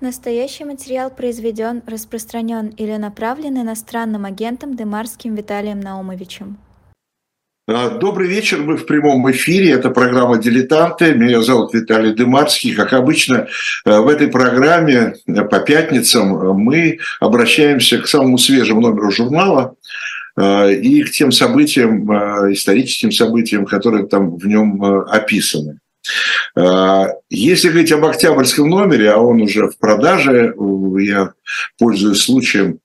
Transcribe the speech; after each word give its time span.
Настоящий 0.00 0.64
материал 0.64 1.10
произведен, 1.10 1.82
распространен 1.86 2.68
или 2.68 2.96
направлен 2.96 3.60
иностранным 3.60 4.24
агентом 4.24 4.74
Демарским 4.74 5.34
Виталием 5.34 5.78
Наумовичем. 5.78 6.56
А, 7.68 7.90
добрый 7.90 8.26
вечер, 8.26 8.62
мы 8.62 8.78
в 8.78 8.86
прямом 8.86 9.30
эфире, 9.30 9.72
это 9.72 9.90
программа 9.90 10.38
«Дилетанты», 10.38 11.12
меня 11.12 11.42
зовут 11.42 11.74
Виталий 11.74 12.14
Дымарский. 12.14 12.74
Как 12.74 12.94
обычно, 12.94 13.48
э, 13.84 14.00
в 14.00 14.08
этой 14.08 14.28
программе 14.28 15.16
э, 15.26 15.42
по 15.42 15.60
пятницам 15.60 16.34
э, 16.34 16.52
мы 16.54 16.98
обращаемся 17.20 17.98
к 17.98 18.08
самому 18.08 18.38
свежему 18.38 18.80
номеру 18.80 19.10
журнала 19.10 19.76
и 20.38 21.02
к 21.02 21.10
тем 21.10 21.32
событиям, 21.32 22.10
историческим 22.52 23.12
событиям, 23.12 23.66
которые 23.66 24.06
там 24.06 24.36
в 24.36 24.46
нем 24.46 24.82
описаны. 24.82 25.80
А, 26.56 27.08
если 27.28 27.68
говорить 27.68 27.92
об 27.92 28.04
октябрьском 28.04 28.68
номере, 28.68 29.10
а 29.10 29.18
он 29.18 29.42
уже 29.42 29.68
в 29.68 29.78
продаже, 29.78 30.54
я 30.98 31.32
пользуюсь 31.78 32.22
случаем 32.22 32.80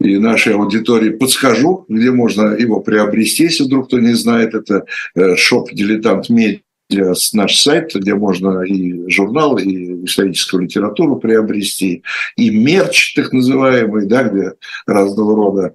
и 0.00 0.18
нашей 0.18 0.54
аудитории 0.54 1.10
подскажу, 1.10 1.84
где 1.88 2.10
можно 2.10 2.54
его 2.54 2.80
приобрести, 2.80 3.44
если 3.44 3.64
вдруг 3.64 3.86
кто 3.86 3.98
не 3.98 4.14
знает, 4.14 4.54
это 4.54 4.84
э, 5.14 5.36
шоп 5.36 5.70
«Дилетант 5.72 6.28
Медиа», 6.28 7.14
наш 7.32 7.56
сайт, 7.56 7.94
где 7.94 8.14
можно 8.14 8.62
и 8.62 9.08
журнал, 9.08 9.56
и 9.56 10.04
историческую 10.04 10.64
литературу 10.64 11.16
приобрести, 11.16 12.02
и 12.36 12.50
мерч, 12.50 13.14
так 13.14 13.32
называемый, 13.32 14.06
да, 14.06 14.24
где 14.24 14.52
разного 14.86 15.36
рода 15.36 15.74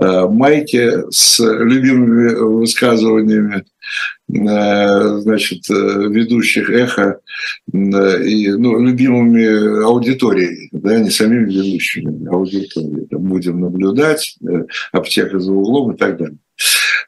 э, 0.00 0.26
майки 0.28 1.10
с 1.10 1.40
любимыми 1.40 2.34
высказываниями 2.34 3.64
значит, 4.32 5.68
э, 5.70 5.74
ведущих 6.08 6.70
эхо 6.70 7.20
и 7.72 8.48
ну, 8.52 8.80
любимыми 8.80 9.82
аудиторией, 9.84 10.68
да, 10.72 10.98
не 10.98 11.10
самими 11.10 11.50
ведущими, 11.50 12.28
аудиторией. 12.28 13.06
Там 13.06 13.22
будем 13.22 13.60
наблюдать, 13.60 14.36
э, 14.42 14.64
аптека 14.92 15.40
за 15.40 15.52
углом 15.52 15.92
и 15.92 15.96
так 15.96 16.18
далее. 16.18 16.38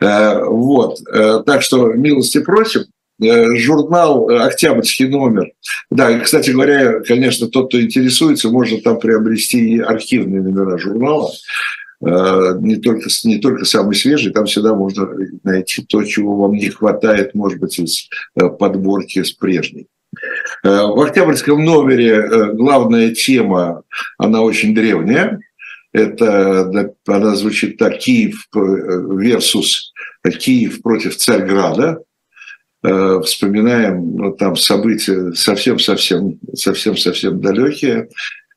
Вот. 0.00 0.98
Так 1.46 1.62
что 1.62 1.92
милости 1.92 2.41
просим. 2.42 2.83
Журнал 3.20 4.28
«Октябрьский 4.28 5.06
номер». 5.06 5.52
Да, 5.91 6.11
и, 6.11 6.20
кстати 6.20 6.50
говоря, 6.50 7.00
конечно, 7.00 7.46
тот, 7.46 7.68
кто 7.68 7.80
интересуется, 7.80 8.48
может 8.48 8.83
там 8.83 8.98
приобрести 8.98 9.74
и 9.74 9.78
архивные 9.78 10.42
номера 10.42 10.77
журнала. 10.77 11.30
Э, 12.05 12.56
не 12.58 12.77
только, 12.77 13.08
не 13.25 13.39
только 13.39 13.64
самый 13.64 13.95
свежий, 13.95 14.33
там 14.33 14.47
всегда 14.47 14.75
можно 14.75 15.08
найти 15.45 15.83
то, 15.83 16.03
чего 16.03 16.36
вам 16.36 16.53
не 16.53 16.69
хватает, 16.69 17.34
может 17.34 17.61
быть, 17.61 17.78
из 17.78 18.08
э, 18.34 18.48
подборки 18.48 19.22
с 19.22 19.33
прежней. 19.33 19.86
Э, 20.64 20.86
в 20.86 21.00
октябрьском 21.00 21.64
номере 21.64 22.55
главная 22.55 23.14
тема, 23.14 23.84
она 24.19 24.42
очень 24.42 24.75
древняя. 24.75 25.41
Это, 25.92 26.92
она 27.06 27.36
звучит 27.36 27.77
так, 27.77 27.98
Киев 27.98 28.48
versus 28.55 29.92
Киев 30.39 30.80
против 30.83 31.17
Царьграда. 31.17 32.03
Вспоминаем 32.83 34.17
ну, 34.17 34.33
там 34.33 34.56
события 34.56 35.33
совсем-совсем 35.34 36.41
совсем-совсем 36.55 37.41
далекие. 37.41 38.08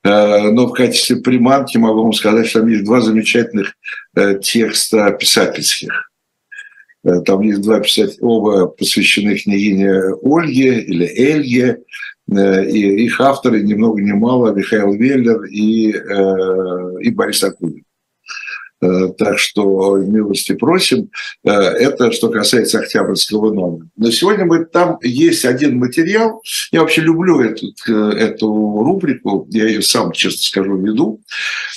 Э, 0.06 0.52
но 0.52 0.68
в 0.68 0.74
качестве 0.74 1.16
приманки 1.18 1.78
могу 1.78 2.04
вам 2.04 2.14
сказать, 2.14 2.46
что 2.46 2.60
там 2.60 2.70
есть 2.70 2.86
два 2.86 3.02
замечательных 3.02 3.74
э, 4.16 4.40
текста 4.40 5.12
писательских. 5.12 6.12
Э, 7.04 7.22
там 7.22 7.42
есть 7.42 7.62
два 7.62 7.80
писателя, 7.80 8.18
оба 8.22 8.68
посвящены 8.68 9.36
княгине 9.36 10.14
Ольге 10.22 10.80
или 10.82 11.06
Эльге, 11.06 11.80
и 12.28 13.06
их 13.06 13.22
авторы 13.22 13.62
ни 13.62 13.76
много 13.76 14.02
ни 14.02 14.12
мало 14.12 14.52
Михаил 14.52 14.94
Веллер 14.94 15.44
и, 15.44 15.92
и 15.92 17.12
Борис 17.12 17.44
Акунин. 17.44 17.85
Э, 18.86 19.10
так 19.18 19.40
что 19.40 19.98
милости 19.98 20.54
просим. 20.54 21.10
Э, 21.44 21.52
это 21.52 22.12
что 22.12 22.30
касается 22.30 22.80
октябрьского 22.80 23.54
номера. 23.54 23.88
Но 23.98 24.12
сегодня 24.12 24.46
мы, 24.46 24.66
там 24.66 25.00
есть 25.02 25.46
один 25.46 25.78
материал. 25.78 26.42
Я 26.72 26.82
вообще 26.82 27.02
люблю 27.02 27.42
эту, 27.42 27.68
э, 27.88 27.94
эту 28.18 28.48
рубрику. 28.48 29.48
Я 29.52 29.68
ее 29.68 29.82
сам, 29.82 30.12
честно 30.12 30.42
скажу, 30.42 30.78
веду. 30.78 31.22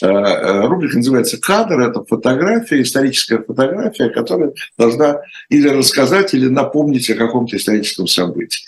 Рубрика 0.00 0.96
называется 0.96 1.38
«Кадр». 1.40 1.80
Это 1.80 2.04
фотография, 2.04 2.82
историческая 2.82 3.38
фотография, 3.38 4.10
которая 4.10 4.52
должна 4.76 5.20
или 5.48 5.68
рассказать, 5.68 6.34
или 6.34 6.48
напомнить 6.48 7.08
о 7.10 7.14
каком-то 7.14 7.56
историческом 7.56 8.06
событии. 8.06 8.64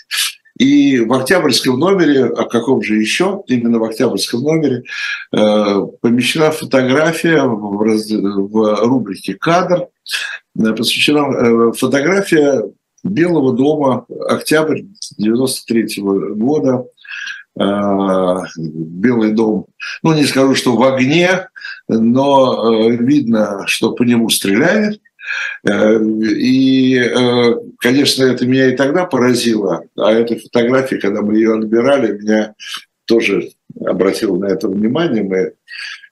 И 0.61 0.99
в 0.99 1.11
октябрьском 1.11 1.79
номере, 1.79 2.25
о 2.25 2.45
каком 2.45 2.83
же 2.83 2.95
еще, 2.95 3.41
именно 3.47 3.79
в 3.79 3.83
октябрьском 3.83 4.41
номере, 4.43 4.83
э, 5.35 5.81
помещена 6.01 6.51
фотография 6.51 7.41
в, 7.41 7.81
раз, 7.81 8.07
в 8.11 8.85
рубрике 8.85 9.33
«Кадр», 9.33 9.87
э, 10.59 10.73
посвящена 10.73 11.31
э, 11.31 11.71
фотография 11.71 12.61
Белого 13.03 13.53
дома, 13.53 14.05
октябрь 14.29 14.83
93 15.17 15.99
-го 15.99 16.35
года, 16.35 16.85
Белый 17.55 19.31
дом, 19.31 19.65
ну 20.03 20.13
не 20.13 20.25
скажу, 20.25 20.53
что 20.53 20.77
в 20.77 20.83
огне, 20.83 21.49
но 21.89 22.87
видно, 22.87 23.63
что 23.65 23.91
по 23.93 24.03
нему 24.03 24.29
стреляют. 24.29 25.01
Э, 25.67 25.99
и, 26.01 26.97
э, 26.97 27.53
конечно, 27.79 28.23
это 28.23 28.45
меня 28.45 28.71
и 28.71 28.75
тогда 28.75 29.05
поразило, 29.05 29.83
а 29.95 30.11
эта 30.11 30.37
фотография, 30.37 30.97
когда 30.97 31.21
мы 31.21 31.35
ее 31.35 31.55
отбирали, 31.55 32.17
меня 32.17 32.55
тоже 33.05 33.51
обратил 33.79 34.37
на 34.37 34.47
это 34.47 34.67
внимание. 34.67 35.23
Мы, 35.23 35.53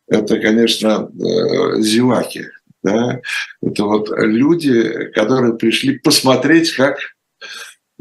это, 0.07 0.39
конечно, 0.39 1.09
э, 1.11 1.81
зеваки. 1.81 2.45
Да? 2.83 3.21
Это 3.61 3.83
вот 3.83 4.09
люди, 4.17 5.09
которые 5.13 5.57
пришли 5.57 5.99
посмотреть, 5.99 6.71
как 6.71 6.97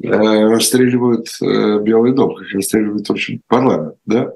расстреливают 0.01 1.27
Белый 1.41 2.13
дом, 2.13 2.37
как 2.37 2.47
расстреливают 2.53 3.11
очень 3.11 3.43
парламент. 3.49 3.97
Да? 4.07 4.33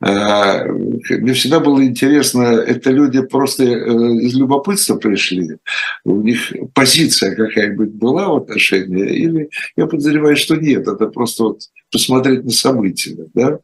А, 0.00 0.64
мне 0.64 1.32
всегда 1.32 1.60
было 1.60 1.84
интересно, 1.84 2.42
это 2.42 2.90
люди 2.90 3.22
просто 3.22 3.64
э, 3.64 3.68
из 4.20 4.34
любопытства 4.34 4.96
пришли, 4.96 5.58
у 6.04 6.20
них 6.20 6.52
позиция 6.74 7.34
какая-нибудь 7.34 7.90
была 7.90 8.28
в 8.28 8.36
отношении, 8.36 9.14
или 9.14 9.50
я 9.76 9.86
подозреваю, 9.86 10.36
что 10.36 10.56
нет, 10.56 10.88
это 10.88 11.06
просто 11.06 11.44
вот 11.44 11.60
посмотреть 11.92 12.44
на 12.44 12.50
события. 12.50 13.16
Да? 13.34 13.60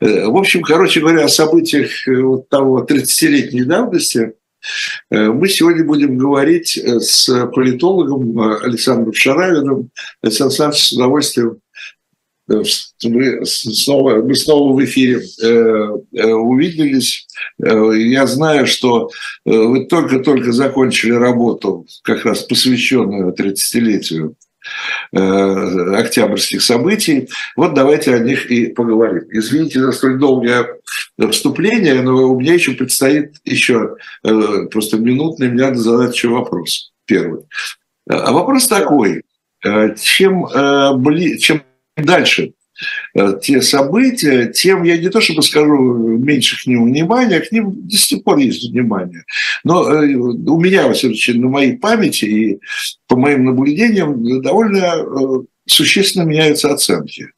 Э, 0.00 0.26
в 0.26 0.36
общем, 0.36 0.62
короче 0.62 1.00
говоря, 1.00 1.24
о 1.24 1.28
событиях 1.28 2.06
э, 2.06 2.20
вот 2.20 2.48
того 2.48 2.84
30-летней 2.84 3.64
давности 3.64 4.34
мы 5.10 5.46
сегодня 5.46 5.84
будем 5.84 6.16
говорить 6.16 6.78
с 6.78 7.28
политологом 7.54 8.40
Александром 8.62 9.12
Шаравиным. 9.12 9.90
Александр 10.22 10.52
Александрович, 10.52 10.84
с 10.84 10.92
удовольствием 10.92 11.58
Э, 11.58 11.63
мы 12.46 13.44
снова, 13.44 14.22
мы 14.22 14.34
снова 14.34 14.74
в 14.74 14.84
эфире 14.84 15.22
э, 15.42 15.46
э, 16.12 16.32
увиделись. 16.32 17.26
Я 17.58 18.26
знаю, 18.26 18.66
что 18.66 19.10
вы 19.44 19.86
только-только 19.86 20.52
закончили 20.52 21.12
работу, 21.12 21.86
как 22.02 22.24
раз 22.24 22.42
посвященную 22.42 23.34
30-летию 23.34 24.36
октябрьских 25.12 26.62
событий. 26.62 27.28
Вот 27.54 27.74
давайте 27.74 28.14
о 28.14 28.18
них 28.18 28.50
и 28.50 28.68
поговорим. 28.68 29.24
Извините 29.30 29.80
за 29.80 29.92
столь 29.92 30.18
долгое 30.18 30.66
вступление, 31.30 32.00
но 32.00 32.32
у 32.32 32.40
меня 32.40 32.54
еще 32.54 32.72
предстоит 32.72 33.34
еще 33.44 33.96
просто 34.22 34.96
минутный, 34.96 35.50
мне 35.50 35.64
надо 35.64 35.78
задать 35.78 36.14
еще 36.14 36.28
вопрос. 36.28 36.92
Первый. 37.04 37.42
А 38.08 38.32
вопрос 38.32 38.66
такой. 38.66 39.22
Чем, 39.62 40.46
чем 41.38 41.62
дальше 41.96 42.52
э, 43.14 43.38
те 43.42 43.62
события, 43.62 44.46
тем 44.46 44.82
я 44.82 44.96
не 44.96 45.08
то 45.08 45.20
чтобы 45.20 45.42
скажу 45.42 45.94
меньше 46.18 46.62
к 46.62 46.66
ним 46.66 46.84
внимания, 46.84 47.40
к 47.40 47.52
ним 47.52 47.86
до 47.88 47.96
сих 47.96 48.24
пор 48.24 48.38
есть 48.38 48.70
внимание. 48.70 49.24
Но 49.62 49.92
э, 49.92 50.14
у 50.14 50.60
меня, 50.60 50.86
во 50.86 50.94
всяком 50.94 51.16
случае, 51.16 51.40
на 51.40 51.48
моей 51.48 51.76
памяти 51.76 52.24
и 52.24 52.60
по 53.06 53.16
моим 53.16 53.44
наблюдениям 53.44 54.42
довольно 54.42 54.96
э, 54.96 55.44
существенно 55.66 56.24
меняются 56.24 56.72
оценки. 56.72 57.28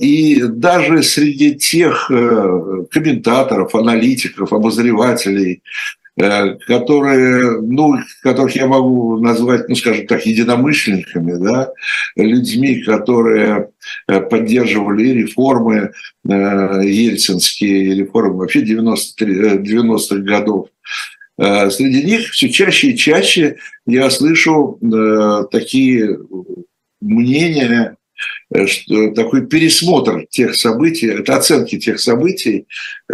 И 0.00 0.42
даже 0.42 1.02
среди 1.02 1.54
тех 1.54 2.06
комментаторов, 2.08 3.74
аналитиков, 3.74 4.54
обозревателей, 4.54 5.62
которые, 6.66 7.62
ну, 7.62 7.98
которых 8.22 8.54
я 8.56 8.66
могу 8.66 9.18
назвать, 9.18 9.68
ну, 9.68 9.74
скажем 9.74 10.06
так, 10.06 10.26
единомышленниками, 10.26 11.42
да, 11.42 11.72
людьми, 12.16 12.82
которые 12.82 13.70
э, 14.06 14.20
поддерживали 14.20 15.08
и 15.08 15.14
реформы 15.14 15.92
э, 16.28 16.30
ельцинские, 16.84 17.94
реформы 17.94 18.38
вообще 18.38 18.60
90 18.62 19.24
90-х 19.24 20.16
годов. 20.16 20.68
Среди 21.38 22.02
них 22.02 22.32
все 22.32 22.50
чаще 22.50 22.90
и 22.90 22.96
чаще 22.98 23.56
я 23.86 24.10
слышу 24.10 24.78
такие 25.50 26.18
мнения 27.00 27.96
что, 28.66 29.12
такой 29.12 29.46
пересмотр 29.46 30.26
тех 30.28 30.54
событий, 30.54 31.06
это 31.06 31.36
оценки 31.36 31.78
тех 31.78 31.98
событий, 31.98 32.66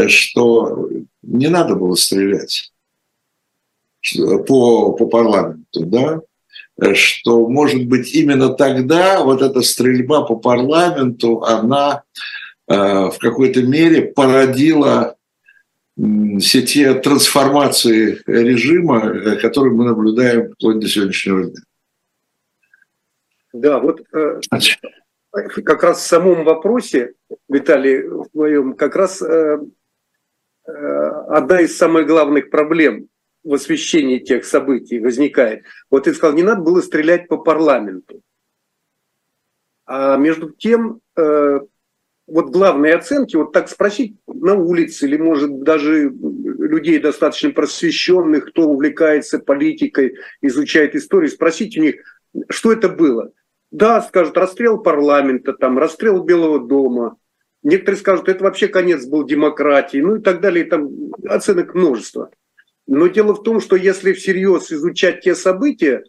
что 0.09 0.89
не 1.23 1.47
надо 1.47 1.77
было 1.77 1.95
стрелять 1.95 2.73
по, 4.47 4.93
по 4.93 5.07
парламенту, 5.07 5.85
да, 5.85 6.21
что, 6.95 7.49
может 7.49 7.87
быть, 7.87 8.15
именно 8.15 8.51
тогда 8.51 9.25
вот 9.25 9.43
эта 9.43 9.63
стрельба 9.63 10.23
по 10.23 10.37
парламенту, 10.37 11.43
она 11.43 12.03
э, 12.69 12.75
в 12.75 13.17
какой-то 13.19 13.63
мере 13.63 14.03
породила 14.03 15.17
все 15.97 16.63
те 16.63 16.95
трансформации 16.95 18.21
режима, 18.27 19.07
э, 19.07 19.37
которые 19.37 19.73
мы 19.75 19.85
наблюдаем 19.87 20.53
вплоть 20.53 20.79
до 20.79 20.89
сегодняшнего 20.89 21.45
дня. 21.45 21.61
Да, 23.55 23.79
вот 23.79 24.03
э, 24.13 24.41
как 25.33 25.83
раз 25.83 25.99
в 25.99 26.07
самом 26.07 26.45
вопросе, 26.45 27.15
Виталий, 27.49 28.03
в 28.03 28.29
твоем, 28.33 28.75
как 28.75 28.97
раз 28.97 29.23
э, 29.23 29.59
э, 30.67 30.71
одна 30.71 31.63
из 31.63 31.77
самых 31.77 32.07
главных 32.07 32.51
проблем 32.51 33.09
в 33.47 33.55
освещении 33.55 34.19
тех 34.19 34.45
событий 34.45 34.99
возникает. 34.99 35.63
Вот 35.89 36.05
ты 36.05 36.15
сказал, 36.15 36.35
не 36.35 36.43
надо 36.43 36.63
было 36.63 36.81
стрелять 36.81 37.29
по 37.29 37.37
парламенту. 37.39 38.21
А 39.87 40.17
между 40.17 40.51
тем, 40.51 41.01
э, 41.17 41.61
вот 42.27 42.51
главные 42.51 42.95
оценки, 42.97 43.37
вот 43.37 43.53
так 43.53 43.69
спросить 43.69 44.17
на 44.27 44.55
улице 44.55 45.07
или, 45.07 45.17
может, 45.17 45.63
даже 45.63 46.11
людей 46.11 46.99
достаточно 46.99 47.51
просвещенных, 47.51 48.47
кто 48.47 48.69
увлекается 48.69 49.39
политикой, 49.39 50.17
изучает 50.43 50.97
историю, 50.97 51.31
спросить 51.31 51.79
у 51.79 51.83
них, 51.83 51.97
что 52.49 52.73
это 52.73 52.89
было. 52.89 53.31
Да, 53.71 54.03
скажут, 54.03 54.37
расстрел 54.37 54.79
парламента, 54.79 55.53
там, 55.53 55.79
расстрел 55.79 56.25
Белого 56.25 56.67
дома. 56.67 57.17
Некоторые 57.63 58.01
скажут, 58.01 58.29
это 58.29 58.43
вообще 58.43 58.67
конец 58.67 59.07
был 59.07 59.25
демократии, 59.25 59.99
ну 59.99 60.17
и 60.17 60.21
так 60.21 60.41
далее, 60.41 60.65
там 60.65 60.91
оценок 61.29 61.75
множество. 61.75 62.31
Но 62.87 63.09
дело 63.09 63.35
в 63.35 63.43
том, 63.43 63.61
что 63.61 63.77
если 63.77 64.13
всерьез 64.13 64.73
изучать 64.73 65.21
те 65.21 65.35
события, 65.35 66.05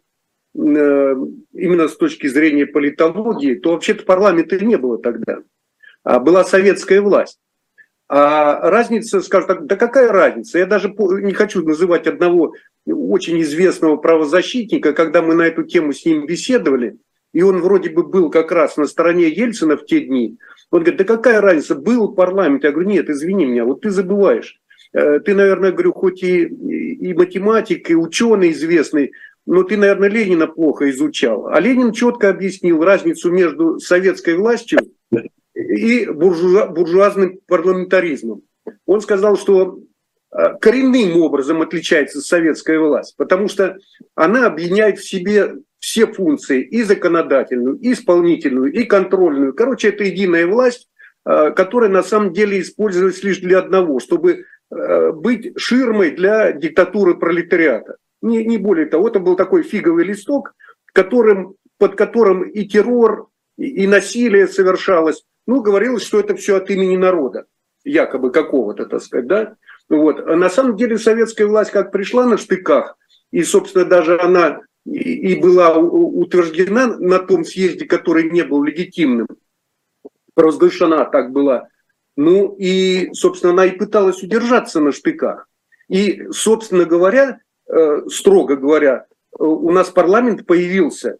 э, 0.55 1.15
именно 1.53 1.87
с 1.87 1.97
точки 1.97 2.27
зрения 2.27 2.67
политологии, 2.67 3.55
то 3.55 3.71
вообще-то 3.71 4.03
парламента 4.03 4.63
не 4.63 4.77
было 4.77 4.97
тогда. 4.97 5.39
А 6.03 6.19
была 6.19 6.43
советская 6.43 7.01
власть. 7.01 7.39
А 8.09 8.69
разница, 8.69 9.21
скажем 9.21 9.47
так, 9.47 9.65
да 9.65 9.75
какая 9.75 10.11
разница? 10.11 10.59
Я 10.59 10.65
даже 10.65 10.93
не 10.97 11.33
хочу 11.33 11.63
называть 11.63 12.07
одного 12.07 12.53
очень 12.85 13.41
известного 13.41 13.97
правозащитника, 13.97 14.93
когда 14.93 15.21
мы 15.21 15.33
на 15.33 15.41
эту 15.41 15.63
тему 15.63 15.91
с 15.91 16.05
ним 16.05 16.25
беседовали, 16.25 16.97
и 17.33 17.41
он 17.41 17.59
вроде 17.59 17.89
бы 17.89 18.03
был 18.03 18.29
как 18.29 18.51
раз 18.53 18.77
на 18.77 18.85
стороне 18.85 19.27
Ельцина 19.27 19.75
в 19.75 19.85
те 19.85 19.99
дни. 20.01 20.37
Он 20.71 20.81
говорит, 20.81 20.99
да 20.99 21.03
какая 21.03 21.41
разница, 21.41 21.75
был 21.75 22.13
парламент? 22.13 22.63
Я 22.63 22.71
говорю, 22.71 22.89
нет, 22.89 23.09
извини 23.09 23.45
меня, 23.45 23.65
вот 23.65 23.81
ты 23.81 23.89
забываешь. 23.89 24.61
Э, 24.93 25.19
ты, 25.19 25.33
наверное, 25.33 25.71
говорю, 25.71 25.93
хоть 25.93 26.23
и, 26.23 26.43
и 26.43 27.13
математик, 27.13 27.89
и 27.89 27.95
ученый 27.95 28.51
известный, 28.51 29.11
но 29.45 29.63
ты, 29.63 29.77
наверное, 29.77 30.09
Ленина 30.09 30.47
плохо 30.47 30.89
изучал. 30.89 31.47
А 31.47 31.59
Ленин 31.59 31.93
четко 31.93 32.29
объяснил 32.29 32.83
разницу 32.83 33.31
между 33.31 33.79
советской 33.79 34.35
властью 34.35 34.79
и 35.53 36.05
буржуа, 36.05 36.67
буржуазным 36.67 37.39
парламентаризмом. 37.47 38.41
Он 38.85 39.01
сказал, 39.01 39.37
что 39.37 39.79
э, 40.31 40.37
коренным 40.59 41.21
образом 41.21 41.61
отличается 41.61 42.21
советская 42.21 42.79
власть, 42.79 43.15
потому 43.17 43.47
что 43.47 43.77
она 44.15 44.45
объединяет 44.45 44.99
в 44.99 45.07
себе 45.07 45.55
все 45.79 46.07
функции, 46.07 46.63
и 46.63 46.83
законодательную, 46.83 47.77
и 47.77 47.93
исполнительную, 47.93 48.73
и 48.73 48.83
контрольную. 48.83 49.53
Короче, 49.53 49.89
это 49.89 50.03
единая 50.03 50.47
власть, 50.47 50.89
э, 51.25 51.51
которая 51.51 51.89
на 51.89 52.03
самом 52.03 52.33
деле 52.33 52.59
используется 52.59 53.25
лишь 53.25 53.39
для 53.39 53.59
одного, 53.59 53.99
чтобы 53.99 54.43
быть 54.69 55.53
ширмой 55.57 56.11
для 56.11 56.51
диктатуры 56.51 57.15
пролетариата. 57.15 57.97
Не, 58.21 58.43
не 58.45 58.57
более 58.57 58.87
того, 58.87 59.07
это 59.07 59.19
был 59.19 59.35
такой 59.35 59.63
фиговый 59.63 60.03
листок, 60.03 60.53
которым, 60.93 61.55
под 61.77 61.95
которым 61.95 62.43
и 62.43 62.65
террор, 62.65 63.29
и, 63.57 63.83
и 63.83 63.87
насилие 63.87 64.47
совершалось. 64.47 65.23
Ну, 65.45 65.61
говорилось, 65.61 66.03
что 66.03 66.19
это 66.19 66.35
все 66.35 66.57
от 66.57 66.69
имени 66.69 66.97
народа, 66.97 67.45
якобы 67.83 68.31
какого-то, 68.31 68.85
так 68.85 69.01
сказать, 69.01 69.27
да. 69.27 69.55
Вот. 69.89 70.19
А 70.19 70.35
на 70.35 70.49
самом 70.49 70.75
деле 70.75 70.97
советская 70.97 71.47
власть 71.47 71.71
как 71.71 71.91
пришла 71.91 72.25
на 72.25 72.37
штыках, 72.37 72.97
и, 73.31 73.43
собственно, 73.43 73.85
даже 73.85 74.19
она 74.19 74.61
и, 74.85 75.33
и 75.33 75.39
была 75.39 75.77
утверждена 75.77 76.97
на 76.97 77.19
том 77.19 77.43
съезде, 77.43 77.85
который 77.85 78.29
не 78.29 78.43
был 78.43 78.63
легитимным, 78.63 79.27
провозглашена 80.33 81.05
так 81.05 81.31
была 81.31 81.67
ну 82.17 82.55
и, 82.57 83.13
собственно, 83.13 83.53
она 83.53 83.65
и 83.65 83.77
пыталась 83.77 84.21
удержаться 84.23 84.81
на 84.81 84.91
штыках. 84.91 85.47
И, 85.87 86.23
собственно 86.31 86.83
говоря, 86.83 87.39
э, 87.67 88.01
строго 88.09 88.57
говоря, 88.57 89.05
э, 89.39 89.43
у 89.43 89.71
нас 89.71 89.91
парламент 89.91 90.45
появился 90.47 91.19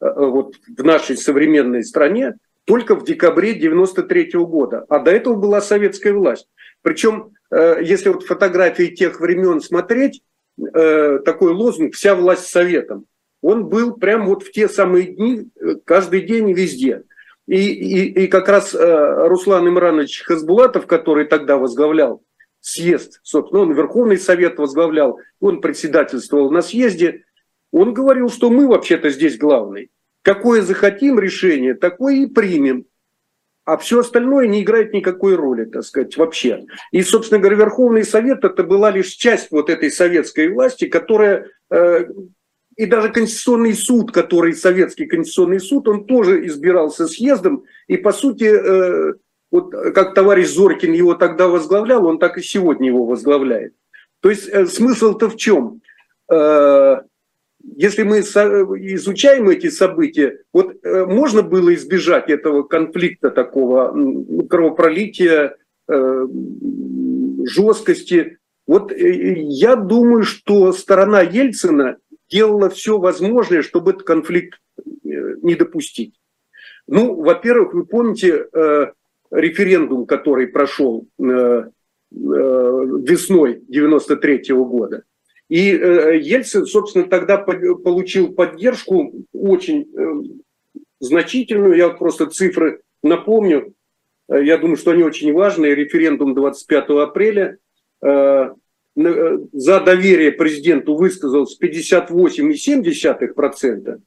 э, 0.00 0.06
вот 0.12 0.56
в 0.76 0.84
нашей 0.84 1.16
современной 1.16 1.84
стране 1.84 2.34
только 2.64 2.96
в 2.96 3.04
декабре 3.04 3.54
93 3.54 4.32
года, 4.40 4.84
а 4.88 4.98
до 4.98 5.12
этого 5.12 5.36
была 5.36 5.60
советская 5.60 6.12
власть. 6.12 6.48
Причем, 6.82 7.32
если 7.50 8.08
вот 8.08 8.24
фотографии 8.24 8.86
тех 8.86 9.20
времен 9.20 9.60
смотреть, 9.60 10.22
такой 10.56 11.52
лозунг 11.52 11.94
«Вся 11.94 12.14
власть 12.14 12.46
советом», 12.46 13.04
он 13.42 13.66
был 13.66 13.96
прям 13.96 14.26
вот 14.26 14.42
в 14.42 14.50
те 14.50 14.66
самые 14.68 15.14
дни, 15.14 15.50
каждый 15.84 16.22
день 16.22 16.52
везде– 16.52 17.02
и, 17.46 17.56
и, 17.56 18.24
и 18.24 18.26
как 18.26 18.48
раз 18.48 18.74
э, 18.74 19.26
Руслан 19.28 19.68
Имранович 19.68 20.22
Хасбулатов, 20.22 20.86
который 20.86 21.26
тогда 21.26 21.58
возглавлял 21.58 22.22
съезд, 22.60 23.20
собственно, 23.22 23.62
он 23.62 23.72
Верховный 23.72 24.18
Совет 24.18 24.58
возглавлял, 24.58 25.18
он 25.40 25.60
председательствовал 25.60 26.50
на 26.50 26.62
съезде, 26.62 27.24
он 27.70 27.92
говорил, 27.92 28.30
что 28.30 28.50
мы 28.50 28.66
вообще-то 28.66 29.10
здесь 29.10 29.36
главный. 29.36 29.90
Какое 30.22 30.62
захотим 30.62 31.18
решение, 31.18 31.74
такое 31.74 32.14
и 32.14 32.26
примем. 32.26 32.86
А 33.66 33.76
все 33.76 34.00
остальное 34.00 34.46
не 34.46 34.62
играет 34.62 34.92
никакой 34.92 35.36
роли, 35.36 35.64
так 35.64 35.84
сказать, 35.84 36.16
вообще. 36.16 36.64
И, 36.92 37.02
собственно 37.02 37.40
говоря, 37.40 37.56
Верховный 37.56 38.04
Совет 38.04 38.44
это 38.44 38.62
была 38.62 38.90
лишь 38.90 39.08
часть 39.08 39.50
вот 39.50 39.70
этой 39.70 39.90
советской 39.90 40.48
власти, 40.48 40.86
которая 40.86 41.50
э, 41.70 42.06
и 42.76 42.86
даже 42.86 43.10
Конституционный 43.10 43.74
суд, 43.74 44.10
который 44.10 44.54
Советский 44.54 45.06
Конституционный 45.06 45.60
суд, 45.60 45.86
он 45.88 46.06
тоже 46.06 46.46
избирался 46.46 47.06
съездом. 47.06 47.64
И, 47.86 47.96
по 47.96 48.12
сути, 48.12 48.44
э, 48.44 49.14
вот 49.50 49.70
как 49.70 50.14
товарищ 50.14 50.48
Зоркин 50.48 50.92
его 50.92 51.14
тогда 51.14 51.48
возглавлял, 51.48 52.04
он 52.06 52.18
так 52.18 52.38
и 52.38 52.42
сегодня 52.42 52.88
его 52.88 53.06
возглавляет. 53.06 53.74
То 54.20 54.30
есть 54.30 54.48
э, 54.48 54.66
смысл-то 54.66 55.28
в 55.28 55.36
чем? 55.36 55.82
Э, 56.32 57.02
если 57.76 58.02
мы 58.02 58.18
изучаем 58.20 59.48
эти 59.48 59.70
события, 59.70 60.40
вот 60.52 60.74
можно 60.84 61.42
было 61.42 61.74
избежать 61.74 62.28
этого 62.28 62.62
конфликта 62.62 63.30
такого, 63.30 63.96
кровопролития, 64.50 65.56
жесткости. 67.46 68.36
Вот 68.66 68.92
я 68.94 69.76
думаю, 69.76 70.24
что 70.24 70.74
сторона 70.74 71.22
Ельцина 71.22 71.96
делала 72.30 72.70
все 72.70 72.98
возможное, 72.98 73.62
чтобы 73.62 73.92
этот 73.92 74.04
конфликт 74.04 74.60
э, 74.78 74.82
не 75.42 75.54
допустить. 75.54 76.14
Ну, 76.86 77.14
во-первых, 77.14 77.74
вы 77.74 77.86
помните 77.86 78.46
э, 78.52 78.86
референдум, 79.30 80.06
который 80.06 80.48
прошел 80.48 81.06
э, 81.18 81.22
э, 81.24 81.66
весной 82.10 83.62
93 83.68 84.42
-го 84.50 84.64
года. 84.64 85.04
И 85.48 85.72
э, 85.72 86.18
Ельцин, 86.20 86.66
собственно, 86.66 87.06
тогда 87.06 87.38
под, 87.38 87.82
получил 87.82 88.32
поддержку 88.32 89.12
очень 89.32 89.86
э, 89.94 90.38
значительную. 91.00 91.76
Я 91.76 91.90
просто 91.90 92.26
цифры 92.26 92.80
напомню. 93.02 93.74
Э, 94.28 94.42
я 94.42 94.58
думаю, 94.58 94.76
что 94.76 94.92
они 94.92 95.02
очень 95.02 95.32
важные. 95.32 95.74
Референдум 95.74 96.34
25 96.34 96.84
апреля. 96.90 97.58
Э, 98.02 98.50
за 98.96 99.80
доверие 99.80 100.32
президенту 100.32 100.94
высказалось 100.94 101.58
58,7%, 101.60 103.96
э, 103.96 104.00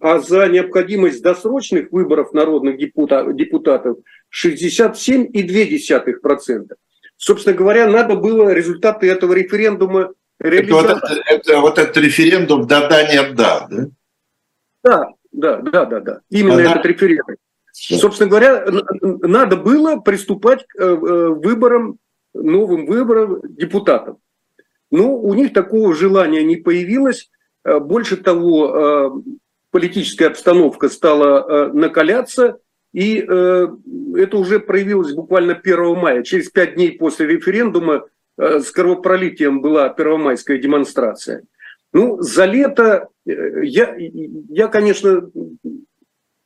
а 0.00 0.18
за 0.20 0.48
необходимость 0.48 1.22
досрочных 1.22 1.90
выборов 1.90 2.32
народных 2.32 2.78
депутатов 2.78 3.98
67,2%. 4.30 6.76
Собственно 7.16 7.56
говоря, 7.56 7.88
надо 7.88 8.16
было 8.16 8.52
результаты 8.52 9.10
этого 9.10 9.32
референдума 9.32 10.12
реализовать. 10.38 10.98
Это 10.98 11.08
вот, 11.08 11.22
это, 11.26 11.60
вот 11.60 11.78
этот 11.78 11.96
референдум 11.96 12.66
«да-да, 12.66 13.10
нет-да», 13.12 13.66
да? 13.70 13.86
Да, 14.82 15.08
да, 15.32 15.56
да, 15.56 15.86
да, 15.86 16.00
да. 16.00 16.20
Именно 16.30 16.58
а 16.58 16.72
этот 16.72 16.84
референдум. 16.86 17.36
Да. 17.90 17.96
Собственно 17.96 18.30
говоря, 18.30 18.64
надо 19.00 19.56
было 19.56 19.96
приступать 19.96 20.64
к 20.66 20.78
э, 20.78 20.94
выборам 20.94 21.98
новым 22.34 22.86
выборам 22.86 23.40
депутатов. 23.42 24.18
Но 24.90 25.16
у 25.16 25.34
них 25.34 25.52
такого 25.52 25.94
желания 25.94 26.42
не 26.44 26.56
появилось. 26.56 27.30
Э, 27.64 27.78
больше 27.78 28.16
того, 28.16 29.22
э, 29.24 29.32
политическая 29.70 30.26
обстановка 30.26 30.88
стала 30.88 31.72
накаляться, 31.72 32.58
и 32.92 33.16
это 33.16 34.36
уже 34.36 34.60
проявилось 34.60 35.14
буквально 35.14 35.56
1 35.56 35.96
мая. 35.96 36.22
Через 36.22 36.48
пять 36.48 36.76
дней 36.76 36.92
после 36.92 37.26
референдума 37.26 38.06
с 38.36 38.70
кровопролитием 38.70 39.60
была 39.60 39.88
первомайская 39.88 40.58
демонстрация. 40.58 41.42
Ну, 41.92 42.22
за 42.22 42.44
лето 42.44 43.08
я, 43.26 43.96
я, 43.98 44.68
конечно, 44.68 45.28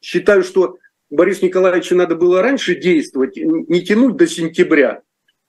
считаю, 0.00 0.42
что 0.42 0.78
Борису 1.10 1.46
Николаевичу 1.46 1.96
надо 1.96 2.16
было 2.16 2.42
раньше 2.42 2.74
действовать, 2.74 3.36
не 3.36 3.82
тянуть 3.82 4.16
до 4.16 4.26
сентября. 4.26 5.02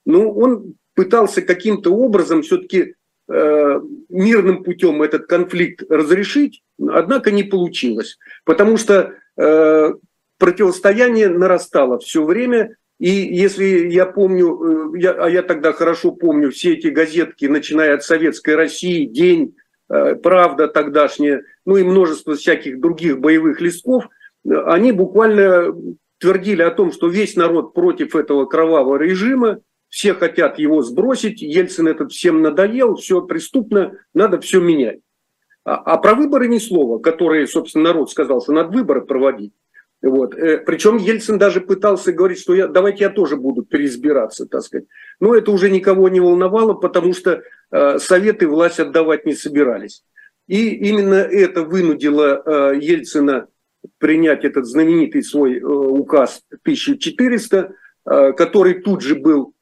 Но 0.06 0.30
он 0.30 0.74
пытался 0.94 1.42
каким-то 1.42 1.94
образом 1.94 2.42
все-таки 2.42 2.94
э, 3.28 3.80
мирным 4.08 4.62
путем 4.62 5.02
этот 5.02 5.26
конфликт 5.26 5.82
разрешить, 5.88 6.62
однако 6.78 7.30
не 7.30 7.42
получилось. 7.42 8.18
Потому 8.44 8.76
что 8.76 9.14
э, 9.36 9.90
противостояние 10.38 11.28
нарастало 11.28 11.98
все 11.98 12.24
время. 12.24 12.76
И 12.98 13.08
если 13.10 13.88
я 13.88 14.06
помню, 14.06 14.94
э, 14.94 14.98
я, 15.00 15.12
а 15.12 15.28
я 15.28 15.42
тогда 15.42 15.72
хорошо 15.72 16.12
помню 16.12 16.50
все 16.50 16.74
эти 16.74 16.88
газетки, 16.88 17.46
начиная 17.46 17.94
от 17.94 18.04
Советской 18.04 18.56
России, 18.56 19.06
День, 19.06 19.54
Правда 20.22 20.68
тогдашняя, 20.68 21.42
ну 21.66 21.76
и 21.76 21.82
множество 21.82 22.36
всяких 22.36 22.78
других 22.78 23.18
боевых 23.18 23.60
листков– 23.60 24.08
они 24.44 24.92
буквально 24.92 25.74
твердили 26.18 26.62
о 26.62 26.70
том, 26.70 26.92
что 26.92 27.08
весь 27.08 27.36
народ 27.36 27.74
против 27.74 28.14
этого 28.14 28.46
кровавого 28.46 28.96
режима, 28.96 29.60
все 29.90 30.14
хотят 30.14 30.58
его 30.58 30.82
сбросить, 30.82 31.42
Ельцин 31.42 31.88
этот 31.88 32.12
всем 32.12 32.40
надоел, 32.40 32.94
все 32.94 33.20
преступно, 33.20 33.98
надо 34.14 34.40
все 34.40 34.60
менять. 34.60 35.00
А, 35.64 35.74
а 35.74 35.98
про 35.98 36.14
выборы 36.14 36.48
ни 36.48 36.58
слова, 36.58 36.98
которые, 36.98 37.46
собственно, 37.46 37.84
народ 37.84 38.10
сказал, 38.10 38.40
что 38.40 38.52
надо 38.52 38.70
выборы 38.70 39.02
проводить. 39.02 39.52
Вот. 40.00 40.34
Э, 40.34 40.58
Причем 40.58 40.96
Ельцин 40.96 41.38
даже 41.38 41.60
пытался 41.60 42.12
говорить, 42.12 42.38
что 42.38 42.54
я, 42.54 42.68
давайте 42.68 43.04
я 43.04 43.10
тоже 43.10 43.36
буду 43.36 43.62
переизбираться, 43.62 44.46
так 44.46 44.62
сказать. 44.62 44.86
Но 45.18 45.34
это 45.34 45.50
уже 45.50 45.68
никого 45.68 46.08
не 46.08 46.20
волновало, 46.20 46.72
потому 46.74 47.12
что 47.12 47.42
э, 47.70 47.98
советы 47.98 48.48
власть 48.48 48.80
отдавать 48.80 49.26
не 49.26 49.34
собирались. 49.34 50.04
И 50.46 50.70
именно 50.74 51.14
это 51.14 51.64
вынудило 51.64 52.42
э, 52.44 52.78
Ельцина 52.80 53.48
принять 53.98 54.44
этот 54.44 54.66
знаменитый 54.66 55.22
свой 55.22 55.58
э, 55.58 55.64
указ 55.64 56.42
1400, 56.62 57.74
э, 58.06 58.32
который 58.32 58.80
тут 58.80 59.02
же 59.02 59.16
был 59.16 59.52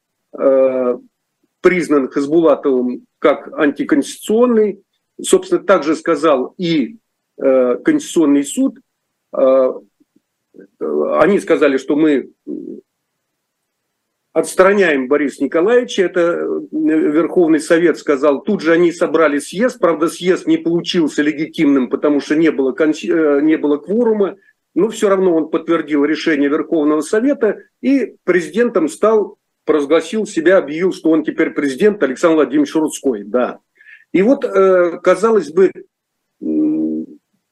признан 1.61 2.09
Хасбулатовым 2.09 3.05
как 3.19 3.51
антиконституционный. 3.57 4.83
Собственно, 5.21 5.61
также 5.61 5.95
сказал 5.95 6.53
и 6.57 6.97
Конституционный 7.37 8.43
суд. 8.45 8.77
Они 10.79 11.39
сказали, 11.39 11.77
что 11.77 11.95
мы 11.95 12.29
отстраняем 14.33 15.07
Бориса 15.07 15.43
Николаевича, 15.43 16.03
это 16.03 16.21
э, 16.21 16.59
Верховный 16.71 17.59
Совет 17.59 17.97
сказал, 17.97 18.41
тут 18.41 18.61
же 18.61 18.73
они 18.73 18.91
собрали 18.91 19.39
съезд, 19.39 19.79
правда 19.79 20.07
съезд 20.07 20.45
не 20.45 20.57
получился 20.57 21.21
легитимным, 21.21 21.89
потому 21.89 22.19
что 22.19 22.35
не 22.35 22.51
было, 22.51 22.75
э, 22.77 23.41
не 23.41 23.57
было 23.57 23.77
кворума, 23.77 24.35
но 24.75 24.89
все 24.89 25.09
равно 25.09 25.35
он 25.35 25.49
подтвердил 25.49 26.05
решение 26.05 26.49
Верховного 26.49 27.01
Совета 27.01 27.57
и 27.81 28.15
президентом 28.23 28.87
стал, 28.87 29.37
провозгласил 29.69 30.25
себя, 30.25 30.57
объявил, 30.57 30.91
что 30.91 31.11
он 31.11 31.23
теперь 31.23 31.51
президент 31.51 32.01
Александр 32.01 32.37
Владимирович 32.37 32.73
Рудской, 32.73 33.23
да. 33.23 33.59
И 34.11 34.23
вот, 34.23 34.43
э, 34.43 34.97
казалось 35.03 35.51
бы, 35.51 35.71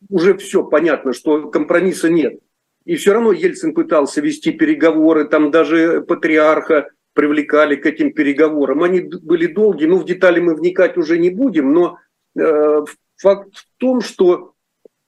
уже 0.09 0.36
все 0.38 0.63
понятно, 0.63 1.13
что 1.13 1.51
компромисса 1.51 2.09
нет. 2.09 2.39
И 2.86 2.95
все 2.95 3.13
равно 3.13 3.33
Ельцин 3.33 3.75
пытался 3.75 4.19
вести 4.21 4.51
переговоры, 4.51 5.25
там 5.25 5.51
даже 5.51 6.01
патриарха 6.01 6.89
привлекали 7.13 7.75
к 7.75 7.86
этим 7.86 8.12
переговорам. 8.12 8.81
Они 8.81 9.01
были 9.01 9.45
долгие, 9.45 9.86
ну 9.86 9.97
в 9.97 10.05
детали 10.05 10.39
мы 10.39 10.55
вникать 10.55 10.97
уже 10.97 11.19
не 11.19 11.29
будем, 11.29 11.71
но 11.71 12.00
э, 12.36 12.83
факт 13.17 13.55
в 13.57 13.67
том, 13.77 14.01
что 14.01 14.53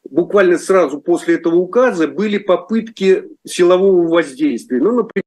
буквально 0.07 0.59
сразу 0.59 1.01
после 1.01 1.35
этого 1.35 1.55
указа 1.55 2.07
были 2.07 2.37
попытки 2.37 3.23
силового 3.47 4.07
воздействия. 4.07 4.79
Ну, 4.79 4.91
например, 4.91 5.23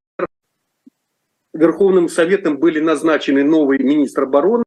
Верховным 1.53 2.09
Советом 2.09 2.59
были 2.59 2.81
назначены 2.81 3.45
новый 3.45 3.79
министр 3.79 4.25
обороны, 4.25 4.65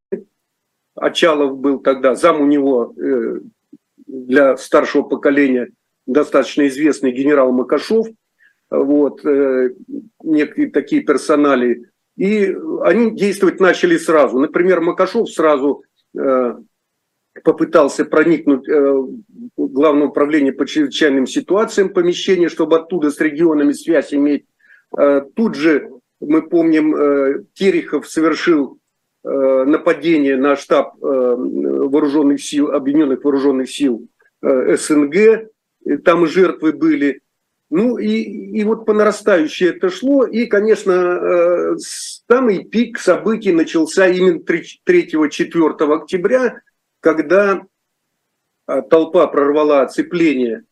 Очалов 0.96 1.58
был 1.58 1.80
тогда, 1.80 2.16
зам 2.16 2.42
у 2.42 2.46
него 2.46 2.94
э, 2.98 3.40
для 4.08 4.56
старшего 4.58 5.04
поколения– 5.04 5.70
достаточно 6.06 6.68
известный 6.68 7.12
генерал 7.12 7.52
Макашов, 7.52 8.08
вот, 8.70 9.26
э, 9.26 9.72
некие 10.24 10.70
такие 10.70 11.02
персонали, 11.02 11.90
и 12.18 12.56
они 12.84 13.12
действовать 13.12 13.60
начали 13.60 13.98
сразу. 13.98 14.40
Например, 14.40 14.82
Макашов 14.82 15.30
сразу 15.30 15.84
э, 16.18 16.56
попытался 17.44 18.06
проникнуть 18.06 18.68
в 18.68 19.24
Главное 19.58 20.08
управление 20.08 20.54
по 20.54 20.66
чрезвычайным 20.66 21.28
ситуациям 21.28 21.90
помещения, 21.90 22.48
чтобы 22.48 22.78
оттуда 22.78 23.12
с 23.12 23.20
регионами 23.20 23.74
связь 23.74 24.14
иметь. 24.14 24.46
Тут 25.36 25.56
же, 25.56 25.90
мы 26.20 26.48
помним, 26.48 26.96
э, 26.96 27.44
Терехов 27.54 28.08
совершил 28.08 28.80
э, 29.24 29.30
нападение 29.66 30.38
на 30.38 30.56
штаб 30.56 30.96
э, 31.02 31.06
вооруженных 31.06 32.42
сил, 32.42 32.72
объединенных 32.72 33.24
вооруженных 33.24 33.70
сил 33.70 34.08
СНГ, 34.42 35.50
там 36.04 36.28
жертвы 36.28 36.74
были. 36.74 37.22
Ну 37.72 37.98
и, 37.98 38.10
и 38.10 38.64
вот 38.64 38.86
по 38.86 38.94
нарастающей 38.94 39.70
это 39.70 39.90
шло, 39.90 40.26
и, 40.26 40.46
конечно, 40.46 41.76
самый 41.80 42.64
пик 42.64 43.00
событий 43.00 43.52
начался 43.52 44.08
именно 44.08 44.40
3-4 44.40 45.96
октября, 45.96 46.62
когда 47.00 47.64
толпа 48.68 49.26
прорвала 49.26 49.82
оцепление 49.82 50.64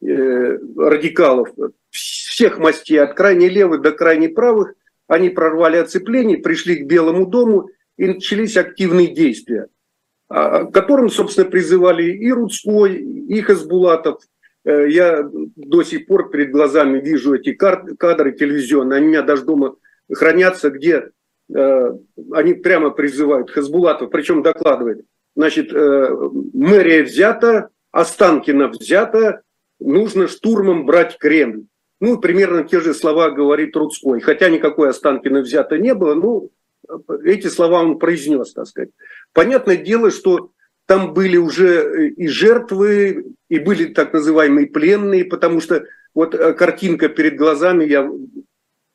радикалов 0.00 1.50
всех 1.90 2.58
мастей, 2.58 2.98
от 2.98 3.14
крайне 3.14 3.48
левых 3.50 3.82
до 3.82 3.92
крайне 3.92 4.30
правых, 4.30 4.72
они 5.08 5.30
прорвали 5.30 5.76
оцепление, 5.78 6.38
пришли 6.38 6.76
к 6.76 6.86
Белому 6.86 7.26
дому, 7.26 7.68
и 7.96 8.06
начались 8.06 8.56
активные 8.56 9.08
действия, 9.08 9.66
а, 10.28 10.66
которым, 10.66 11.10
собственно, 11.10 11.50
призывали 11.50 12.12
и 12.12 12.30
Рудской, 12.30 12.94
и 13.02 13.40
Хасбулатов, 13.40 14.20
Э, 14.68 14.86
я 14.88 15.26
до 15.56 15.82
сих 15.82 16.06
пор 16.06 16.30
перед 16.30 16.50
глазами 16.50 17.00
вижу 17.00 17.34
эти 17.34 17.52
кадры 17.52 18.32
телевизионные, 18.32 18.98
они 18.98 19.06
у 19.06 19.10
меня 19.10 19.22
даже 19.22 19.44
дома 19.44 19.76
хранятся, 20.12 20.68
где 20.68 21.10
э, 21.54 21.92
они 22.32 22.54
прямо 22.54 22.90
призывают 22.90 23.50
Хасбулатов, 23.50 24.10
причем 24.10 24.42
докладывает, 24.42 25.06
значит, 25.34 25.72
э, 25.72 26.16
мэрия 26.52 27.02
взята, 27.02 27.70
Останкина 27.92 28.68
взята, 28.68 29.40
нужно 29.80 30.28
штурмом 30.28 30.84
брать 30.84 31.16
Кремль. 31.18 31.64
Ну, 32.00 32.18
примерно 32.18 32.64
те 32.64 32.80
же 32.80 32.94
слова 32.94 33.30
говорит 33.30 33.76
Рудской, 33.76 34.20
хотя 34.20 34.48
никакой 34.48 34.90
Останкина 34.90 35.40
взято 35.40 35.78
не 35.78 35.94
было, 35.94 36.14
ну, 36.14 36.50
эти 37.24 37.48
слова 37.48 37.82
он 37.82 37.98
произнес, 37.98 38.52
так 38.52 38.66
сказать. 38.66 38.90
Понятное 39.32 39.76
дело, 39.76 40.10
что 40.10 40.52
там 40.86 41.12
были 41.12 41.36
уже 41.36 41.66
э, 41.66 42.08
и 42.08 42.28
жертвы, 42.28 43.34
и 43.50 43.58
были 43.58 43.92
так 43.92 44.12
называемые 44.12 44.68
пленные, 44.68 45.24
потому 45.24 45.60
что 45.60 45.84
вот 46.14 46.34
э, 46.34 46.54
картинка 46.54 47.08
перед 47.08 47.36
глазами, 47.36 47.84
я 47.84 48.10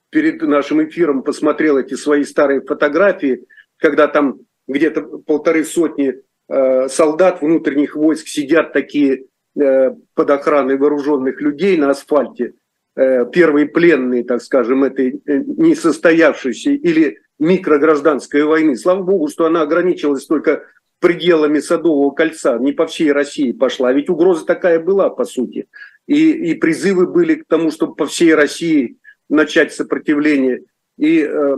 перед 0.10 0.42
нашим 0.42 0.84
эфиром 0.84 1.24
посмотрел 1.24 1.78
эти 1.78 1.94
свои 1.94 2.24
старые 2.24 2.62
фотографии, 2.62 3.46
когда 3.78 4.08
там 4.08 4.40
где-то 4.68 5.02
полторы 5.02 5.64
сотни 5.66 6.16
э, 6.50 6.88
солдат 6.88 7.42
внутренних 7.42 7.96
войск 7.96 8.28
сидят 8.28 8.74
такие 8.74 9.26
под 9.56 10.32
охраной 10.32 10.78
вооруженных 10.78 11.40
людей 11.40 11.78
на 11.78 11.92
асфальте, 11.92 12.54
первые 12.96 13.66
пленные, 13.66 14.24
так 14.24 14.42
скажем, 14.42 14.84
этой 14.84 15.22
э, 15.26 15.44
несостоявшейся 15.46 16.72
или 16.72 17.20
микрогражданской 17.40 18.44
войны. 18.44 18.76
Слава 18.78 19.02
богу, 19.02 19.28
что 19.28 19.46
она 19.46 19.62
ограничилась 19.62 20.26
только 20.26 20.64
пределами 21.00 21.60
Садового 21.60 22.12
кольца, 22.12 22.58
не 22.60 22.72
по 22.72 22.88
всей 22.88 23.12
России 23.12 23.52
пошла. 23.52 23.92
Ведь 23.92 24.10
угроза 24.10 24.46
такая 24.46 24.80
была, 24.80 25.10
по 25.10 25.26
сути. 25.26 25.68
И, 26.08 26.32
и 26.32 26.54
призывы 26.56 27.08
были 27.08 27.36
к 27.36 27.46
тому, 27.48 27.72
чтобы 27.72 27.96
по 27.96 28.06
всей 28.06 28.34
России 28.36 28.98
начать 29.30 29.74
сопротивление. 29.74 30.62
И 30.98 31.20
э, 31.20 31.56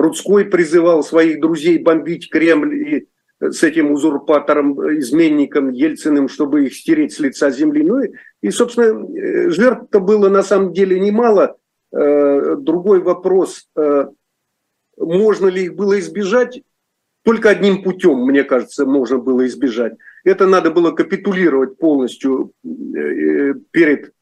Рудской 0.00 0.44
призывал 0.44 1.02
своих 1.02 1.40
друзей 1.40 1.78
бомбить 1.78 2.30
Кремль 2.30 2.74
и 2.74 3.08
с 3.40 3.62
этим 3.62 3.92
узурпатором, 3.92 4.98
изменником 4.98 5.70
Ельциным, 5.70 6.28
чтобы 6.28 6.66
их 6.66 6.74
стереть 6.74 7.12
с 7.12 7.20
лица 7.20 7.50
земли. 7.50 7.84
Ну 7.84 8.02
и, 8.02 8.12
и 8.42 8.50
собственно, 8.50 9.06
э, 9.16 9.50
жертв-то 9.50 10.00
было 10.00 10.28
на 10.28 10.42
самом 10.42 10.72
деле 10.72 10.98
немало. 10.98 11.56
Э, 11.92 12.56
другой 12.56 13.00
вопрос, 13.00 13.68
э, 13.76 14.06
можно 14.96 15.46
ли 15.46 15.64
их 15.64 15.74
было 15.74 15.98
избежать? 15.98 16.62
только 17.28 17.50
одним 17.50 17.82
путем, 17.82 18.24
мне 18.24 18.42
кажется, 18.42 18.86
можно 18.86 19.18
было 19.18 19.46
избежать. 19.46 19.92
Это 20.24 20.46
надо 20.46 20.70
было 20.70 20.92
капитулировать 20.92 21.76
полностью 21.76 22.52
э, 22.64 23.52
перед 23.70 24.14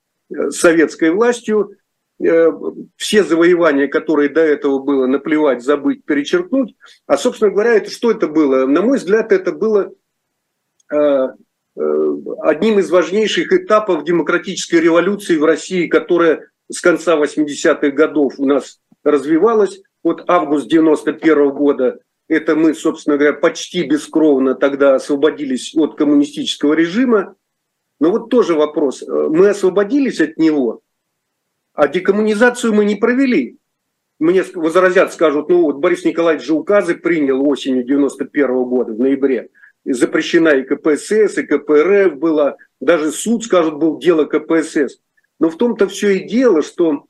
советской 0.50 1.10
властью, 1.10 1.76
все 2.18 3.24
завоевания, 3.24 3.88
которые 3.88 4.28
до 4.28 4.40
этого 4.40 4.78
было 4.78 5.06
наплевать, 5.06 5.62
забыть, 5.62 6.04
перечеркнуть. 6.04 6.74
А, 7.06 7.18
собственно 7.18 7.50
говоря, 7.50 7.74
это 7.74 7.90
что 7.90 8.10
это 8.10 8.26
было? 8.26 8.66
На 8.66 8.80
мой 8.82 8.98
взгляд, 8.98 9.32
это 9.32 9.52
было 9.52 9.92
одним 10.88 12.78
из 12.78 12.90
важнейших 12.90 13.52
этапов 13.52 14.04
демократической 14.04 14.80
революции 14.80 15.36
в 15.36 15.44
России, 15.44 15.88
которая 15.88 16.48
с 16.70 16.80
конца 16.80 17.16
80-х 17.16 17.90
годов 17.90 18.34
у 18.38 18.46
нас 18.46 18.80
развивалась. 19.04 19.82
Вот 20.02 20.24
август 20.26 20.68
91 20.68 21.50
года, 21.50 21.98
это 22.28 22.56
мы, 22.56 22.74
собственно 22.74 23.18
говоря, 23.18 23.34
почти 23.34 23.82
бескровно 23.82 24.54
тогда 24.54 24.94
освободились 24.94 25.74
от 25.76 25.96
коммунистического 25.96 26.72
режима. 26.72 27.34
Но 28.00 28.10
вот 28.10 28.30
тоже 28.30 28.54
вопрос. 28.54 29.02
Мы 29.06 29.50
освободились 29.50 30.20
от 30.20 30.38
него, 30.38 30.80
а 31.76 31.88
декоммунизацию 31.88 32.74
мы 32.74 32.84
не 32.84 32.96
провели. 32.96 33.58
Мне 34.18 34.42
возразят, 34.54 35.12
скажут, 35.12 35.50
ну 35.50 35.62
вот 35.62 35.76
Борис 35.76 36.04
Николаевич 36.04 36.46
же 36.46 36.54
указы 36.54 36.94
принял 36.94 37.46
осенью 37.46 37.84
91 37.84 38.46
года, 38.64 38.94
в 38.94 38.98
ноябре. 38.98 39.50
Запрещена 39.84 40.48
и 40.48 40.64
КПСС, 40.64 41.38
и 41.38 41.42
КПРФ 41.42 42.16
была. 42.16 42.56
Даже 42.80 43.12
суд, 43.12 43.44
скажут, 43.44 43.76
был 43.76 43.98
дело 43.98 44.24
КПСС. 44.24 44.98
Но 45.38 45.50
в 45.50 45.56
том-то 45.56 45.86
все 45.86 46.16
и 46.16 46.26
дело, 46.26 46.62
что 46.62 47.04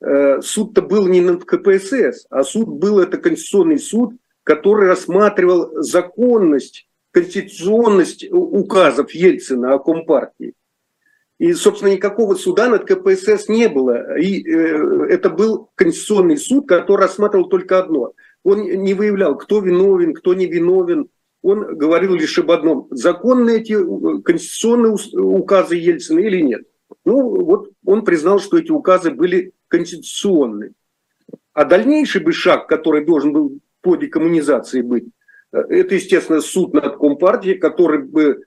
э, 0.00 0.40
суд-то 0.40 0.80
был 0.80 1.08
не 1.08 1.20
над 1.20 1.44
КПСС, 1.44 2.26
а 2.30 2.44
суд 2.44 2.68
был 2.68 3.00
это 3.00 3.18
Конституционный 3.18 3.80
суд, 3.80 4.14
который 4.44 4.88
рассматривал 4.88 5.82
законность, 5.82 6.86
конституционность 7.10 8.24
указов 8.30 9.10
Ельцина 9.10 9.74
о 9.74 9.80
Компартии. 9.80 10.54
И, 11.38 11.52
собственно, 11.52 11.90
никакого 11.90 12.36
суда 12.36 12.68
над 12.68 12.84
КПСС 12.84 13.48
не 13.48 13.68
было. 13.68 14.16
И 14.18 14.48
э, 14.48 15.06
это 15.10 15.30
был 15.30 15.70
Конституционный 15.74 16.36
суд, 16.36 16.68
который 16.68 17.02
рассматривал 17.02 17.48
только 17.48 17.78
одно. 17.78 18.12
Он 18.44 18.62
не 18.62 18.94
выявлял, 18.94 19.36
кто 19.36 19.60
виновен, 19.60 20.14
кто 20.14 20.34
не 20.34 20.46
виновен. 20.46 21.08
Он 21.42 21.76
говорил 21.76 22.14
лишь 22.14 22.38
об 22.38 22.50
одном. 22.52 22.86
Законны 22.90 23.58
эти 23.58 23.72
э, 23.72 24.22
конституционные 24.22 24.96
указы 25.14 25.76
Ельцина 25.76 26.20
или 26.20 26.40
нет. 26.40 26.62
Ну, 27.04 27.44
вот 27.44 27.70
он 27.84 28.04
признал, 28.04 28.38
что 28.38 28.56
эти 28.56 28.70
указы 28.70 29.10
были 29.10 29.52
конституционны. 29.68 30.72
А 31.52 31.64
дальнейший 31.64 32.22
бы 32.22 32.32
шаг, 32.32 32.68
который 32.68 33.04
должен 33.04 33.32
был 33.32 33.58
по 33.80 33.96
декоммунизации 33.96 34.82
быть, 34.82 35.06
э, 35.52 35.58
это, 35.58 35.96
естественно, 35.96 36.40
суд 36.40 36.74
над 36.74 36.96
Компартией, 36.98 37.58
который 37.58 38.02
бы 38.02 38.44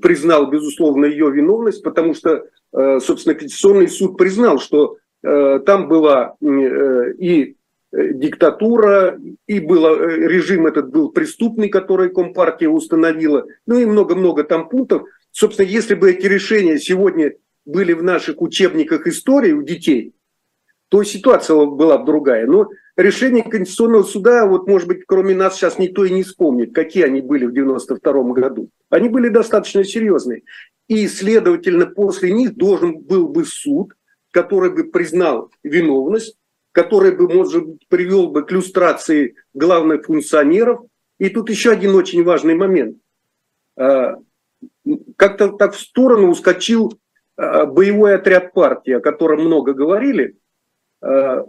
признал, 0.00 0.50
безусловно, 0.50 1.06
ее 1.06 1.30
виновность, 1.30 1.82
потому 1.82 2.14
что, 2.14 2.44
э, 2.72 3.00
собственно, 3.00 3.34
Конституционный 3.34 3.88
суд 3.88 4.16
признал, 4.16 4.58
что 4.58 4.96
э, 5.22 5.60
там 5.66 5.88
была 5.88 6.36
и 6.40 7.56
диктатура, 7.92 9.18
и 9.46 9.58
было, 9.58 10.06
режим 10.06 10.66
этот 10.66 10.90
был 10.90 11.10
преступный, 11.10 11.68
который 11.68 12.10
Компартия 12.10 12.68
установила, 12.68 13.46
ну 13.66 13.78
и 13.78 13.84
много-много 13.84 14.44
там 14.44 14.68
пунктов. 14.68 15.02
Собственно, 15.32 15.66
если 15.66 15.94
бы 15.94 16.10
эти 16.10 16.26
решения 16.26 16.78
сегодня 16.78 17.34
были 17.64 17.92
в 17.92 18.02
наших 18.02 18.40
учебниках 18.42 19.06
истории 19.06 19.52
у 19.52 19.62
детей, 19.62 20.14
то 20.88 21.02
ситуация 21.04 21.56
была 21.56 21.98
бы 21.98 22.06
другая. 22.06 22.46
Но 22.46 22.68
решение 23.02 23.42
Конституционного 23.42 24.02
суда, 24.02 24.46
вот, 24.46 24.66
может 24.66 24.88
быть, 24.88 25.04
кроме 25.06 25.34
нас 25.34 25.56
сейчас 25.56 25.78
никто 25.78 26.04
и 26.04 26.10
не 26.10 26.22
вспомнит, 26.22 26.74
какие 26.74 27.04
они 27.04 27.20
были 27.20 27.46
в 27.46 27.52
92 27.52 28.12
году. 28.32 28.70
Они 28.88 29.08
были 29.08 29.28
достаточно 29.28 29.84
серьезные. 29.84 30.42
И, 30.88 31.06
следовательно, 31.08 31.86
после 31.86 32.32
них 32.32 32.56
должен 32.56 32.98
был 32.98 33.28
бы 33.28 33.44
суд, 33.44 33.94
который 34.32 34.70
бы 34.70 34.84
признал 34.84 35.50
виновность, 35.62 36.36
который 36.72 37.12
бы, 37.12 37.28
может 37.28 37.66
быть, 37.66 37.86
привел 37.88 38.28
бы 38.28 38.44
к 38.44 38.52
люстрации 38.52 39.34
главных 39.54 40.06
функционеров. 40.06 40.80
И 41.18 41.28
тут 41.28 41.50
еще 41.50 41.70
один 41.70 41.94
очень 41.94 42.24
важный 42.24 42.54
момент. 42.54 42.96
А, 43.76 44.16
как-то 45.16 45.48
так 45.48 45.74
в 45.74 45.80
сторону 45.80 46.30
ускочил 46.30 46.98
Э, 47.40 47.64
боевой 47.64 48.16
отряд 48.16 48.52
партии, 48.52 48.92
о 48.92 49.00
котором 49.00 49.46
много 49.46 49.72
говорили, 49.72 50.36
э, 51.00 51.44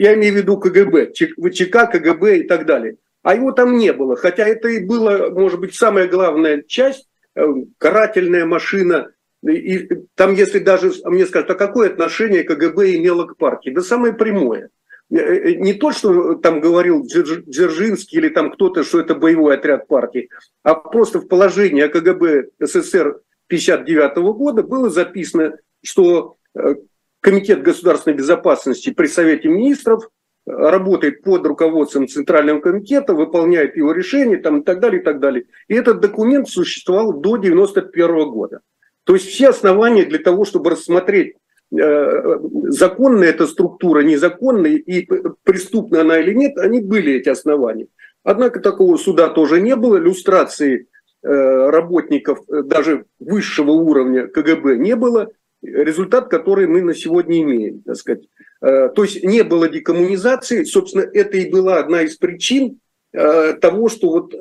я 0.00 0.14
имею 0.14 0.32
в 0.32 0.36
виду 0.38 0.56
КГБ, 0.56 1.12
ВЧК, 1.12 1.86
КГБ 1.92 2.38
и 2.38 2.42
так 2.44 2.64
далее. 2.64 2.96
А 3.22 3.34
его 3.34 3.52
там 3.52 3.76
не 3.76 3.92
было, 3.92 4.16
хотя 4.16 4.46
это 4.46 4.68
и 4.68 4.82
было, 4.82 5.28
может 5.28 5.60
быть, 5.60 5.74
самая 5.74 6.08
главная 6.08 6.62
часть, 6.66 7.06
э, 7.34 7.44
карательная 7.76 8.46
машина. 8.46 9.12
И 9.46 9.90
там, 10.14 10.32
если 10.34 10.58
даже 10.58 10.90
мне 11.04 11.26
скажут, 11.26 11.50
а 11.50 11.54
какое 11.54 11.90
отношение 11.90 12.44
КГБ 12.44 12.96
имело 12.96 13.26
к 13.26 13.36
партии? 13.36 13.68
Да 13.68 13.82
самое 13.82 14.14
прямое. 14.14 14.70
Не 15.10 15.74
то, 15.74 15.92
что 15.92 16.34
там 16.36 16.60
говорил 16.60 17.04
Дзержинский 17.04 18.18
или 18.18 18.30
там 18.30 18.52
кто-то, 18.52 18.84
что 18.84 19.00
это 19.00 19.14
боевой 19.14 19.56
отряд 19.56 19.86
партии, 19.86 20.30
а 20.62 20.76
просто 20.76 21.18
в 21.18 21.28
положении 21.28 21.86
КГБ 21.86 22.46
СССР 22.58 23.20
1959 23.48 24.16
года 24.34 24.62
было 24.62 24.88
записано, 24.88 25.58
что 25.82 26.36
э, 26.54 26.76
Комитет 27.20 27.62
государственной 27.62 28.16
безопасности 28.16 28.90
при 28.90 29.06
Совете 29.06 29.48
министров 29.48 30.04
э, 30.04 30.08
работает 30.52 31.22
под 31.22 31.46
руководством 31.46 32.08
Центрального 32.08 32.60
комитета, 32.60 33.14
выполняет 33.14 33.76
его 33.76 33.92
решения 33.92 34.38
там, 34.38 34.60
и 34.60 34.64
так 34.64 34.80
далее, 34.80 35.00
и 35.00 35.04
так 35.04 35.20
далее. 35.20 35.44
И 35.68 35.74
этот 35.74 36.00
документ 36.00 36.48
существовал 36.48 37.12
до 37.12 37.34
1991 37.34 38.30
года. 38.30 38.60
То 39.04 39.14
есть 39.14 39.26
все 39.26 39.48
основания 39.48 40.04
для 40.04 40.18
того, 40.18 40.44
чтобы 40.44 40.70
рассмотреть, 40.70 41.36
э, 41.78 42.38
законная 42.68 43.28
эта 43.28 43.46
структура, 43.46 44.00
незаконная 44.00 44.72
и 44.72 45.06
преступна 45.42 46.00
она 46.00 46.18
или 46.18 46.34
нет, 46.34 46.56
они 46.58 46.80
были, 46.80 47.14
эти 47.14 47.28
основания. 47.28 47.86
Однако 48.22 48.60
такого 48.60 48.96
суда 48.96 49.28
тоже 49.28 49.60
не 49.60 49.76
было, 49.76 49.98
иллюстрации 49.98 50.88
Э, 51.22 51.68
работников 51.68 52.38
даже 52.48 53.04
высшего 53.18 53.72
уровня 53.72 54.26
КГБ 54.26 54.78
не 54.78 54.96
было, 54.96 55.28
результат, 55.62 56.28
который 56.28 56.66
мы 56.66 56.82
на 56.82 56.94
сегодня 56.94 57.42
имеем, 57.42 57.82
так 57.82 57.96
сказать. 57.96 58.24
Э, 58.60 58.88
то 58.88 59.04
есть 59.04 59.22
не 59.24 59.42
было 59.42 59.68
декоммунизации, 59.68 60.64
собственно, 60.64 61.02
это 61.02 61.36
и 61.36 61.50
была 61.50 61.78
одна 61.78 62.02
из 62.02 62.16
причин 62.16 62.80
того, 63.12 63.88
что 63.88 64.08
вот 64.08 64.34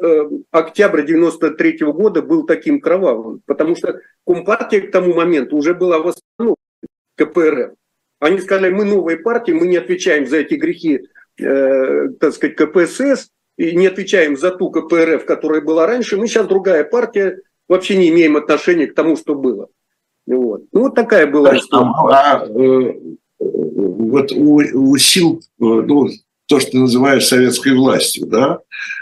октябрь 0.51 1.03
93 1.03 1.79
-го 1.81 1.91
года 1.91 2.21
был 2.21 2.45
таким 2.45 2.79
кровавым, 2.79 3.41
потому 3.47 3.75
что 3.75 3.99
Компартия 4.27 4.81
к 4.81 4.91
тому 4.91 5.15
моменту 5.15 5.57
уже 5.57 5.73
была 5.73 5.97
восстановлена 5.97 6.55
КПРФ. 7.15 7.73
Они 8.19 8.39
сказали, 8.39 8.71
мы 8.71 8.85
новая 8.85 9.17
партия, 9.17 9.55
мы 9.55 9.65
не 9.65 9.77
отвечаем 9.77 10.27
за 10.27 10.37
эти 10.37 10.53
грехи, 10.53 11.01
так 11.35 12.31
сказать, 12.31 12.55
КПСС, 12.55 13.31
и 13.59 13.75
не 13.75 13.87
отвечаем 13.87 14.37
за 14.37 14.51
ту 14.51 14.71
КПРФ, 14.71 15.25
которая 15.25 15.59
была 15.59 15.85
раньше, 15.85 16.15
мы 16.15 16.27
сейчас 16.27 16.47
другая 16.47 16.85
партия, 16.85 17.41
вообще 17.67 17.97
не 17.97 18.09
имеем 18.09 18.37
отношения 18.37 18.87
к 18.87 18.95
тому, 18.95 19.17
что 19.17 19.35
было. 19.35 19.67
Вот. 20.29 20.61
Ну, 20.71 20.81
вот 20.81 20.95
такая 20.95 21.25
была 21.27 21.57
история. 21.57 21.91
А, 22.11 22.35
а, 22.37 22.45
э, 22.45 22.93
вот 23.39 24.31
у, 24.31 24.55
у 24.57 24.97
сил, 24.97 25.39
э, 25.39 25.41
ну, 25.59 26.07
то, 26.47 26.59
что 26.59 26.71
ты 26.71 26.77
называешь 26.77 27.25
советской 27.25 27.75
властью, 27.75 28.27
да, 28.27 28.59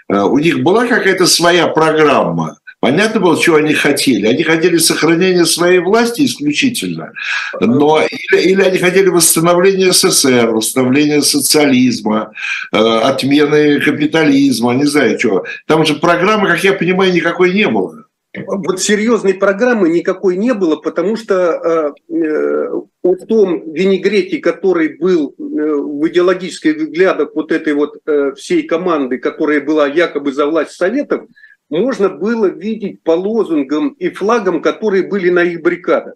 э, 0.09 0.21
у 0.21 0.37
них 0.39 0.63
была 0.63 0.87
какая-то 0.87 1.25
своя 1.25 1.67
программа, 1.67 2.57
Понятно 2.79 3.19
было, 3.19 3.41
чего 3.41 3.55
они 3.55 3.73
хотели. 3.73 4.27
Они 4.27 4.43
хотели 4.43 4.77
сохранения 4.77 5.45
своей 5.45 5.79
власти 5.79 6.23
исключительно, 6.25 7.11
но 7.59 8.03
или, 8.03 8.41
или 8.51 8.61
они 8.61 8.77
хотели 8.77 9.07
восстановления 9.07 9.91
СССР, 9.91 10.51
восстановления 10.51 11.23
социализма, 11.23 12.33
э, 12.71 12.77
отмены 12.77 13.81
капитализма, 13.81 14.73
не 14.73 14.85
знаю 14.85 15.17
чего. 15.17 15.43
Там 15.65 15.87
же 15.87 15.95
программы, 15.95 16.47
как 16.49 16.63
я 16.63 16.73
понимаю, 16.73 17.11
никакой 17.11 17.51
не 17.53 17.67
было. 17.67 18.06
Вот 18.45 18.81
серьезной 18.81 19.33
программы 19.33 19.89
никакой 19.89 20.37
не 20.37 20.53
было, 20.53 20.75
потому 20.75 21.15
что 21.15 21.93
э, 22.09 22.13
э, 22.13 22.71
о 23.03 23.15
том 23.27 23.73
винегрете, 23.73 24.39
который 24.39 24.97
был 24.97 25.33
э, 25.37 25.41
в 25.41 26.07
идеологических 26.07 26.77
взглядах 26.77 27.29
вот 27.33 27.51
этой 27.51 27.73
вот 27.73 27.97
э, 28.05 28.33
всей 28.35 28.63
команды, 28.63 29.17
которая 29.17 29.61
была 29.61 29.87
якобы 29.87 30.31
за 30.31 30.45
власть 30.45 30.71
Советов, 30.71 31.27
можно 31.69 32.09
было 32.09 32.45
видеть 32.47 33.03
по 33.03 33.11
лозунгам 33.11 33.89
и 33.89 34.09
флагам, 34.09 34.61
которые 34.61 35.03
были 35.03 35.29
на 35.29 35.43
их 35.43 35.61
баррикадах. 35.61 36.15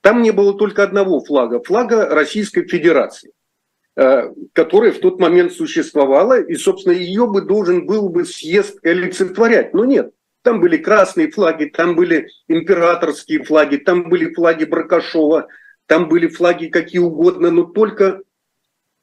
Там 0.00 0.22
не 0.22 0.30
было 0.30 0.54
только 0.54 0.82
одного 0.82 1.20
флага, 1.24 1.60
флага 1.62 2.06
Российской 2.06 2.66
Федерации, 2.66 3.32
э, 3.96 4.32
которая 4.52 4.92
в 4.92 4.98
тот 4.98 5.20
момент 5.20 5.52
существовала, 5.52 6.40
и, 6.40 6.54
собственно, 6.54 6.92
ее 6.92 7.26
бы 7.26 7.42
должен 7.42 7.86
был 7.86 8.08
бы 8.08 8.24
съезд 8.24 8.78
олицетворять. 8.84 9.74
Но 9.74 9.84
нет, 9.84 10.12
там 10.42 10.60
были 10.60 10.76
красные 10.76 11.30
флаги, 11.30 11.66
там 11.66 11.94
были 11.94 12.28
императорские 12.48 13.44
флаги, 13.44 13.76
там 13.76 14.08
были 14.08 14.32
флаги 14.32 14.64
Бракашова, 14.64 15.48
там 15.86 16.08
были 16.08 16.28
флаги 16.28 16.66
какие 16.66 17.00
угодно, 17.00 17.50
но 17.50 17.64
только 17.64 18.22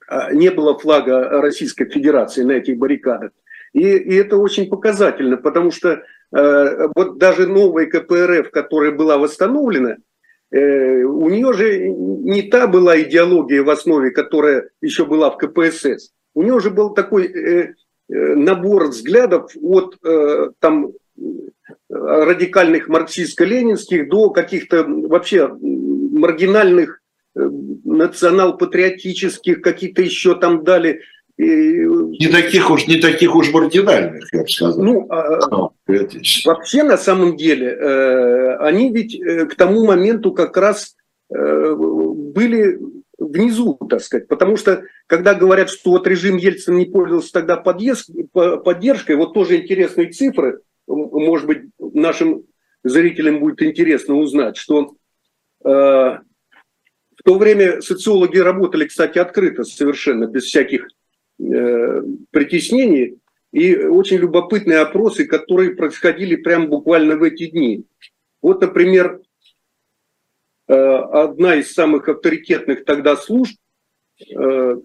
э, 0.10 0.34
не 0.34 0.50
было 0.50 0.78
флага 0.78 1.42
Российской 1.42 1.86
Федерации 1.86 2.44
на 2.44 2.54
этих 2.54 2.78
баррикадах. 2.78 3.32
И, 3.74 3.82
и 3.82 4.16
это 4.16 4.38
очень 4.38 4.70
показательно, 4.70 5.36
потому 5.36 5.72
что 5.72 6.04
э, 6.32 6.88
вот 6.96 7.18
даже 7.18 7.48
новая 7.48 7.88
КПРФ, 7.88 8.50
которая 8.52 8.92
была 8.92 9.18
восстановлена, 9.18 9.98
э, 10.52 11.04
у 11.04 11.30
нее 11.30 11.54
же 11.54 11.90
не 11.90 12.44
та 12.44 12.68
была 12.68 13.02
идеология 13.02 13.64
в 13.64 13.70
основе, 13.70 14.12
которая 14.12 14.70
еще 14.80 15.06
была 15.06 15.30
в 15.30 15.38
КПСС. 15.38 16.12
У 16.34 16.44
нее 16.44 16.60
же 16.60 16.70
был 16.70 16.94
такой 16.94 17.26
э, 17.26 17.74
э, 18.08 18.36
набор 18.36 18.88
взглядов 18.88 19.52
от 19.62 19.98
э, 20.04 20.52
там 20.60 20.92
радикальных 21.90 22.90
марксистско-ленинских 22.90 24.08
до 24.10 24.30
каких-то 24.30 24.84
вообще 24.84 25.48
маргинальных 25.48 27.02
э, 27.36 27.50
национал-патриотических, 27.84 29.62
каких-то 29.62 30.02
еще 30.02 30.36
там 30.36 30.64
дали. 30.64 31.02
Не 31.38 32.28
таких 32.30 32.72
уж, 32.72 32.88
не 32.88 32.98
таких 32.98 33.36
уж 33.36 33.52
маргинальных, 33.52 34.34
я 34.34 34.42
бы 34.42 34.48
сказал. 34.48 34.82
Ну, 34.84 35.08
а, 35.10 35.40
ну 35.50 35.72
вообще, 36.46 36.84
на 36.84 36.98
самом 36.98 37.36
деле, 37.36 37.68
э, 37.68 38.56
они 38.58 38.92
ведь 38.92 39.20
э, 39.20 39.46
к 39.46 39.56
тому 39.56 39.86
моменту 39.86 40.32
как 40.32 40.58
раз 40.58 40.96
были 41.28 42.80
внизу, 43.18 43.74
так 43.90 44.02
сказать. 44.02 44.28
Потому 44.28 44.58
что, 44.58 44.84
когда 45.08 45.34
говорят, 45.34 45.72
что 45.72 45.90
вот 45.90 46.06
режим 46.06 46.38
Ельцина 46.38 46.78
не 46.78 46.86
пользовался 46.86 47.34
тогда 47.34 47.58
поддержкой, 47.58 49.16
вот 49.16 49.34
тоже 49.34 49.58
интересные 49.58 50.12
цифры– 50.12 50.60
может 51.20 51.48
быть, 51.48 51.64
нашим 51.80 52.44
зрителям 52.84 53.40
будет 53.40 53.62
интересно 53.62 54.16
узнать, 54.16 54.58
что 54.58 54.96
э, 55.64 55.70
в 55.70 57.24
то 57.24 57.38
время 57.38 57.82
социологи 57.82 58.38
работали, 58.38 58.86
кстати, 58.86 59.18
открыто 59.18 59.64
совершенно, 59.64 60.26
без 60.26 60.44
всяких 60.44 60.88
э, 61.40 62.02
притеснений, 62.32 63.20
и 63.52 63.76
очень 63.78 64.18
любопытные 64.18 64.80
опросы, 64.80 65.26
которые 65.26 65.76
происходили 65.76 66.36
прямо 66.36 66.68
буквально 66.68 67.16
в 67.16 67.24
эти 67.24 67.48
дни. 67.48 67.86
Вот, 68.42 68.62
например, 68.62 69.22
э, 70.68 70.74
одна 70.74 71.56
из 71.56 71.74
самых 71.74 72.10
авторитетных 72.10 72.84
тогда 72.84 73.16
служб 73.16 73.58
э, 74.30 74.76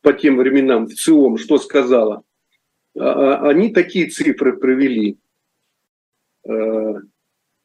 по 0.00 0.12
тем 0.12 0.36
временам 0.38 0.86
в 0.86 0.94
ЦИОМ, 0.94 1.36
что 1.36 1.58
сказала, 1.58 2.22
а, 2.98 3.02
а, 3.02 3.48
они 3.48 3.72
такие 3.72 4.08
цифры 4.08 4.56
провели. 4.56 5.18
Э, 6.48 6.94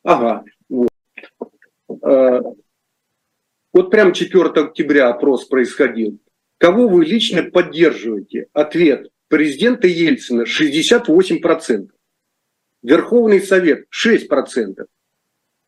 ага, 0.04 0.44
вот. 0.70 0.90
Э, 2.04 2.42
вот 3.74 3.92
прям 3.92 4.14
4 4.14 4.44
октября 4.50 5.10
опрос 5.10 5.46
происходил. 5.46 6.20
Кого 6.58 6.88
вы 6.88 7.06
лично 7.06 7.44
поддерживаете? 7.44 8.48
Ответ. 8.54 9.10
Президента 9.28 9.88
Ельцина 9.88 10.44
68%. 10.44 11.90
Верховный 12.84 13.42
Совет 13.42 13.86
6%. 13.92 14.86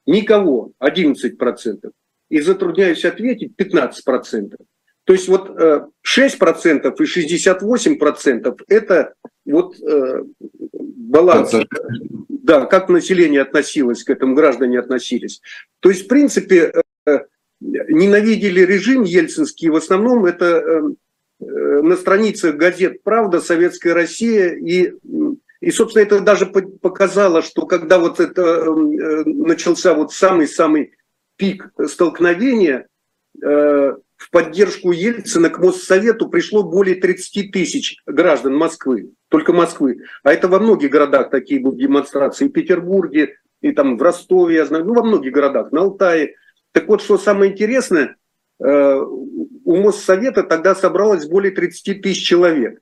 Никого 0.06 0.74
11%. 0.80 1.92
И 2.30 2.42
затрудняюсь 2.42 3.06
ответить 3.06 3.54
15%. 3.56 4.56
То 5.06 5.14
есть 5.14 5.28
вот 5.28 5.50
6% 5.50 5.94
и 6.04 7.04
68% 7.04 8.60
это 8.68 9.14
вот 9.46 9.76
баланс 10.80 11.54
да, 12.44 12.66
как 12.66 12.90
население 12.90 13.42
относилось 13.42 14.04
к 14.04 14.10
этому, 14.10 14.36
граждане 14.36 14.78
относились. 14.78 15.42
То 15.80 15.90
есть, 15.90 16.06
в 16.06 16.08
принципе, 16.08 16.74
э, 17.08 17.20
ненавидели 17.62 18.60
режим 18.62 19.04
ельцинский, 19.04 19.70
в 19.70 19.78
основном 19.78 20.26
это 20.26 20.46
э, 20.46 20.82
э, 21.40 21.82
на 21.82 21.96
страницах 21.96 22.58
газет 22.58 23.02
«Правда», 23.02 23.40
«Советская 23.40 23.94
Россия» 23.94 24.54
и 24.54 24.94
и, 25.62 25.72
собственно, 25.72 26.04
это 26.04 26.20
даже 26.20 26.46
показало, 26.46 27.42
что 27.42 27.66
когда 27.66 27.98
вот 27.98 28.20
это 28.20 28.70
начался 29.26 29.94
вот 29.94 30.12
самый-самый 30.12 30.92
пик 31.38 31.70
столкновения, 31.88 32.86
в 34.24 34.30
поддержку 34.30 34.92
Ельцина 34.92 35.50
к 35.50 35.60
Моссовету 35.60 36.30
пришло 36.30 36.64
более 36.64 36.96
30 36.96 37.52
тысяч 37.52 37.98
граждан 38.06 38.56
Москвы, 38.56 39.12
только 39.28 39.52
Москвы. 39.52 40.00
А 40.24 40.32
это 40.32 40.48
во 40.48 40.60
многих 40.60 40.92
городах 40.92 41.30
такие 41.30 41.60
будут 41.60 41.80
демонстрации, 41.80 42.46
и 42.46 42.48
в 42.48 42.54
Петербурге, 42.54 43.36
и 43.60 43.74
там 43.74 43.98
в 43.98 44.02
Ростове, 44.02 44.56
я 44.56 44.66
знаю, 44.66 44.86
ну 44.86 44.94
во 44.94 45.04
многих 45.04 45.34
городах, 45.34 45.74
на 45.74 45.82
Алтае. 45.82 46.36
Так 46.72 46.88
вот, 46.88 47.02
что 47.02 47.18
самое 47.18 47.52
интересное, 47.52 48.16
э, 48.64 48.96
у 48.96 49.76
Моссовета 49.76 50.44
тогда 50.44 50.74
собралось 50.74 51.26
более 51.26 51.52
30 51.52 52.02
тысяч 52.02 52.26
человек. 52.26 52.80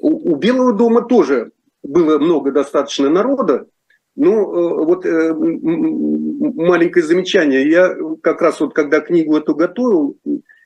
У, 0.00 0.34
Белого 0.34 0.72
дома 0.72 1.02
тоже 1.02 1.52
было 1.84 2.18
много 2.18 2.50
достаточно 2.50 3.08
народа, 3.08 3.68
ну, 4.16 4.84
вот 4.84 5.06
э, 5.06 5.32
маленькое 5.32 7.04
замечание. 7.04 7.70
Я 7.70 7.94
как 8.22 8.42
раз 8.42 8.58
вот 8.58 8.74
когда 8.74 9.00
книгу 9.00 9.36
эту 9.36 9.54
готовил, 9.54 10.18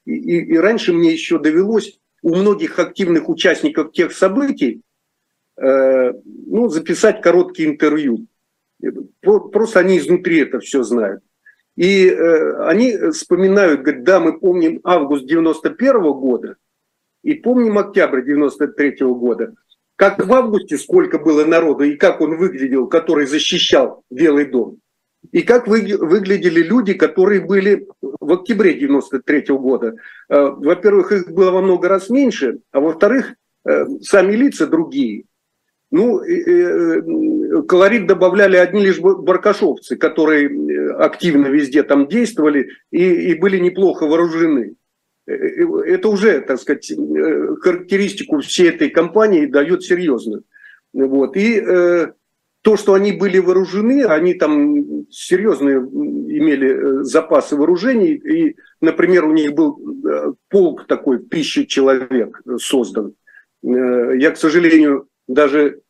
и, 0.04 0.12
и 0.12 0.56
раньше 0.56 0.92
мне 0.92 1.12
еще 1.12 1.38
довелось 1.38 1.98
у 2.22 2.34
многих 2.34 2.78
активных 2.78 3.28
участников 3.28 3.92
тех 3.92 4.12
событий 4.12 4.82
э, 5.56 6.12
ну, 6.24 6.68
записать 6.68 7.22
короткие 7.22 7.70
интервью. 7.70 8.26
Просто 9.20 9.80
они 9.80 9.98
изнутри 9.98 10.40
это 10.40 10.60
все 10.60 10.82
знают. 10.82 11.22
И 11.76 12.08
э, 12.08 12.62
они 12.64 12.96
вспоминают, 13.12 13.82
говорят, 13.82 14.04
да, 14.04 14.20
мы 14.20 14.38
помним 14.38 14.80
август 14.84 15.26
91 15.26 15.96
-го 15.96 16.14
года 16.14 16.56
и 17.22 17.34
помним 17.34 17.78
октябрь 17.78 18.22
93 18.22 18.96
-го 19.00 19.14
года. 19.14 19.54
Как 19.96 20.24
в 20.24 20.32
августе 20.32 20.78
сколько 20.78 21.18
было 21.18 21.44
народу 21.44 21.84
и 21.84 21.96
как 21.96 22.20
он 22.20 22.36
выглядел, 22.38 22.86
который 22.86 23.26
защищал 23.26 24.02
Белый 24.10 24.46
дом. 24.46 24.78
И 25.32 25.42
как 25.42 25.68
вы, 25.68 25.96
выглядели 25.98 26.60
люди, 26.60 26.94
которые 26.94 27.40
были 27.40 27.86
в 28.00 28.32
октябре 28.32 28.74
93 28.74 29.52
-го 29.52 29.58
года. 29.58 29.94
Э, 30.28 30.48
во-первых, 30.56 31.12
их 31.12 31.30
было 31.30 31.50
во 31.50 31.60
много 31.60 31.88
раз 31.88 32.10
меньше, 32.10 32.58
а 32.72 32.80
во-вторых, 32.80 33.34
э, 33.68 33.86
сами 34.00 34.34
лица 34.34 34.66
другие. 34.66 35.24
Ну, 35.92 36.20
э, 36.20 37.02
колорит 37.68 38.06
добавляли 38.06 38.56
одни 38.56 38.86
лишь 38.86 39.00
баркашовцы, 39.00 39.96
которые 39.96 40.48
активно 40.98 41.48
везде 41.48 41.82
там 41.82 42.06
действовали 42.06 42.68
и, 42.92 43.30
и 43.30 43.34
были 43.34 43.58
неплохо 43.58 44.06
вооружены. 44.06 44.74
Это 45.26 46.08
уже, 46.08 46.40
так 46.40 46.60
сказать, 46.60 46.92
характеристику 47.60 48.40
всей 48.40 48.68
этой 48.70 48.90
компании 48.90 49.46
дает 49.46 49.82
серьезно. 49.82 50.42
Вот. 50.92 51.36
И 51.36 51.60
то, 52.62 52.76
что 52.76 52.94
они 52.94 53.12
были 53.12 53.38
вооружены, 53.38 54.04
они 54.04 54.34
там 54.34 55.06
серьезные 55.10 55.78
имели 55.78 57.00
э, 57.00 57.02
запасы 57.04 57.56
вооружений, 57.56 58.14
и, 58.14 58.56
например, 58.80 59.24
у 59.24 59.32
них 59.32 59.54
был 59.54 59.78
э, 60.06 60.32
полк 60.48 60.86
такой, 60.86 61.20
тысячи 61.20 61.64
человек 61.64 62.40
создан. 62.58 63.14
Э, 63.64 64.12
я, 64.16 64.30
к 64.30 64.36
сожалению, 64.36 65.08
даже 65.26 65.80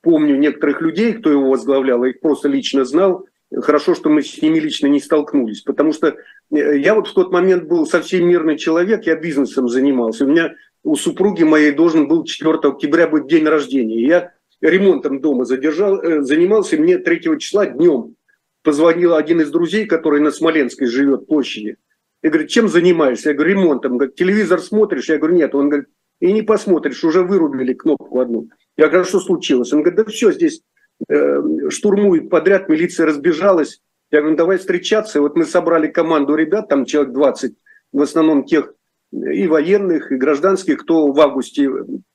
помню 0.00 0.36
некоторых 0.36 0.80
людей, 0.80 1.12
кто 1.12 1.30
его 1.30 1.50
возглавлял, 1.50 2.02
я 2.02 2.10
их 2.10 2.20
просто 2.20 2.48
лично 2.48 2.84
знал. 2.84 3.26
Хорошо, 3.54 3.94
что 3.94 4.08
мы 4.08 4.22
с 4.22 4.42
ними 4.42 4.58
лично 4.58 4.88
не 4.88 4.98
столкнулись, 4.98 5.60
потому 5.60 5.92
что 5.92 6.16
я 6.50 6.96
вот 6.96 7.06
в 7.06 7.14
тот 7.14 7.30
момент 7.30 7.68
был 7.68 7.86
совсем 7.86 8.26
мирный 8.26 8.58
человек, 8.58 9.06
я 9.06 9.14
бизнесом 9.14 9.68
занимался. 9.68 10.24
У 10.24 10.28
меня 10.28 10.54
у 10.82 10.96
супруги 10.96 11.44
моей 11.44 11.70
должен 11.70 12.08
был 12.08 12.24
4 12.24 12.54
октября 12.54 13.06
быть 13.06 13.28
день 13.28 13.46
рождения. 13.46 14.04
Я 14.04 14.32
ремонтом 14.62 15.20
дома 15.20 15.44
задержал, 15.44 16.00
э, 16.00 16.22
занимался, 16.22 16.76
мне 16.76 16.98
3 16.98 17.38
числа 17.38 17.66
днем 17.66 18.14
позвонил 18.62 19.14
один 19.14 19.40
из 19.40 19.50
друзей, 19.50 19.86
который 19.86 20.20
на 20.20 20.30
Смоленской 20.30 20.86
живет, 20.86 21.26
площади, 21.26 21.76
и 22.22 22.28
говорит, 22.28 22.48
чем 22.48 22.68
занимаешься? 22.68 23.30
Я 23.30 23.34
говорю, 23.34 23.54
ремонтом. 23.54 23.98
Говорит, 23.98 24.14
телевизор 24.14 24.60
смотришь? 24.60 25.08
Я 25.08 25.18
говорю, 25.18 25.34
нет. 25.34 25.54
Он 25.54 25.68
говорит, 25.68 25.88
и 26.20 26.32
не 26.32 26.42
посмотришь, 26.42 27.02
уже 27.02 27.22
вырубили 27.24 27.74
кнопку 27.74 28.20
одну. 28.20 28.48
Я 28.76 28.86
говорю, 28.86 29.02
«А 29.02 29.06
что 29.06 29.18
случилось? 29.18 29.72
Он 29.72 29.82
говорит, 29.82 29.96
да 29.96 30.04
все, 30.04 30.30
здесь 30.30 30.62
э, 31.08 31.42
штурмуют 31.68 32.30
подряд, 32.30 32.68
милиция 32.68 33.06
разбежалась. 33.06 33.80
Я 34.12 34.20
говорю, 34.20 34.32
ну, 34.32 34.36
давай 34.36 34.58
встречаться. 34.58 35.18
И 35.18 35.20
вот 35.20 35.36
мы 35.36 35.44
собрали 35.44 35.88
команду 35.88 36.36
ребят, 36.36 36.68
там 36.68 36.84
человек 36.84 37.12
20, 37.12 37.54
в 37.92 38.02
основном 38.02 38.44
тех 38.44 38.72
и 39.10 39.48
военных, 39.48 40.12
и 40.12 40.16
гражданских, 40.16 40.78
кто 40.78 41.10
в 41.10 41.20
августе 41.20 41.68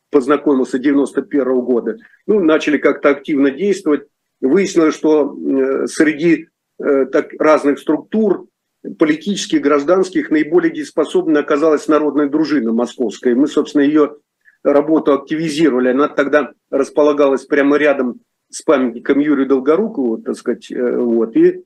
познакомился 0.10 0.80
91 0.80 1.41
-го 1.41 1.62
года. 1.62 1.98
Ну, 2.26 2.39
начали 2.39 2.78
как-то 2.78 3.10
активно 3.10 3.52
действовать. 3.52 4.08
Выяснилось, 4.41 4.96
что 4.96 5.36
э, 5.36 5.88
среди 5.88 6.48
э, 6.80 7.06
так, 7.06 7.34
разных 7.39 7.80
структур, 7.80 8.48
политических, 9.00 9.62
гражданских, 9.62 10.30
наиболее 10.30 10.72
дееспособной 10.72 11.41
оказалась 11.41 11.88
народная 11.88 12.28
дружина 12.28 12.72
московская. 12.72 13.36
Мы, 13.36 13.48
собственно, 13.48 13.82
ее 13.82 14.17
работу 14.63 15.13
активизировали. 15.13 15.89
Она 15.89 16.08
тогда 16.08 16.52
располагалась 16.70 17.46
прямо 17.46 17.78
рядом 17.78 18.22
с 18.50 18.62
памятником 18.62 19.20
Юрию 19.20 19.48
Долгорукову, 19.48 20.20
так 20.20 20.36
сказать, 20.36 20.72
э, 20.72 20.98
вот, 20.98 21.36
и 21.36 21.63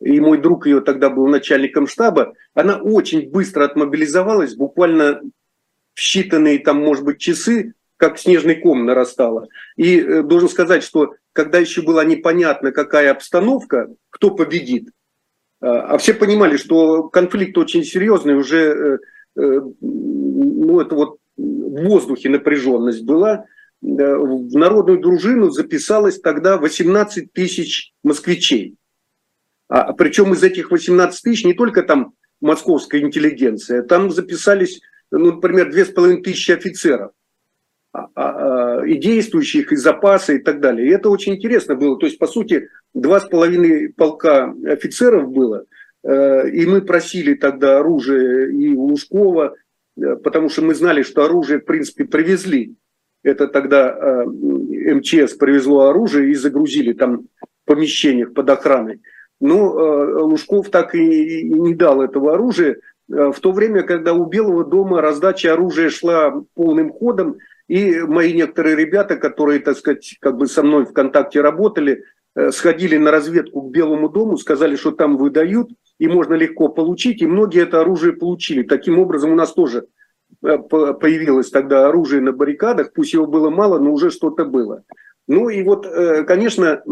и 0.00 0.18
мой 0.18 0.38
друг 0.38 0.66
ее 0.66 0.80
тогда 0.80 1.10
был 1.10 1.26
начальником 1.26 1.86
штаба, 1.86 2.32
она 2.54 2.78
очень 2.78 3.30
быстро 3.30 3.64
отмобилизовалась, 3.64 4.54
буквально 4.54 5.20
в 5.94 6.00
считанные 6.00 6.58
там, 6.58 6.78
может 6.78 7.04
быть, 7.04 7.18
часы 7.18 7.74
как 7.96 8.18
снежный 8.18 8.54
ком 8.54 8.86
нарастало. 8.86 9.48
И 9.76 10.00
должен 10.22 10.48
сказать, 10.48 10.82
что 10.82 11.14
когда 11.32 11.58
еще 11.58 11.82
была 11.82 12.04
непонятна, 12.04 12.72
какая 12.72 13.10
обстановка, 13.10 13.88
кто 14.08 14.30
победит, 14.30 14.88
а 15.60 15.98
все 15.98 16.14
понимали, 16.14 16.56
что 16.56 17.08
конфликт 17.08 17.58
очень 17.58 17.84
серьезный, 17.84 18.36
уже 18.36 19.00
ну, 19.36 20.80
это 20.80 20.94
вот 20.94 21.18
в 21.36 21.84
воздухе 21.84 22.28
напряженность 22.28 23.04
была. 23.04 23.44
В 23.82 24.56
народную 24.56 25.00
дружину 25.00 25.50
записалось 25.50 26.20
тогда 26.20 26.58
18 26.58 27.32
тысяч 27.32 27.92
москвичей. 28.02 28.76
А, 29.68 29.92
причем 29.92 30.34
из 30.34 30.42
этих 30.42 30.70
18 30.70 31.22
тысяч 31.22 31.44
не 31.44 31.54
только 31.54 31.82
там 31.82 32.12
московская 32.40 33.00
интеллигенция, 33.00 33.82
там 33.82 34.10
записались, 34.10 34.80
ну, 35.10 35.32
например, 35.32 35.70
2,5 35.70 36.22
тысячи 36.22 36.52
офицеров 36.52 37.12
а, 37.92 38.08
а, 38.14 38.86
и 38.86 38.96
действующих, 38.96 39.72
и 39.72 39.76
запасы, 39.76 40.36
и 40.36 40.38
так 40.38 40.60
далее. 40.60 40.88
И 40.88 40.92
это 40.92 41.10
очень 41.10 41.34
интересно 41.34 41.74
было. 41.74 41.98
То 41.98 42.06
есть, 42.06 42.18
по 42.18 42.26
сути, 42.26 42.68
два 42.94 43.20
с 43.20 43.28
половиной 43.28 43.92
полка 43.92 44.54
офицеров 44.66 45.30
было, 45.30 45.64
э, 46.02 46.50
и 46.50 46.66
мы 46.66 46.82
просили 46.82 47.34
тогда 47.34 47.78
оружие 47.78 48.52
и 48.52 48.72
у 48.74 48.82
Лужкова, 48.84 49.54
э, 49.96 50.16
потому 50.16 50.48
что 50.48 50.62
мы 50.62 50.74
знали, 50.74 51.02
что 51.02 51.24
оружие, 51.24 51.60
в 51.60 51.64
принципе, 51.64 52.04
привезли. 52.04 52.74
Это 53.22 53.48
тогда 53.48 53.90
э, 53.90 54.24
МЧС 54.24 55.34
привезло 55.34 55.88
оружие 55.88 56.30
и 56.30 56.34
загрузили 56.34 56.92
там 56.92 57.26
в 57.42 57.66
помещениях 57.66 58.32
под 58.32 58.48
охраной. 58.50 59.00
Но 59.40 59.56
э, 59.56 60.22
Лужков 60.22 60.70
так 60.70 60.94
и 60.94 61.42
не 61.42 61.74
дал 61.74 62.02
этого 62.02 62.34
оружия, 62.34 62.72
э, 62.72 62.78
в 63.10 63.40
то 63.40 63.50
время, 63.50 63.82
когда 63.82 64.14
у 64.14 64.24
Белого 64.26 64.64
дома 64.64 65.02
раздача 65.02 65.52
оружия 65.52 65.90
шла 65.90 66.44
полным 66.54 66.92
ходом, 66.92 67.38
и 67.66 68.00
мои 68.00 68.32
некоторые 68.32 68.76
ребята, 68.76 69.16
которые, 69.16 69.58
так 69.58 69.76
сказать, 69.76 70.16
как 70.20 70.36
бы 70.36 70.46
со 70.46 70.62
мной 70.62 70.84
в 70.84 70.92
контакте 70.92 71.40
работали, 71.40 72.04
э, 72.36 72.52
сходили 72.52 72.96
на 72.96 73.10
разведку 73.10 73.62
к 73.62 73.72
Белому 73.72 74.08
дому, 74.08 74.36
сказали, 74.36 74.76
что 74.76 74.92
там 74.92 75.16
выдают, 75.16 75.70
и 75.98 76.06
можно 76.06 76.34
легко 76.34 76.68
получить, 76.68 77.20
и 77.20 77.26
многие 77.26 77.62
это 77.62 77.80
оружие 77.80 78.12
получили. 78.12 78.62
Таким 78.62 78.98
образом, 78.98 79.32
у 79.32 79.34
нас 79.34 79.52
тоже 79.52 79.86
появилось 80.40 81.50
тогда 81.50 81.88
оружие 81.88 82.22
на 82.22 82.32
баррикадах, 82.32 82.92
пусть 82.92 83.12
его 83.12 83.26
было 83.26 83.50
мало, 83.50 83.80
но 83.80 83.92
уже 83.92 84.10
что-то 84.10 84.44
было. 84.44 84.84
Ну 85.26 85.48
и 85.48 85.62
вот, 85.64 85.86
конечно, 86.26 86.82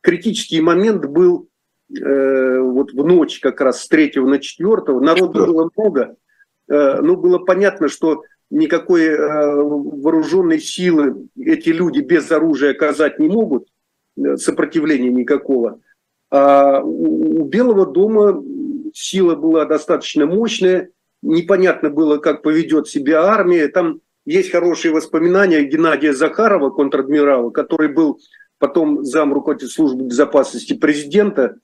критический 0.00 0.60
момент 0.60 1.04
был 1.04 1.48
э, 1.90 2.58
вот 2.60 2.92
в 2.92 3.04
ночь 3.04 3.40
как 3.40 3.60
раз 3.60 3.82
с 3.82 3.88
3 3.88 4.12
на 4.16 4.38
4, 4.38 5.00
народу 5.00 5.46
было 5.46 5.70
много, 5.76 6.16
э, 6.68 7.00
но 7.00 7.16
было 7.16 7.38
понятно, 7.38 7.88
что 7.88 8.22
никакой 8.50 9.04
э, 9.06 9.16
вооруженной 9.16 10.60
силы 10.60 11.28
эти 11.38 11.70
люди 11.70 12.00
без 12.00 12.30
оружия 12.30 12.72
оказать 12.72 13.18
не 13.18 13.28
могут, 13.28 13.68
э, 14.16 14.36
сопротивления 14.36 15.10
никакого. 15.10 15.80
А 16.30 16.80
у, 16.82 17.42
у 17.42 17.44
Белого 17.44 17.86
дома 17.86 18.42
сила 18.94 19.34
была 19.34 19.64
достаточно 19.64 20.26
мощная, 20.26 20.90
непонятно 21.22 21.90
было, 21.90 22.18
как 22.18 22.42
поведет 22.42 22.88
себя 22.88 23.24
армия. 23.24 23.68
Там 23.68 24.00
есть 24.24 24.50
хорошие 24.50 24.92
воспоминания 24.92 25.62
Геннадия 25.62 26.12
Захарова, 26.12 26.70
контр-адмирала, 26.70 27.50
который 27.50 27.88
был 27.88 28.18
потом 28.58 29.04
зам 29.04 29.32
руководителя 29.32 29.70
службы 29.70 30.04
безопасности 30.04 30.74
президента, 30.74 31.56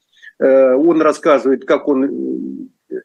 он 0.42 1.00
рассказывает, 1.00 1.64
как 1.64 1.88
он 1.88 2.68
э, 2.90 2.96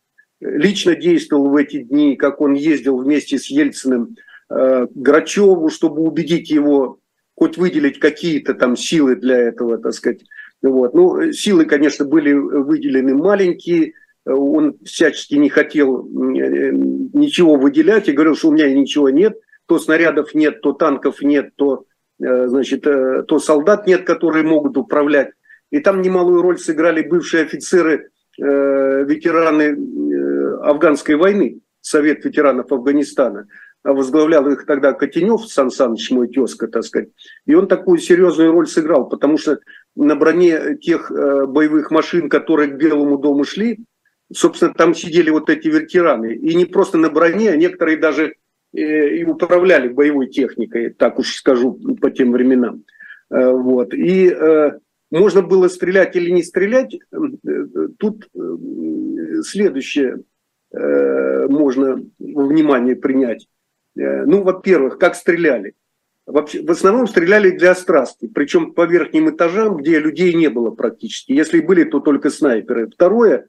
лично 0.42 0.96
действовал 0.96 1.50
в 1.50 1.56
эти 1.56 1.82
дни, 1.82 2.16
как 2.16 2.42
он 2.42 2.54
ездил 2.54 2.98
вместе 2.98 3.38
с 3.38 3.48
Ельциным 3.48 4.16
э, 4.50 4.88
Грачеву, 4.94 5.70
чтобы 5.70 6.02
убедить 6.02 6.50
его 6.50 7.00
хоть 7.36 7.58
выделить 7.58 8.00
какие-то 8.00 8.54
там 8.54 8.76
силы 8.76 9.16
для 9.16 9.38
этого, 9.38 9.78
так 9.78 9.94
сказать. 9.94 10.22
Вот. 10.62 10.94
Ну, 10.94 11.32
силы, 11.32 11.66
конечно, 11.66 12.04
были 12.04 12.34
выделены 12.34 13.16
маленькие, 13.16 13.94
он 14.26 14.76
всячески 14.84 15.36
не 15.36 15.48
хотел 15.48 16.04
ничего 16.04 17.56
выделять 17.56 18.10
и 18.10 18.12
говорил, 18.12 18.36
что 18.36 18.50
у 18.50 18.52
меня 18.52 18.70
ничего 18.74 19.10
нет, 19.10 19.38
то 19.68 19.80
снарядов 19.80 20.36
нет, 20.36 20.60
то 20.60 20.74
танков 20.74 21.22
нет, 21.22 21.52
то, 21.56 21.86
значит, 22.20 22.82
то 22.84 23.40
солдат 23.40 23.88
нет, 23.88 24.04
которые 24.04 24.44
могут 24.44 24.76
управлять 24.76 25.30
и 25.72 25.80
там 25.80 26.02
немалую 26.02 26.42
роль 26.42 26.58
сыграли 26.58 27.04
бывшие 27.04 27.44
офицеры, 27.44 28.10
э, 28.40 29.04
ветераны 29.06 29.64
э, 29.64 30.58
афганской 30.64 31.16
войны, 31.16 31.60
Совет 31.82 32.26
ветеранов 32.26 32.72
Афганистана. 32.72 33.48
А 33.82 33.94
возглавлял 33.94 34.46
их 34.50 34.66
тогда 34.66 34.92
Котенев, 34.92 35.48
Сан 35.48 35.72
Саныч, 35.72 36.12
мой 36.12 36.28
тезка, 36.28 36.68
так 36.68 36.84
сказать. 36.84 37.10
И 37.46 37.54
он 37.56 37.68
такую 37.68 38.00
серьезную 38.00 38.52
роль 38.52 38.68
сыграл, 38.68 39.08
потому 39.08 39.38
что 39.38 39.60
на 39.96 40.16
броне 40.16 40.76
тех 40.82 41.12
э, 41.12 41.46
боевых 41.46 41.90
машин, 41.92 42.30
которые 42.30 42.70
к 42.70 42.78
Белому 42.78 43.18
дому 43.18 43.46
шли, 43.46 43.80
собственно, 44.34 44.74
там 44.74 44.94
сидели 44.94 45.30
вот 45.30 45.50
эти 45.50 45.68
ветераны. 45.68 46.34
И 46.34 46.56
не 46.56 46.66
просто 46.66 46.98
на 46.98 47.10
броне, 47.10 47.52
а 47.52 47.56
некоторые 47.56 47.98
даже 47.98 48.36
и 48.72 49.24
управляли 49.24 49.88
боевой 49.88 50.28
техникой, 50.28 50.92
так 50.92 51.18
уж 51.18 51.34
скажу, 51.34 51.80
по 52.00 52.12
тем 52.12 52.32
временам. 52.32 52.84
Вот. 53.32 53.96
И 53.96 54.32
можно 55.12 55.42
было 55.42 55.68
стрелять 55.68 56.16
или 56.16 56.30
не 56.30 56.44
стрелять. 56.44 56.96
Э, 56.96 57.18
тут 57.98 58.30
э, 58.36 59.42
следующее 59.44 60.24
э, 60.72 61.48
можно 61.48 62.04
внимание 62.20 62.96
принять. 62.96 63.48
Ну, 63.96 64.44
во-первых, 64.44 64.98
как 64.98 65.16
стреляли. 65.16 65.74
Вообще, 66.26 66.62
в 66.62 66.72
основном 66.72 67.08
стреляли 67.08 67.50
для 67.50 67.76
страсти, 67.76 68.28
причем 68.34 68.74
по 68.74 68.86
верхним 68.86 69.30
этажам, 69.32 69.78
где 69.78 70.00
людей 70.00 70.34
не 70.36 70.48
было 70.48 70.70
практически. 70.70 71.34
Если 71.34 71.60
были, 71.60 71.84
то 71.84 72.00
только 72.00 72.30
снайперы. 72.30 72.88
Второе, 72.88 73.48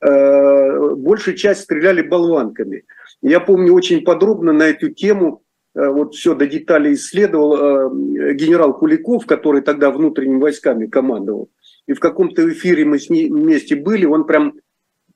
большая 0.00 1.36
часть 1.36 1.60
стреляли 1.60 2.02
болванками. 2.02 2.84
Я 3.20 3.38
помню 3.38 3.74
очень 3.74 4.02
подробно 4.02 4.52
на 4.52 4.64
эту 4.64 4.88
тему 4.88 5.41
вот 5.74 6.14
все 6.14 6.34
до 6.34 6.46
деталей 6.46 6.94
исследовал 6.94 7.56
э, 7.56 8.34
генерал 8.34 8.78
Куликов, 8.78 9.26
который 9.26 9.62
тогда 9.62 9.90
внутренними 9.90 10.40
войсками 10.40 10.86
командовал. 10.86 11.50
И 11.86 11.94
в 11.94 12.00
каком-то 12.00 12.48
эфире 12.52 12.84
мы 12.84 12.98
с 12.98 13.08
ним 13.08 13.34
вместе 13.34 13.74
были, 13.74 14.04
он 14.04 14.26
прям 14.26 14.54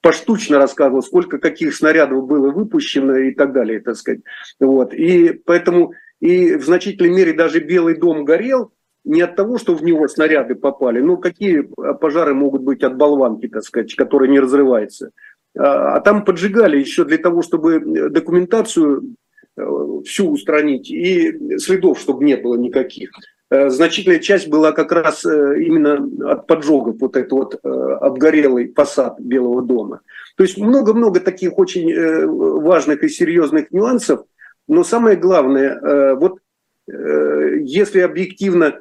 поштучно 0.00 0.58
рассказывал, 0.58 1.02
сколько 1.02 1.38
каких 1.38 1.74
снарядов 1.74 2.26
было 2.26 2.50
выпущено 2.50 3.16
и 3.16 3.34
так 3.34 3.52
далее, 3.52 3.80
так 3.80 3.96
сказать. 3.96 4.20
Вот. 4.58 4.94
И 4.94 5.32
поэтому 5.44 5.92
и 6.20 6.54
в 6.56 6.64
значительной 6.64 7.10
мере 7.10 7.32
даже 7.34 7.60
Белый 7.60 7.96
дом 7.96 8.24
горел 8.24 8.72
не 9.04 9.20
от 9.20 9.36
того, 9.36 9.58
что 9.58 9.74
в 9.74 9.84
него 9.84 10.08
снаряды 10.08 10.54
попали, 10.54 11.00
но 11.00 11.16
какие 11.16 11.68
пожары 12.00 12.34
могут 12.34 12.62
быть 12.62 12.82
от 12.82 12.96
болванки, 12.96 13.48
так 13.48 13.62
сказать, 13.62 13.94
которая 13.94 14.30
не 14.30 14.40
разрывается. 14.40 15.10
А, 15.56 15.96
а 15.96 16.00
там 16.00 16.24
поджигали 16.24 16.78
еще 16.78 17.04
для 17.04 17.18
того, 17.18 17.42
чтобы 17.42 17.80
документацию 18.10 19.16
Э, 19.25 19.25
всю 19.56 20.30
устранить, 20.30 20.90
и 20.90 21.58
следов, 21.58 21.98
чтобы 21.98 22.24
не 22.24 22.36
было 22.36 22.56
никаких. 22.56 23.10
Э, 23.48 23.70
значительная 23.70 24.18
часть 24.18 24.48
была 24.48 24.72
как 24.72 24.92
раз 24.92 25.24
э, 25.24 25.62
именно 25.62 26.30
от 26.30 26.46
поджогов, 26.46 26.96
вот 27.00 27.16
этот 27.16 27.32
вот 27.32 27.60
обгорелый 27.64 28.72
фасад 28.74 29.18
Белого 29.20 29.62
дома. 29.62 30.00
То 30.36 30.42
есть 30.44 30.58
много-много 30.58 31.20
таких 31.20 31.58
очень 31.58 32.26
важных 32.60 33.02
и 33.02 33.08
серьезных 33.08 33.70
нюансов, 33.70 34.24
но 34.68 34.84
самое 34.84 35.16
главное, 35.16 36.14
вот 36.16 36.40
если 36.86 38.00
объективно 38.00 38.80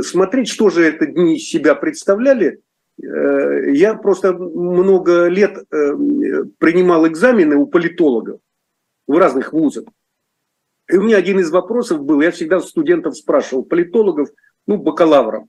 смотреть, 0.00 0.48
что 0.48 0.70
же 0.70 0.82
это 0.82 1.04
дни 1.04 1.36
из 1.36 1.46
себя 1.46 1.74
представляли, 1.74 2.60
я 2.96 3.94
просто 4.00 4.32
много 4.32 5.26
лет 5.26 5.58
принимал 5.68 7.06
экзамены 7.06 7.56
у 7.56 7.66
политологов 7.66 8.40
в 9.06 9.18
разных 9.18 9.52
вузах. 9.52 9.84
И 10.94 10.96
у 10.96 11.02
меня 11.02 11.16
один 11.16 11.40
из 11.40 11.50
вопросов 11.50 12.04
был, 12.04 12.20
я 12.20 12.30
всегда 12.30 12.60
студентов 12.60 13.16
спрашивал, 13.16 13.64
политологов, 13.64 14.28
ну, 14.68 14.76
бакалавров, 14.76 15.48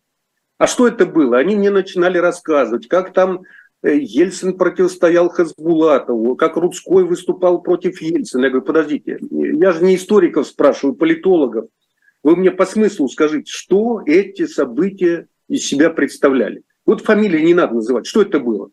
а 0.57 0.65
что 0.65 0.87
это 0.87 1.05
было? 1.05 1.37
Они 1.37 1.55
мне 1.55 1.69
начинали 1.69 2.17
рассказывать, 2.17 2.87
как 2.87 3.13
там 3.13 3.43
э, 3.83 3.95
Ельцин 3.95 4.57
противостоял 4.57 5.29
Хасбулатову, 5.29 6.35
как 6.35 6.57
Рудской 6.57 7.03
выступал 7.03 7.61
против 7.61 8.01
Ельцина. 8.01 8.45
Я 8.45 8.49
говорю, 8.49 8.65
подождите, 8.65 9.19
я 9.29 9.71
же 9.71 9.83
не 9.83 9.97
историков 9.97 10.47
спрашиваю, 10.47 10.95
политологов. 10.95 11.67
Вы 12.23 12.37
мне 12.37 12.49
по 12.49 12.65
смыслу 12.65 13.07
скажите, 13.07 13.51
что 13.51 14.01
эти 14.03 14.47
события 14.47 15.27
из 15.47 15.67
себя 15.67 15.91
представляли? 15.91 16.63
Вот 16.87 17.01
фамилии 17.01 17.45
не 17.45 17.53
надо 17.53 17.75
называть. 17.75 18.07
Что 18.07 18.23
это 18.23 18.39
было? 18.39 18.71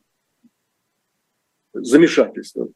Замешательство. 1.75 2.71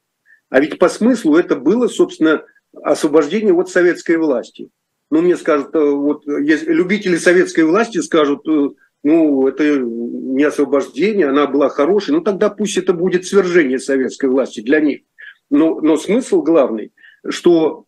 А 0.50 0.60
ведь 0.60 0.78
по 0.78 0.90
смыслу 0.90 1.36
это 1.36 1.56
было, 1.56 1.88
собственно, 1.88 2.44
освобождение 2.82 3.54
от 3.54 3.68
советской 3.68 4.16
власти. 4.16 4.70
Ну, 5.10 5.22
мне 5.22 5.36
скажут, 5.36 5.74
э, 5.74 5.78
вот 5.78 6.22
любители 6.26 7.16
советской 7.16 7.64
власти 7.64 7.98
скажут, 7.98 8.46
э, 8.48 8.70
ну, 9.04 9.46
это 9.46 9.78
не 9.78 10.42
освобождение, 10.42 11.28
она 11.28 11.46
была 11.46 11.68
хорошей, 11.68 12.12
ну, 12.12 12.20
тогда 12.20 12.50
пусть 12.50 12.76
это 12.76 12.92
будет 12.92 13.24
свержение 13.24 13.78
советской 13.78 14.28
власти 14.28 14.60
для 14.60 14.80
них. 14.80 15.02
Но, 15.48 15.80
но 15.80 15.96
смысл 15.96 16.42
главный, 16.42 16.92
что 17.28 17.84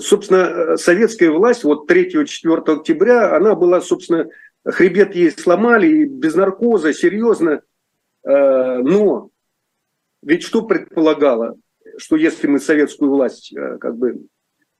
собственно, 0.00 0.76
советская 0.76 1.30
власть 1.30 1.64
вот 1.64 1.90
3-4 1.90 2.24
октября, 2.66 3.34
она 3.34 3.54
была, 3.54 3.80
собственно, 3.80 4.28
хребет 4.64 5.14
ей 5.14 5.30
сломали, 5.30 6.04
без 6.04 6.34
наркоза, 6.34 6.92
серьезно. 6.92 7.62
Но 8.22 9.30
ведь 10.22 10.42
что 10.42 10.62
предполагало, 10.62 11.56
что 12.00 12.16
если 12.16 12.46
мы 12.46 12.58
советскую 12.58 13.10
власть 13.10 13.54
как 13.80 13.96
бы 13.96 14.26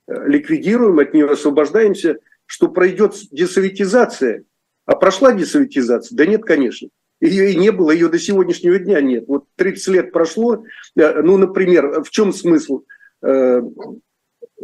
ликвидируем, 0.06 0.98
от 0.98 1.14
нее 1.14 1.26
освобождаемся, 1.26 2.18
что 2.46 2.68
пройдет 2.68 3.14
десоветизация. 3.30 4.44
А 4.84 4.96
прошла 4.96 5.32
десоветизация? 5.32 6.16
Да 6.16 6.26
нет, 6.26 6.42
конечно. 6.42 6.88
Ее 7.20 7.52
и 7.52 7.56
не 7.56 7.70
было, 7.70 7.92
ее 7.92 8.08
до 8.08 8.18
сегодняшнего 8.18 8.78
дня 8.78 9.00
нет. 9.00 9.24
Вот 9.28 9.44
30 9.54 9.88
лет 9.88 10.12
прошло. 10.12 10.64
Ну, 10.96 11.36
например, 11.36 12.02
в 12.02 12.10
чем 12.10 12.32
смысл? 12.32 12.82
Э, 13.22 13.62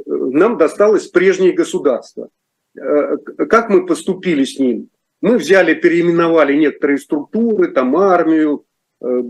нам 0.06 0.58
досталось 0.58 1.06
прежнее 1.06 1.52
государство. 1.52 2.30
Э, 2.76 3.18
как 3.48 3.68
мы 3.68 3.86
поступили 3.86 4.44
с 4.44 4.58
ним? 4.58 4.88
Мы 5.20 5.38
взяли, 5.38 5.74
переименовали 5.74 6.56
некоторые 6.56 6.98
структуры, 6.98 7.68
там 7.68 7.96
армию, 7.96 8.64
э, 9.00 9.22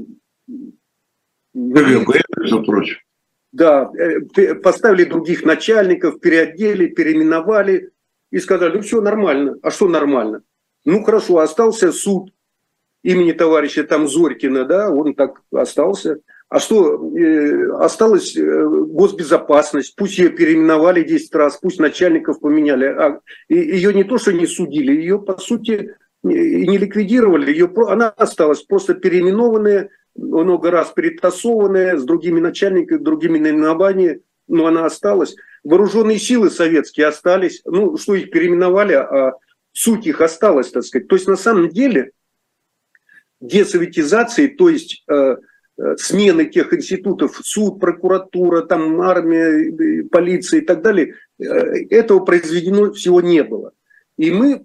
КГБ, 1.53 2.23
между 2.39 2.65
прочим. 2.65 2.99
Да, 3.57 3.90
поставили 4.62 5.05
других 5.05 5.42
начальников, 5.42 6.21
переодели, 6.21 6.88
переименовали 6.88 7.90
и 8.31 8.38
сказали, 8.38 8.77
ну 8.77 8.83
все 8.83 9.01
нормально. 9.01 9.57
А 9.62 9.71
что 9.71 9.88
нормально? 9.88 10.42
Ну 10.85 11.03
хорошо, 11.03 11.38
остался 11.38 11.90
суд 11.90 12.31
имени 13.03 13.33
товарища 13.33 13.85
там 13.85 14.09
Зорькина, 14.09 14.66
да, 14.66 14.90
он 14.90 15.14
так 15.14 15.40
остался. 15.53 16.19
А 16.51 16.61
что, 16.61 17.03
э, 17.16 17.73
осталась 17.79 18.37
э, 18.37 18.69
госбезопасность, 18.69 19.97
пусть 19.97 20.19
ее 20.19 20.29
переименовали 20.29 21.03
10 21.03 21.35
раз, 21.35 21.57
пусть 21.57 21.81
начальников 21.81 22.40
поменяли. 22.40 22.85
А, 22.85 23.21
ее 23.49 23.95
не 23.95 24.05
то, 24.05 24.19
что 24.19 24.35
не 24.35 24.47
судили, 24.47 24.92
ее, 24.92 25.19
по 25.19 25.38
сути, 25.38 25.95
не 26.23 26.77
ликвидировали, 26.77 27.53
ее, 27.53 27.73
она 27.88 28.11
осталась 28.11 28.62
просто 28.62 28.92
переименованная, 28.92 29.88
много 30.17 30.71
раз 30.71 30.93
перетасованная, 30.93 31.97
с 31.97 32.05
другими 32.05 32.41
начальниками, 32.41 32.99
другими 32.99 33.39
наименованиями, 33.39 34.21
но 34.49 34.67
она 34.67 34.87
осталась. 34.87 35.35
Вооруженные 35.65 36.19
силы 36.19 36.51
советские 36.51 37.07
остались, 37.07 37.63
ну, 37.65 37.97
что 37.97 38.15
их 38.15 38.31
переименовали, 38.31 38.95
а 38.95 39.33
суть 39.73 40.07
их 40.07 40.21
осталась, 40.21 40.71
так 40.71 40.85
сказать. 40.85 41.09
То 41.09 41.17
есть, 41.17 41.29
на 41.29 41.37
самом 41.37 41.69
деле, 41.69 42.13
десоветизации, 43.41 44.47
то 44.47 44.69
есть 44.69 45.05
э, 45.09 45.37
э, 45.79 45.97
смены 45.97 46.47
тех 46.47 46.73
институтов, 46.73 47.41
суд, 47.43 47.81
прокуратура, 47.81 48.63
там 48.63 49.01
армия, 49.03 50.05
полиция 50.11 50.61
и 50.61 50.65
так 50.65 50.83
далее, 50.83 51.15
э, 51.39 51.45
этого 51.91 52.21
произведено 52.21 52.93
всего 52.93 53.21
не 53.21 53.43
было. 53.43 53.73
И 54.17 54.31
мы 54.31 54.65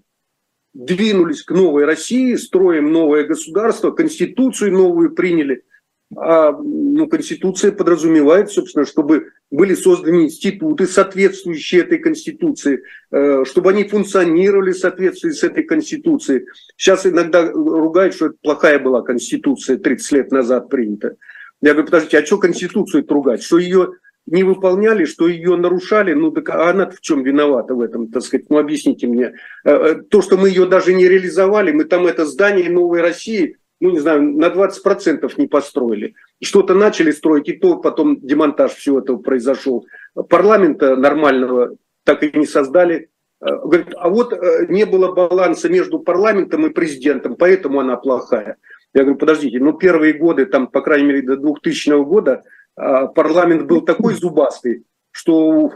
двинулись 0.74 1.42
к 1.42 1.50
новой 1.50 1.84
России, 1.84 2.34
строим 2.34 2.92
новое 2.92 3.24
государство, 3.24 3.90
конституцию 3.90 4.72
новую 4.72 5.14
приняли– 5.14 5.62
а 6.16 6.52
ну, 6.52 7.08
Конституция 7.08 7.72
подразумевает, 7.72 8.50
собственно, 8.50 8.84
чтобы 8.84 9.28
были 9.50 9.74
созданы 9.74 10.24
институты, 10.24 10.86
соответствующие 10.86 11.82
этой 11.82 11.98
Конституции, 11.98 12.82
э, 13.10 13.44
чтобы 13.46 13.70
они 13.70 13.84
функционировали 13.84 14.72
в 14.72 14.78
соответствии 14.78 15.30
с 15.30 15.42
этой 15.42 15.62
Конституцией. 15.62 16.46
Сейчас 16.76 17.06
иногда 17.06 17.50
ругают, 17.50 18.14
что 18.14 18.26
это 18.26 18.36
плохая 18.42 18.78
была 18.78 19.02
Конституция 19.02 19.78
30 19.78 20.12
лет 20.12 20.32
назад 20.32 20.68
принята. 20.68 21.16
Я 21.62 21.72
говорю, 21.72 21.86
подождите, 21.86 22.18
а 22.18 22.26
что 22.26 22.38
Конституцию 22.38 23.06
ругать? 23.08 23.42
Что 23.42 23.58
ее 23.58 23.92
не 24.26 24.44
выполняли, 24.44 25.04
что 25.04 25.28
ее 25.28 25.56
нарушали, 25.56 26.14
ну 26.14 26.30
так 26.30 26.50
а 26.50 26.70
она 26.70 26.88
в 26.88 27.00
чем 27.00 27.22
виновата 27.22 27.74
в 27.74 27.80
этом, 27.80 28.08
так 28.08 28.22
сказать, 28.22 28.46
ну 28.50 28.58
объясните 28.58 29.06
мне. 29.06 29.34
Э, 29.64 29.70
э, 29.70 29.94
то, 30.08 30.22
что 30.22 30.36
мы 30.36 30.48
ее 30.48 30.66
даже 30.66 30.94
не 30.94 31.08
реализовали, 31.08 31.72
мы 31.72 31.84
там 31.84 32.06
это 32.06 32.24
здание 32.24 32.70
Новой 32.70 33.00
России 33.00 33.56
ну, 33.80 33.90
не 33.90 33.98
знаю, 33.98 34.22
на 34.22 34.44
20% 34.44 35.28
не 35.38 35.48
построили. 35.48 36.14
Что-то 36.40 36.72
начали 36.72 37.10
строить, 37.10 37.48
и 37.48 37.54
то 37.54 37.78
потом 37.78 38.20
демонтаж 38.20 38.74
всего 38.74 39.00
этого 39.00 39.16
произошел. 39.16 39.84
Парламента 40.28 40.94
нормального 40.94 41.74
так 42.04 42.22
и 42.22 42.30
не 42.38 42.46
создали. 42.46 43.08
Э, 43.40 43.56
говорит, 43.56 43.88
а 43.96 44.08
вот 44.08 44.34
не 44.68 44.86
было 44.86 45.10
баланса 45.10 45.68
между 45.68 45.98
парламентом 45.98 46.64
и 46.64 46.70
президентом, 46.70 47.34
поэтому 47.34 47.80
она 47.80 47.96
плохая. 47.96 48.56
Я 48.94 49.02
говорю, 49.02 49.18
подождите, 49.18 49.58
ну 49.58 49.72
первые 49.72 50.12
годы, 50.12 50.46
там, 50.46 50.68
по 50.68 50.80
крайней 50.80 51.06
мере, 51.06 51.22
до 51.22 51.36
2000 51.36 52.04
года 52.04 52.44
парламент 52.74 53.66
был 53.66 53.82
такой 53.82 54.14
зубастый, 54.14 54.84
что 55.10 55.72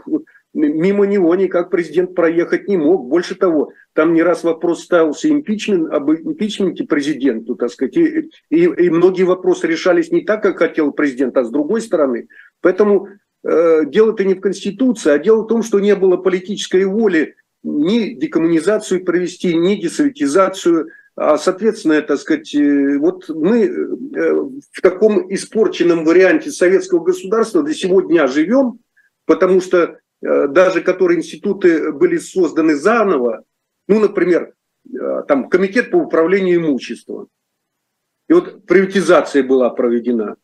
мимо 0.53 1.05
него 1.05 1.35
никак 1.35 1.69
президент 1.69 2.15
проехать 2.15 2.67
не 2.67 2.77
мог. 2.77 3.07
Больше 3.07 3.35
того, 3.35 3.71
там 3.93 4.13
не 4.13 4.23
раз 4.23 4.43
вопрос 4.43 4.83
ставился 4.83 5.29
импичмент, 5.29 5.91
об 5.93 6.11
импичменте 6.11 6.85
президенту, 6.85 7.55
так 7.55 7.69
сказать, 7.69 7.95
и, 7.97 8.29
и, 8.49 8.63
и 8.63 8.89
многие 8.89 9.23
вопросы 9.23 9.67
решались 9.67 10.11
не 10.11 10.21
так, 10.21 10.41
как 10.41 10.57
хотел 10.57 10.91
президент, 10.91 11.37
а 11.37 11.43
с 11.43 11.51
другой 11.51 11.81
стороны. 11.81 12.27
Поэтому 12.61 13.09
э, 13.43 13.85
дело-то 13.85 14.23
не 14.23 14.33
в 14.33 14.41
Конституции, 14.41 15.11
а 15.11 15.19
дело 15.19 15.43
в 15.43 15.47
том, 15.47 15.61
что 15.61 15.79
не 15.79 15.95
было 15.95 16.17
политической 16.17 16.85
воли 16.85 17.35
ни 17.63 18.13
декоммунизацию 18.13 19.03
провести, 19.03 19.55
ни 19.55 19.75
десоветизацию, 19.75 20.87
а, 20.87 20.89
соответственно, 21.37 22.01
так 22.01 22.19
сказать, 22.19 22.53
э, 22.55 22.97
вот 22.97 23.27
мы 23.29 23.65
э, 23.65 24.33
в 24.33 24.81
таком 24.81 25.33
испорченном 25.33 26.05
варианте 26.05 26.51
советского 26.51 27.03
государства 27.03 27.63
до 27.63 27.73
сегодня 27.73 28.27
живем, 28.27 28.79
потому 29.25 29.61
что 29.61 29.99
Э, 30.21 30.47
даже 30.47 30.81
которые 30.81 31.19
институты 31.19 31.91
были 31.91 32.17
созданы 32.17 32.75
заново, 32.75 33.43
ну, 33.87 33.99
например, 33.99 34.53
там 35.27 35.49
комитет 35.49 35.91
по 35.91 35.97
управлению 35.97 36.57
имуществом. 36.57 37.27
И 38.29 38.33
вот 38.33 38.65
приватизация 38.65 39.43
была 39.43 39.69
проведена. 39.69 40.37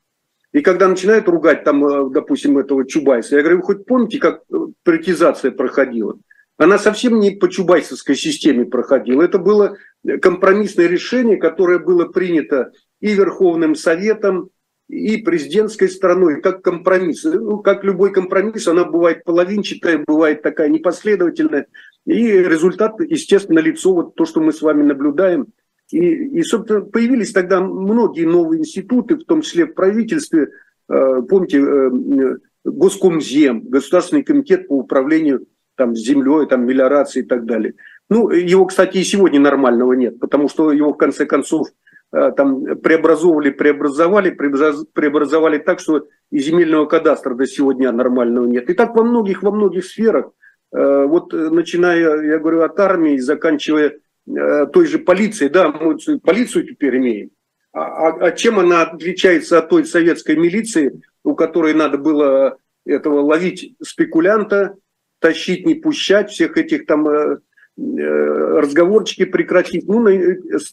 И 0.52 0.62
когда 0.62 0.88
начинают 0.88 1.28
ругать 1.28 1.64
там, 1.64 2.12
допустим, 2.12 2.58
этого 2.58 2.86
Чубайса, 2.86 3.38
я 3.38 3.42
говорю, 3.42 3.58
вы 3.58 3.64
хоть 3.64 3.86
помните, 3.86 4.20
как 4.20 4.44
приватизация 4.84 5.52
проходила? 5.52 6.20
Она 6.64 6.80
совсем 6.80 7.20
не 7.20 7.32
по 7.32 7.50
чубайсовской 7.50 8.16
системе 8.16 8.66
проходила. 8.66 9.22
Это 9.22 9.38
было 9.38 9.76
компромиссное 10.22 10.88
решение, 10.88 11.36
которое 11.36 11.78
было 11.78 12.06
принято 12.06 12.72
и 13.02 13.14
Верховным 13.14 13.76
Советом, 13.76 14.50
и 14.88 15.18
президентской 15.18 15.90
стороной, 15.90 16.42
как 16.42 16.62
компромисс. 16.62 17.24
Ну, 17.26 17.58
как 17.60 17.84
любой 17.84 18.14
компромисс, 18.14 18.68
она 18.68 18.86
бывает 18.86 19.26
половинчатая, 19.26 20.04
бывает 20.08 20.42
такая 20.42 20.70
непоследовательная. 20.70 21.68
И 22.06 22.28
результат, 22.28 23.00
естественно, 23.00 23.60
лицо, 23.60 23.94
вот 23.94 24.16
то, 24.16 24.26
что 24.26 24.40
мы 24.40 24.54
с 24.54 24.62
вами 24.62 24.84
наблюдаем. 24.84 25.48
И, 25.92 26.00
и, 26.00 26.44
собственно, 26.44 26.82
появились 26.82 27.34
тогда 27.34 27.60
многие 27.60 28.26
новые 28.26 28.60
институты, 28.62 29.16
в 29.16 29.26
том 29.26 29.42
числе 29.42 29.66
в 29.66 29.74
правительстве. 29.74 30.50
Э, 30.90 31.22
помните, 31.28 31.60
э, 31.60 32.38
Госкомзем, 32.64 33.68
Государственный 33.68 34.24
комитет 34.24 34.70
по 34.70 34.78
управлению 34.78 35.46
там, 35.76 35.96
землей, 35.96 36.48
там, 36.48 36.66
мелиорацией 36.66 37.26
и 37.26 37.28
так 37.28 37.46
далее. 37.46 37.74
Ну, 38.10 38.30
его, 38.30 38.66
кстати, 38.66 38.98
и 38.98 39.04
сегодня 39.04 39.40
нормального 39.40 39.94
нет, 39.94 40.20
потому 40.20 40.50
что 40.50 40.72
его, 40.72 40.94
в 40.94 40.98
конце 40.98 41.26
концов, 41.26 41.68
Э, 42.14 42.32
там 42.32 42.64
преобразовывали, 42.78 43.50
преобразовали, 43.50 44.30
преобразовали 44.30 45.58
так, 45.58 45.80
что 45.80 46.08
и 46.30 46.40
земельного 46.40 46.86
кадастра 46.86 47.34
до 47.34 47.48
сегодня 47.48 47.92
нормального 47.92 48.46
нет. 48.46 48.70
И 48.70 48.74
так 48.76 48.96
во 48.96 49.04
многих, 49.04 49.42
во 49.42 49.52
многих 49.52 49.84
сферах, 49.86 50.28
э, 50.72 51.06
вот 51.06 51.34
э, 51.34 51.50
начиная, 51.50 52.22
я 52.22 52.38
говорю, 52.38 52.62
от 52.62 52.80
армии, 52.80 53.18
заканчивая 53.18 53.98
той 54.26 54.86
же 54.86 55.00
полицией, 55.00 55.50
да, 55.50 55.68
мы 55.68 55.98
полицию 56.20 56.66
теперь 56.66 56.96
имеем. 56.96 57.32
А, 57.74 57.82
а, 57.82 58.28
а 58.28 58.32
чем 58.32 58.58
она 58.58 58.84
отличается 58.84 59.58
от 59.58 59.68
той 59.68 59.86
советской 59.86 60.38
милиции, 60.38 61.02
у 61.26 61.36
которой 61.36 61.74
надо 61.74 61.98
было 61.98 62.58
этого 62.86 63.20
ловить 63.20 63.76
спекулянта, 63.84 64.76
тащить, 65.24 65.66
не 65.66 65.74
пущать, 65.74 66.30
всех 66.30 66.58
этих 66.58 66.86
там 66.86 67.40
Э, 67.76 68.60
разговорчики 68.60 69.26
прекратить. 69.26 69.88
Ну, 69.88 70.08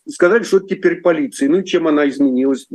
сказали, 0.07 0.43
что 0.43 0.59
это 0.59 0.67
теперь 0.67 1.01
полиция. 1.01 1.49
Ну, 1.49 1.63
чем 1.63 1.89
она 1.89 2.07
изменилась? 2.09 2.69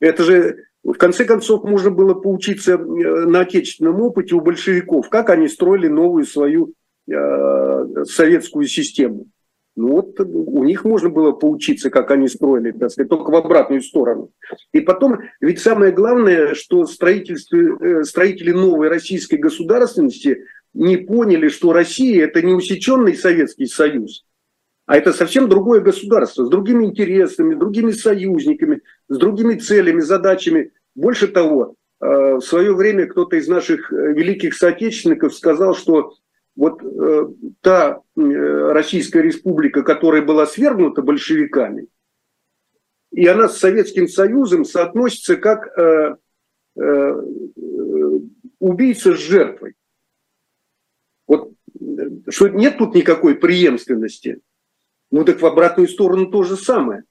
Это 0.00 0.22
же, 0.22 0.64
в 0.84 0.94
конце 0.94 1.24
концов, 1.24 1.64
можно 1.64 1.90
было 1.90 2.12
поучиться 2.12 2.72
э, 2.72 2.76
на 2.76 3.40
отечественном 3.40 4.02
опыте 4.02 4.34
у 4.34 4.42
большевиков, 4.42 5.08
как 5.08 5.30
они 5.30 5.48
строили 5.48 5.88
новую 5.88 6.26
свою 6.26 6.74
э, 7.10 8.04
советскую 8.04 8.66
систему. 8.66 9.28
Ну 9.76 9.92
вот 9.92 10.18
у 10.20 10.64
них 10.64 10.84
можно 10.84 11.08
было 11.10 11.32
поучиться, 11.32 11.90
как 11.90 12.10
они 12.10 12.28
строили, 12.28 12.72
так 12.72 12.90
сказать, 12.90 13.10
только 13.10 13.30
в 13.30 13.34
обратную 13.34 13.82
сторону. 13.82 14.30
И 14.72 14.80
потом, 14.80 15.20
ведь 15.40 15.60
самое 15.60 15.92
главное, 15.92 16.54
что 16.54 16.86
строительство, 16.86 18.02
строители 18.02 18.52
новой 18.52 18.88
российской 18.88 19.34
государственности 19.34 20.44
не 20.76 20.98
поняли, 20.98 21.48
что 21.48 21.72
Россия 21.72 22.24
это 22.24 22.42
не 22.42 22.52
усеченный 22.52 23.14
Советский 23.14 23.66
Союз, 23.66 24.24
а 24.84 24.96
это 24.96 25.12
совсем 25.12 25.48
другое 25.48 25.80
государство 25.80 26.44
с 26.44 26.48
другими 26.50 26.84
интересами, 26.84 27.54
другими 27.54 27.92
союзниками, 27.92 28.82
с 29.08 29.16
другими 29.16 29.54
целями, 29.54 30.00
задачами. 30.00 30.72
Больше 30.94 31.28
того, 31.28 31.74
в 31.98 32.40
свое 32.40 32.74
время 32.74 33.06
кто-то 33.06 33.36
из 33.36 33.48
наших 33.48 33.90
великих 33.90 34.54
соотечественников 34.54 35.34
сказал, 35.34 35.74
что 35.74 36.14
вот 36.54 36.82
та 37.62 38.02
Российская 38.14 39.22
Республика, 39.22 39.82
которая 39.82 40.22
была 40.22 40.46
свергнута 40.46 41.00
большевиками, 41.02 41.88
и 43.12 43.26
она 43.26 43.48
с 43.48 43.58
Советским 43.58 44.08
Союзом 44.08 44.66
соотносится 44.66 45.36
как 45.36 45.70
убийца 48.58 49.14
с 49.14 49.18
жертвой. 49.18 49.74
Вот 51.26 51.52
что 52.28 52.48
нет 52.48 52.78
тут 52.78 52.94
никакой 52.94 53.34
преемственности. 53.34 54.40
Ну 55.10 55.24
так 55.24 55.40
в 55.40 55.46
обратную 55.46 55.88
сторону 55.88 56.26
то 56.26 56.42
же 56.42 56.56
самое. 56.56 57.04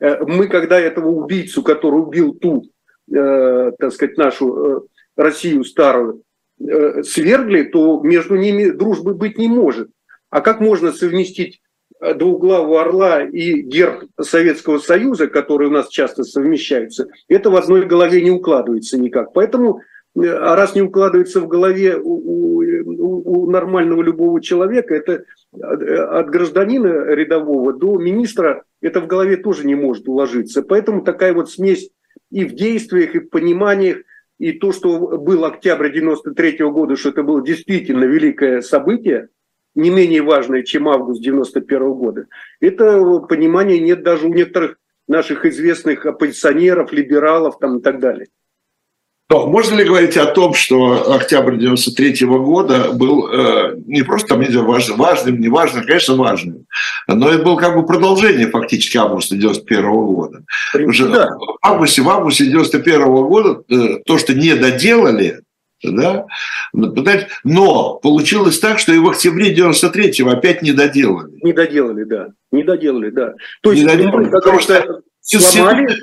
Э, 0.00 0.24
мы, 0.24 0.48
когда 0.48 0.78
этого 0.78 1.08
убийцу, 1.08 1.62
который 1.62 2.00
убил 2.00 2.34
ту, 2.34 2.64
э, 3.12 3.72
так 3.78 3.92
сказать, 3.92 4.16
нашу 4.16 4.56
э, 4.56 4.80
Россию 5.16 5.64
старую, 5.64 6.22
э, 6.60 7.02
свергли, 7.02 7.64
то 7.64 8.00
между 8.00 8.36
ними 8.36 8.70
дружбы 8.70 9.14
быть 9.14 9.38
не 9.38 9.48
может. 9.48 9.90
А 10.30 10.40
как 10.40 10.60
можно 10.60 10.92
совместить 10.92 11.60
э, 12.00 12.14
двуглавого 12.14 12.82
орла 12.82 13.22
и 13.22 13.62
герб 13.62 14.04
Советского 14.20 14.78
Союза, 14.78 15.26
которые 15.26 15.68
у 15.68 15.72
нас 15.72 15.88
часто 15.88 16.22
совмещаются, 16.22 17.08
это 17.28 17.50
в 17.50 17.56
одной 17.56 17.86
голове 17.86 18.22
не 18.22 18.30
укладывается 18.30 18.98
никак. 18.98 19.32
Поэтому 19.32 19.80
а 20.16 20.56
раз 20.56 20.74
не 20.74 20.82
укладывается 20.82 21.40
в 21.40 21.48
голове 21.48 21.96
у, 21.96 22.60
у, 22.60 23.44
у 23.44 23.50
нормального 23.50 24.02
любого 24.02 24.40
человека, 24.40 24.94
это 24.94 25.24
от 25.52 26.30
гражданина 26.30 27.14
рядового 27.14 27.72
до 27.72 27.98
министра, 27.98 28.64
это 28.80 29.00
в 29.00 29.06
голове 29.06 29.36
тоже 29.36 29.66
не 29.66 29.74
может 29.74 30.08
уложиться. 30.08 30.62
Поэтому 30.62 31.02
такая 31.02 31.32
вот 31.32 31.50
смесь 31.50 31.90
и 32.30 32.44
в 32.44 32.54
действиях, 32.54 33.14
и 33.14 33.20
в 33.20 33.30
пониманиях, 33.30 33.98
и 34.38 34.52
то, 34.52 34.72
что 34.72 35.18
был 35.18 35.44
октябрь 35.44 35.92
93 35.92 36.58
-го 36.58 36.70
года, 36.70 36.96
что 36.96 37.10
это 37.10 37.22
было 37.22 37.42
действительно 37.42 38.04
великое 38.04 38.62
событие, 38.62 39.28
не 39.74 39.90
менее 39.90 40.22
важное, 40.22 40.62
чем 40.62 40.88
август 40.88 41.22
91 41.22 41.82
-го 41.82 41.94
года, 41.94 42.26
это 42.60 43.20
понимание 43.28 43.78
нет 43.78 44.02
даже 44.02 44.26
у 44.26 44.34
некоторых 44.34 44.76
наших 45.06 45.44
известных 45.44 46.06
оппозиционеров, 46.06 46.92
либералов 46.92 47.58
там, 47.58 47.78
и 47.78 47.82
так 47.82 47.98
далее. 47.98 48.28
Но 49.30 49.46
можно 49.46 49.76
ли 49.76 49.84
говорить 49.84 50.16
о 50.16 50.26
том, 50.26 50.54
что 50.54 51.14
октябрь 51.14 51.56
93 51.56 52.26
года 52.26 52.90
был 52.92 53.28
э, 53.28 53.76
не 53.86 54.02
просто 54.02 54.28
там, 54.30 54.40
важным, 54.66 54.98
важным, 54.98 55.40
не 55.40 55.48
важным, 55.48 55.86
конечно, 55.86 56.16
важным, 56.16 56.66
но 57.06 57.32
и 57.32 57.40
был 57.40 57.56
как 57.56 57.76
бы 57.76 57.86
продолжение 57.86 58.48
фактически 58.48 58.96
августа 58.96 59.36
91 59.36 59.88
года. 59.88 60.42
Уже 60.74 61.08
да. 61.08 61.28
в 61.38 61.58
августе, 61.62 62.02
в 62.02 62.10
августе 62.10 62.46
91 62.46 63.04
года 63.04 63.62
э, 63.68 64.00
то, 64.04 64.18
что 64.18 64.34
не 64.34 64.56
доделали, 64.56 65.42
да, 65.84 66.26
но 67.44 67.94
получилось 67.94 68.58
так, 68.58 68.80
что 68.80 68.92
и 68.92 68.98
в 68.98 69.08
октябре 69.08 69.54
93-го 69.54 70.28
опять 70.28 70.60
не 70.60 70.72
доделали. 70.72 71.38
Не 71.42 71.52
доделали, 71.52 72.02
да. 72.02 72.28
Не 72.50 72.64
доделали, 72.64 73.10
да. 73.10 73.34
То 73.62 73.70
есть, 73.70 73.84
не 73.84 73.88
доделали, 73.88 74.28
потому 74.28 74.58
что 74.58 75.02
сломали, 75.20 75.96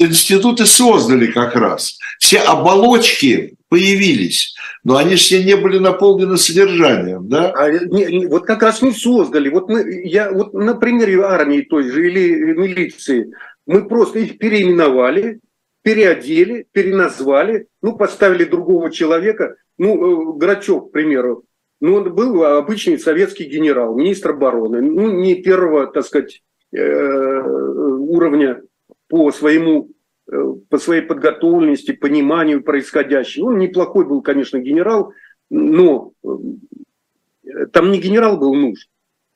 институты 0.00 0.66
создали 0.66 1.26
как 1.26 1.54
раз. 1.54 1.98
Все 2.18 2.38
оболочки 2.38 3.56
появились, 3.68 4.54
но 4.82 4.96
они 4.96 5.14
все 5.14 5.44
не 5.44 5.56
были 5.56 5.78
наполнены 5.78 6.36
содержанием, 6.36 7.28
да? 7.28 7.52
А, 7.52 7.70
не, 7.70 8.26
вот 8.26 8.46
как 8.46 8.62
раз 8.62 8.82
не 8.82 8.92
создали. 8.92 9.50
Вот 9.50 9.68
мы, 9.68 10.02
я 10.04 10.32
вот 10.32 10.54
на 10.54 10.74
примере 10.74 11.22
армии 11.22 11.60
той 11.60 11.84
же 11.84 12.08
или 12.08 12.54
милиции, 12.54 13.32
мы 13.66 13.86
просто 13.86 14.20
их 14.20 14.38
переименовали, 14.38 15.40
переодели, 15.82 16.66
переназвали, 16.72 17.66
ну, 17.82 17.96
поставили 17.96 18.44
другого 18.44 18.90
человека, 18.90 19.56
ну, 19.78 20.34
э, 20.34 20.38
Грачев, 20.38 20.88
к 20.88 20.92
примеру, 20.92 21.44
ну, 21.80 21.96
он 21.96 22.14
был 22.14 22.44
обычный 22.44 22.98
советский 22.98 23.44
генерал, 23.44 23.94
министр 23.94 24.30
обороны, 24.30 24.82
ну, 24.82 25.10
не 25.10 25.36
первого, 25.36 25.86
так 25.86 26.04
сказать, 26.04 26.42
э, 26.72 27.40
уровня 27.42 28.62
по 29.10 29.30
своему 29.32 29.90
э, 30.32 30.54
по 30.70 30.78
своей 30.78 31.02
подготовленности, 31.02 31.92
пониманию 31.92 32.62
происходящего. 32.62 33.46
Он 33.46 33.58
неплохой 33.58 34.06
был, 34.06 34.22
конечно, 34.22 34.58
генерал, 34.58 35.12
но 35.50 36.12
э, 36.24 37.66
там 37.72 37.90
не 37.90 38.00
генерал 38.00 38.38
был 38.38 38.54
нужен. 38.54 38.88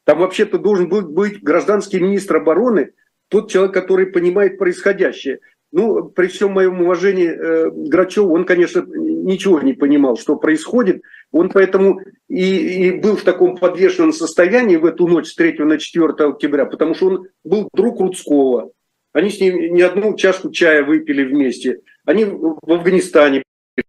Там 0.04 0.20
вообще-то 0.20 0.58
должен 0.58 0.88
был 0.88 1.02
быть 1.02 1.42
гражданский 1.42 1.98
министр 1.98 2.36
обороны, 2.36 2.92
тот 3.28 3.50
человек, 3.50 3.74
который 3.74 4.06
понимает 4.06 4.58
происходящее. 4.58 5.40
Ну, 5.72 6.04
при 6.04 6.28
всем 6.28 6.52
моем 6.52 6.80
уважении 6.82 7.28
э, 7.28 7.70
Грачеву, 7.70 8.32
он, 8.32 8.44
конечно, 8.44 8.84
ничего 8.86 9.60
не 9.60 9.72
понимал, 9.72 10.16
что 10.16 10.36
происходит. 10.36 11.02
Он 11.32 11.48
поэтому 11.48 12.00
и, 12.28 12.86
и 12.86 12.90
был 12.92 13.16
в 13.16 13.24
таком 13.24 13.56
подвешенном 13.56 14.12
состоянии 14.12 14.76
в 14.76 14.84
эту 14.84 15.08
ночь 15.08 15.28
с 15.28 15.34
3 15.34 15.58
на 15.64 15.78
4 15.78 16.12
октября, 16.28 16.66
потому 16.66 16.94
что 16.94 17.06
он 17.06 17.26
был 17.42 17.68
друг 17.72 17.98
Рудского, 17.98 18.70
они 19.14 19.30
с 19.30 19.40
ним 19.40 19.74
не 19.74 19.80
одну 19.80 20.14
чашку 20.16 20.50
чая 20.50 20.82
выпили 20.82 21.24
вместе. 21.24 21.80
Они 22.04 22.24
в 22.24 22.58
Афганистане. 22.66 23.44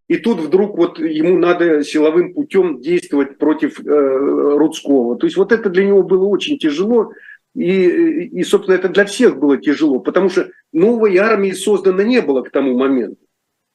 И 0.07 0.17
тут 0.17 0.39
вдруг 0.39 0.77
вот 0.77 0.99
ему 0.99 1.37
надо 1.37 1.83
силовым 1.83 2.33
путем 2.33 2.79
действовать 2.79 3.39
против 3.39 3.79
э, 3.79 3.83
Рудского. 3.83 5.17
То 5.17 5.25
есть 5.25 5.35
вот 5.35 5.51
это 5.51 5.69
для 5.69 5.83
него 5.83 6.03
было 6.03 6.25
очень 6.25 6.59
тяжело. 6.59 7.11
И, 7.55 8.27
и, 8.27 8.43
собственно, 8.43 8.75
это 8.75 8.87
для 8.89 9.05
всех 9.05 9.39
было 9.39 9.57
тяжело, 9.57 9.99
потому 9.99 10.29
что 10.29 10.51
новой 10.73 11.17
армии 11.17 11.51
создано 11.51 12.03
не 12.03 12.21
было 12.21 12.43
к 12.43 12.51
тому 12.51 12.77
моменту. 12.77 13.17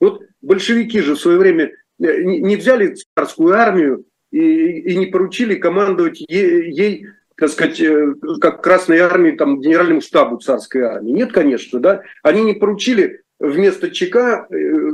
Вот 0.01 0.23
большевики 0.43 1.01
же 1.01 1.15
в 1.15 1.21
свое 1.21 1.39
время 1.39 1.73
э, 1.99 2.23
не 2.23 2.55
взяли 2.57 2.95
царскую 3.17 3.55
армию 3.55 4.05
и, 4.31 4.39
и 4.39 4.97
не 4.97 5.07
поручили 5.07 5.57
командовать 5.57 6.21
ей 6.21 7.07
так 7.41 7.49
сказать, 7.49 7.81
э, 7.81 8.15
как 8.39 8.63
Красной 8.63 8.99
Армии, 8.99 9.33
там, 9.33 9.61
Генеральному 9.61 10.03
штабу 10.03 10.37
царской 10.37 10.83
армии. 10.83 11.13
Нет, 11.13 11.33
конечно, 11.33 11.81
да. 11.81 12.03
Они 12.23 12.43
не 12.43 12.53
поручили 12.53 13.23
вместо 13.39 13.91
ЧК 13.91 14.47
э, 14.51 14.91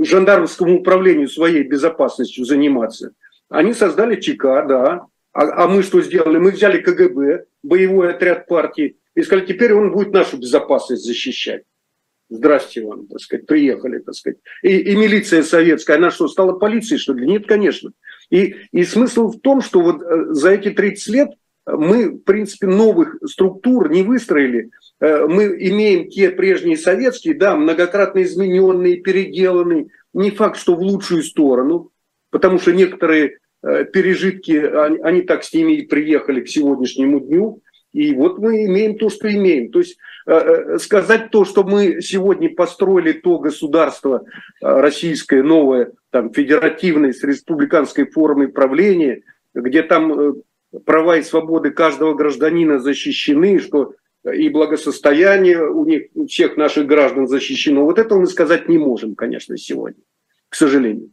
жандармскому 0.00 0.78
управлению 0.78 1.28
своей 1.28 1.64
безопасностью 1.64 2.44
заниматься. 2.44 3.14
Они 3.48 3.74
создали 3.74 4.20
ЧК, 4.20 4.64
да. 4.64 5.06
А, 5.32 5.64
а 5.64 5.66
мы 5.66 5.82
что 5.82 6.00
сделали? 6.02 6.38
Мы 6.38 6.52
взяли 6.52 6.80
КГБ, 6.80 7.46
боевой 7.64 8.10
отряд 8.10 8.46
партии, 8.46 8.96
и 9.16 9.22
сказали, 9.22 9.46
теперь 9.46 9.72
он 9.72 9.90
будет 9.90 10.12
нашу 10.12 10.36
безопасность 10.36 11.04
защищать. 11.04 11.64
Здрасте 12.30 12.82
вам, 12.82 13.08
так 13.08 13.18
сказать, 13.18 13.46
приехали, 13.46 13.98
так 13.98 14.14
сказать. 14.14 14.38
И, 14.62 14.78
и 14.78 14.94
милиция 14.94 15.42
советская, 15.42 15.96
она 15.96 16.12
что, 16.12 16.28
стала 16.28 16.52
полицией, 16.52 17.00
что 17.00 17.12
ли? 17.12 17.26
Нет, 17.26 17.46
конечно. 17.46 17.90
И, 18.30 18.54
и 18.70 18.84
смысл 18.84 19.32
в 19.32 19.40
том, 19.40 19.60
что 19.60 19.80
вот 19.80 20.00
э, 20.00 20.26
за 20.32 20.52
эти 20.52 20.70
30 20.70 21.08
лет 21.08 21.28
мы, 21.66 22.10
в 22.10 22.18
принципе, 22.18 22.66
новых 22.66 23.16
структур 23.24 23.90
не 23.90 24.02
выстроили. 24.02 24.70
Э, 25.00 25.26
мы 25.26 25.44
имеем 25.44 26.08
те 26.08 26.30
прежние 26.30 26.76
советские, 26.76 27.34
да, 27.34 27.56
многократно 27.56 28.22
измененные, 28.22 28.96
переделанные. 28.96 29.88
Не 30.12 30.30
факт, 30.30 30.58
что 30.58 30.74
в 30.74 30.80
лучшую 30.80 31.22
сторону, 31.22 31.90
потому 32.30 32.58
что 32.58 32.72
некоторые 32.72 33.38
э, 33.62 33.84
пережитки, 33.84 34.56
они, 35.02 35.22
так 35.22 35.44
с 35.44 35.52
ними 35.52 35.74
и 35.74 35.86
приехали 35.86 36.40
к 36.40 36.48
сегодняшнему 36.48 37.20
дню. 37.20 37.60
И 37.92 38.14
вот 38.14 38.38
мы 38.38 38.64
имеем 38.64 38.98
то, 38.98 39.10
что 39.10 39.32
имеем. 39.32 39.70
То 39.70 39.78
есть 39.78 39.98
э, 40.26 40.78
сказать 40.78 41.30
то, 41.30 41.44
что 41.44 41.62
мы 41.62 42.00
сегодня 42.00 42.52
построили 42.52 43.12
то 43.12 43.38
государство 43.38 44.24
российское, 44.60 45.42
новое, 45.42 45.92
там, 46.10 46.32
федеративное, 46.32 47.12
с 47.12 47.22
республиканской 47.22 48.06
формой 48.10 48.48
правления, 48.48 49.22
где 49.54 49.82
там 49.82 50.42
права 50.84 51.18
и 51.18 51.22
свободы 51.22 51.70
каждого 51.70 52.14
гражданина 52.14 52.78
защищены, 52.78 53.60
что 53.60 53.94
и 54.24 54.48
благосостояние 54.48 55.68
у 55.68 55.84
них, 55.84 56.04
у 56.14 56.26
всех 56.26 56.56
наших 56.56 56.86
граждан 56.86 57.26
защищено. 57.26 57.84
Вот 57.84 57.98
этого 57.98 58.20
мы 58.20 58.26
сказать 58.26 58.68
не 58.68 58.78
можем, 58.78 59.14
конечно, 59.14 59.56
сегодня, 59.56 60.02
к 60.48 60.54
сожалению. 60.54 61.10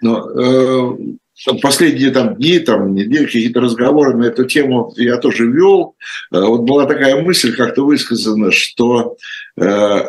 Но 0.00 0.30
э, 0.30 1.56
последние 1.62 2.10
там 2.10 2.36
дни, 2.36 2.58
там 2.60 2.94
недели, 2.94 3.26
какие-то 3.26 3.60
разговоры 3.60 4.16
на 4.16 4.24
эту 4.24 4.44
тему 4.44 4.92
я 4.96 5.18
тоже 5.18 5.46
вел. 5.50 5.96
Э, 6.32 6.40
вот 6.40 6.62
была 6.62 6.86
такая 6.86 7.22
мысль 7.22 7.54
как-то 7.54 7.84
высказана, 7.84 8.50
что 8.50 9.16
э, 9.56 10.04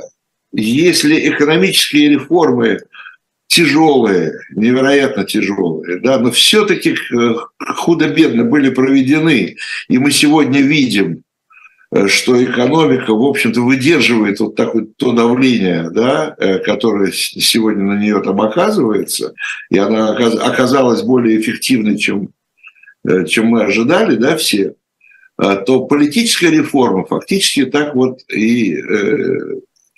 если 0.54 1.30
экономические 1.30 2.10
реформы 2.10 2.80
тяжелые, 3.56 4.34
невероятно 4.54 5.24
тяжелые, 5.24 6.02
да, 6.02 6.20
но 6.20 6.30
все-таки 6.32 6.94
э, 6.94 7.36
худо-бедно 7.78 8.44
были 8.44 8.70
проведены. 8.70 9.56
И 9.88 9.98
мы 9.98 10.12
сегодня 10.12 10.60
видим, 10.60 11.24
э, 11.94 12.08
что 12.08 12.44
экономика, 12.44 13.14
в 13.14 13.24
общем-то, 13.24 13.62
выдерживает 13.62 14.42
вот 14.42 14.56
такое 14.56 14.88
то 14.98 15.14
давление, 15.14 15.90
да, 15.90 16.36
э, 16.38 16.60
которое 16.60 17.14
сегодня 17.14 17.84
на 17.84 17.98
нее 17.98 18.22
там 18.22 18.42
оказывается, 18.42 19.34
и 19.70 19.78
она 19.78 20.10
оказалась 20.10 21.02
более 21.04 21.40
эффективной, 21.40 21.98
чем, 21.98 22.32
чем 23.26 23.48
мы 23.48 23.64
ожидали, 23.64 24.18
да, 24.18 24.36
все, 24.36 24.74
то 25.38 25.86
политическая 25.86 26.50
реформа 26.50 27.06
фактически 27.06 27.66
так 27.66 27.96
вот 27.96 28.20
и 28.30 28.78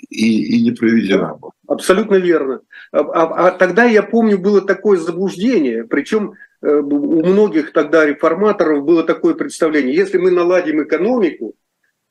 и, 0.09 0.57
и 0.57 0.61
не 0.61 0.71
проведена 0.71 1.35
была. 1.35 1.51
Абсолютно 1.67 2.15
верно. 2.15 2.61
А, 2.91 2.99
а, 2.99 3.47
а 3.47 3.51
тогда, 3.51 3.83
я 3.83 4.03
помню, 4.03 4.37
было 4.37 4.61
такое 4.61 4.97
заблуждение, 4.97 5.83
причем 5.83 6.33
э, 6.61 6.79
у 6.79 7.25
многих 7.25 7.73
тогда 7.73 8.05
реформаторов 8.05 8.85
было 8.85 9.03
такое 9.03 9.33
представление, 9.33 9.95
если 9.95 10.17
мы 10.17 10.31
наладим 10.31 10.81
экономику, 10.83 11.55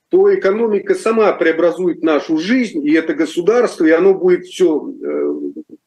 то 0.09 0.33
экономика 0.33 0.95
сама 0.95 1.33
преобразует 1.33 2.03
нашу 2.03 2.37
жизнь, 2.37 2.85
и 2.85 2.93
это 2.93 3.13
государство, 3.13 3.85
и 3.85 3.91
оно 3.91 4.13
будет 4.13 4.45
все 4.45 4.89
э, 4.89 5.33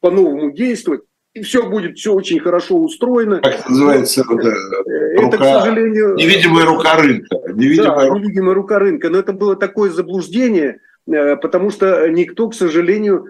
по-новому 0.00 0.52
действовать, 0.52 1.02
и 1.32 1.42
все 1.42 1.68
будет 1.68 1.96
все 1.96 2.12
очень 2.12 2.40
хорошо 2.40 2.76
устроено. 2.76 3.40
Как 3.40 3.60
это 3.60 3.70
называется? 3.70 4.22
Это, 4.22 4.48
это 4.48 5.22
рука, 5.22 5.36
к 5.36 5.44
сожалению... 5.44 6.16
Невидимая 6.16 6.66
рука 6.66 6.96
рынка. 6.96 7.36
Невидимая, 7.54 8.10
да, 8.10 8.18
невидимая 8.18 8.54
рука 8.54 8.78
рынка. 8.80 9.10
Но 9.10 9.18
это 9.18 9.32
было 9.32 9.54
такое 9.54 9.90
заблуждение, 9.90 10.68
э, 10.70 10.78
потому 11.06 11.70
что 11.70 12.08
никто, 12.08 12.48
к 12.48 12.54
сожалению, 12.54 13.26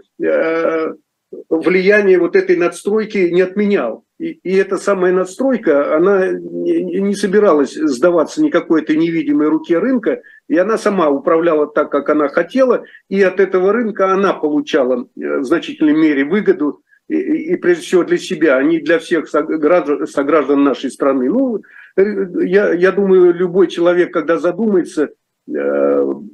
влияние 1.48 2.18
вот 2.18 2.36
этой 2.36 2.56
надстройки 2.56 3.18
не 3.30 3.42
отменял. 3.42 4.04
И, 4.18 4.32
и 4.42 4.54
эта 4.56 4.76
самая 4.76 5.12
надстройка, 5.12 5.96
она 5.96 6.30
не, 6.30 7.14
собиралась 7.14 7.74
сдаваться 7.74 8.42
никакой 8.42 8.82
этой 8.82 8.96
невидимой 8.96 9.48
руке 9.48 9.78
рынка, 9.78 10.20
и 10.48 10.58
она 10.58 10.76
сама 10.76 11.08
управляла 11.08 11.66
так, 11.66 11.90
как 11.90 12.10
она 12.10 12.28
хотела, 12.28 12.84
и 13.08 13.22
от 13.22 13.40
этого 13.40 13.72
рынка 13.72 14.12
она 14.12 14.34
получала 14.34 15.08
э, 15.16 15.38
в 15.38 15.44
значительной 15.44 15.94
мере 15.94 16.24
выгоду, 16.24 16.82
и, 17.08 17.16
и 17.16 17.56
прежде 17.56 17.82
всего 17.84 18.04
для 18.04 18.18
себя, 18.18 18.56
а 18.56 18.62
не 18.62 18.80
для 18.80 18.98
всех 18.98 19.28
сограждан, 19.28 20.06
сограждан 20.06 20.64
нашей 20.64 20.90
страны. 20.90 21.30
Ну, 21.30 21.62
э, 21.96 22.02
я, 22.44 22.74
я 22.74 22.92
думаю, 22.92 23.32
любой 23.32 23.68
человек, 23.68 24.12
когда 24.12 24.36
задумается, 24.36 25.04
э, 25.04 25.08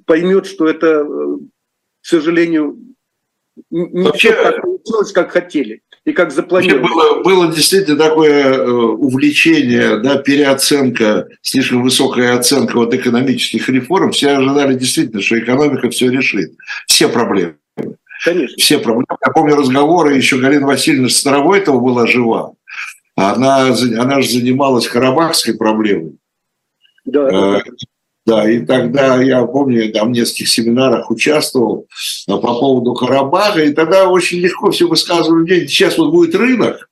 поймет, 0.05 0.47
что 0.47 0.69
это, 0.69 1.05
к 1.05 2.07
сожалению, 2.07 2.79
не 3.71 4.05
Вообще, 4.05 4.33
все 4.33 4.43
так 4.43 4.63
получилось, 4.63 5.13
как 5.13 5.31
хотели 5.33 5.83
и 6.05 6.13
как 6.13 6.31
запланировали. 6.31 6.83
Было, 6.83 7.23
было 7.23 7.53
действительно 7.53 7.97
такое 7.97 8.53
э, 8.53 8.71
увлечение, 8.71 9.99
да, 10.01 10.19
переоценка, 10.19 11.29
слишком 11.41 11.83
высокая 11.83 12.37
оценка 12.37 12.77
вот 12.77 12.93
экономических 12.93 13.69
реформ. 13.69 14.13
Все 14.13 14.31
ожидали 14.31 14.75
действительно, 14.75 15.23
что 15.23 15.39
экономика 15.39 15.89
все 15.89 16.11
решит. 16.11 16.53
Все 16.87 17.09
проблемы. 17.09 17.57
Конечно. 18.25 18.57
Все 18.59 18.79
проблемы. 18.79 19.07
Я 19.25 19.33
помню 19.33 19.57
разговоры, 19.57 20.15
еще 20.15 20.39
Галина 20.39 20.67
Васильевна 20.67 21.09
Старовойтова 21.09 21.81
была 21.81 22.07
жива. 22.07 22.53
Она, 23.15 23.69
она 23.69 24.21
же 24.21 24.31
занималась 24.31 24.87
карабахской 24.87 25.57
проблемой. 25.57 26.19
Да, 27.07 27.59
э, 27.59 27.63
да, 28.27 28.51
и 28.51 28.67
тогда 28.67 29.23
я 29.23 29.45
помню, 29.47 29.85
я 29.85 29.93
там 29.93 30.09
в 30.09 30.17
нескольких 30.17 30.49
семинарах 30.49 31.11
участвовал 31.11 31.87
э, 32.29 32.33
по 32.33 32.59
поводу 32.59 32.93
Карабаха, 32.93 33.63
и 33.63 33.73
тогда 33.73 34.09
очень 34.09 34.39
легко 34.39 34.73
все 34.73 34.89
высказывали 34.89 35.67
сейчас 35.67 35.97
вот 35.97 36.11
будет 36.11 36.35
рынок, 36.35 36.89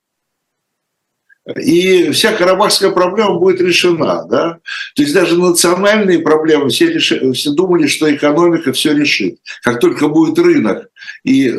и 1.53 2.09
вся 2.09 2.33
карабахская 2.33 2.89
проблема 2.89 3.35
будет 3.35 3.61
решена. 3.61 4.25
Да? 4.27 4.57
То 4.95 5.03
есть 5.03 5.13
даже 5.13 5.39
национальные 5.39 6.19
проблемы, 6.19 6.69
все, 6.69 6.87
реш... 6.87 7.13
все 7.33 7.51
думали, 7.51 7.85
что 7.85 8.13
экономика 8.13 8.73
все 8.73 8.93
решит. 8.93 9.37
Как 9.61 9.79
только 9.79 10.07
будет 10.07 10.39
рынок, 10.39 10.89
и 11.23 11.47
э, 11.47 11.51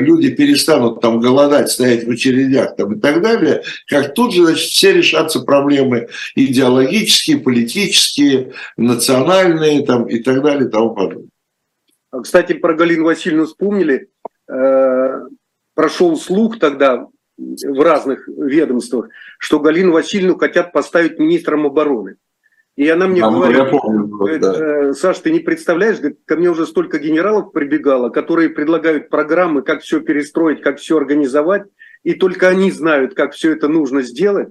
люди 0.00 0.30
перестанут 0.30 1.00
там 1.00 1.20
голодать, 1.20 1.70
стоять 1.70 2.04
в 2.04 2.10
очередях 2.10 2.74
там, 2.76 2.94
и 2.94 3.00
так 3.00 3.22
далее, 3.22 3.62
как 3.86 4.14
тут 4.14 4.34
же 4.34 4.44
значит, 4.44 4.68
все 4.68 4.92
решатся 4.92 5.40
проблемы 5.40 6.08
идеологические, 6.34 7.38
политические, 7.38 8.52
национальные 8.76 9.86
там, 9.86 10.06
и 10.06 10.18
так 10.18 10.42
далее 10.42 10.66
и 10.66 10.70
тому 10.70 10.92
подобное. 10.92 11.28
Кстати, 12.22 12.52
про 12.54 12.74
Галину 12.74 13.04
Васильевну 13.04 13.46
вспомнили. 13.46 14.08
Э, 14.48 15.20
прошел 15.74 16.16
слух 16.16 16.58
тогда 16.58 17.06
в 17.36 17.80
разных 17.82 18.28
ведомствах, 18.28 19.08
что 19.38 19.60
Галину 19.60 19.92
Васильевну 19.92 20.38
хотят 20.38 20.72
поставить 20.72 21.18
министром 21.18 21.66
обороны. 21.66 22.16
И 22.76 22.88
она 22.88 23.06
мне 23.06 23.20
говорит, 23.20 23.70
помню, 23.70 24.06
говорит 24.08 24.40
да. 24.40 24.88
«Э, 24.88 24.92
Саш, 24.94 25.20
ты 25.20 25.30
не 25.30 25.38
представляешь, 25.38 25.98
ко 26.24 26.36
мне 26.36 26.50
уже 26.50 26.66
столько 26.66 26.98
генералов 26.98 27.52
прибегало, 27.52 28.08
которые 28.08 28.50
предлагают 28.50 29.10
программы, 29.10 29.62
как 29.62 29.82
все 29.82 30.00
перестроить, 30.00 30.60
как 30.60 30.78
все 30.78 30.96
организовать, 30.96 31.64
и 32.02 32.14
только 32.14 32.48
они 32.48 32.72
знают, 32.72 33.14
как 33.14 33.32
все 33.32 33.52
это 33.52 33.68
нужно 33.68 34.02
сделать. 34.02 34.48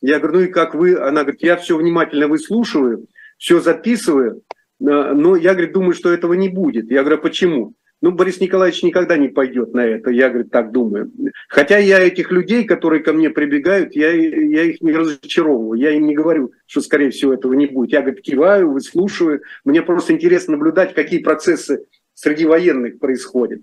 Я 0.00 0.18
говорю, 0.18 0.38
ну 0.38 0.44
и 0.44 0.48
как 0.48 0.74
вы? 0.74 0.96
Она 0.98 1.22
говорит, 1.22 1.42
я 1.42 1.56
все 1.56 1.76
внимательно 1.76 2.28
выслушиваю, 2.28 3.06
все 3.36 3.60
записываю, 3.60 4.42
но 4.78 5.36
я, 5.36 5.52
говорит, 5.52 5.72
думаю, 5.72 5.92
что 5.92 6.10
этого 6.10 6.32
не 6.32 6.48
будет. 6.48 6.90
Я 6.90 7.00
говорю, 7.00 7.18
«А 7.18 7.22
почему? 7.22 7.74
Ну, 8.06 8.12
Борис 8.12 8.40
Николаевич 8.40 8.84
никогда 8.84 9.16
не 9.16 9.26
пойдет 9.26 9.74
на 9.74 9.84
это, 9.84 10.10
я, 10.10 10.28
говорит, 10.28 10.52
так 10.52 10.70
думаю. 10.70 11.10
Хотя 11.48 11.78
я 11.78 11.98
этих 11.98 12.30
людей, 12.30 12.62
которые 12.62 13.02
ко 13.02 13.12
мне 13.12 13.30
прибегают, 13.30 13.96
я, 13.96 14.12
я 14.12 14.62
их 14.62 14.80
не 14.80 14.92
разочаровываю. 14.92 15.76
Я 15.76 15.90
им 15.90 16.06
не 16.06 16.14
говорю, 16.14 16.52
что, 16.66 16.82
скорее 16.82 17.10
всего, 17.10 17.34
этого 17.34 17.54
не 17.54 17.66
будет. 17.66 17.90
Я, 17.90 18.02
говорит, 18.02 18.22
киваю, 18.22 18.70
выслушиваю. 18.70 19.42
Мне 19.64 19.82
просто 19.82 20.12
интересно 20.12 20.52
наблюдать, 20.52 20.94
какие 20.94 21.18
процессы 21.18 21.86
среди 22.14 22.46
военных 22.46 23.00
происходят. 23.00 23.62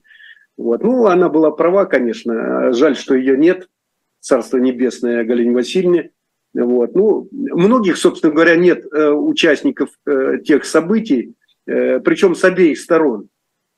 Вот. 0.57 0.83
Ну, 0.83 1.05
она 1.05 1.29
была 1.29 1.51
права, 1.51 1.85
конечно. 1.85 2.73
Жаль, 2.73 2.97
что 2.97 3.15
ее 3.15 3.37
нет. 3.37 3.69
Царство 4.19 4.57
небесное 4.57 5.23
Галине 5.23 5.53
Васильевне. 5.53 6.11
Вот. 6.53 6.95
Ну, 6.95 7.29
многих, 7.31 7.95
собственно 7.95 8.33
говоря, 8.33 8.57
нет 8.57 8.83
э, 8.91 9.09
участников 9.09 9.91
э, 10.05 10.39
тех 10.43 10.65
событий, 10.65 11.33
э, 11.65 12.01
причем 12.01 12.35
с 12.35 12.43
обеих 12.43 12.77
сторон. 12.77 13.29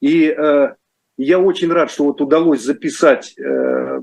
И 0.05 0.27
э, 0.27 0.75
я 1.17 1.39
очень 1.39 1.71
рад, 1.71 1.89
что 1.89 2.03
вот 2.03 2.21
удалось 2.21 2.61
записать, 2.61 3.33
э, 3.39 3.99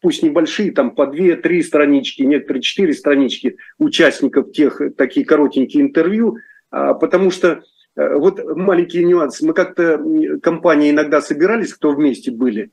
пусть 0.00 0.22
небольшие, 0.22 0.70
там 0.70 0.92
по 0.92 1.08
две-три 1.08 1.64
странички, 1.64 2.22
некоторые 2.22 2.62
четыре 2.62 2.94
странички 2.94 3.56
участников 3.76 4.52
тех, 4.52 4.80
такие 4.96 5.26
коротенькие 5.26 5.82
интервью, 5.82 6.36
э, 6.70 6.92
потому 7.00 7.32
что 7.32 7.64
э, 7.96 8.14
вот 8.14 8.38
маленький 8.56 9.04
нюанс. 9.04 9.42
Мы 9.42 9.52
как-то, 9.52 10.00
компания 10.40 10.90
иногда 10.90 11.20
собирались, 11.20 11.74
кто 11.74 11.90
вместе 11.90 12.30
были, 12.30 12.70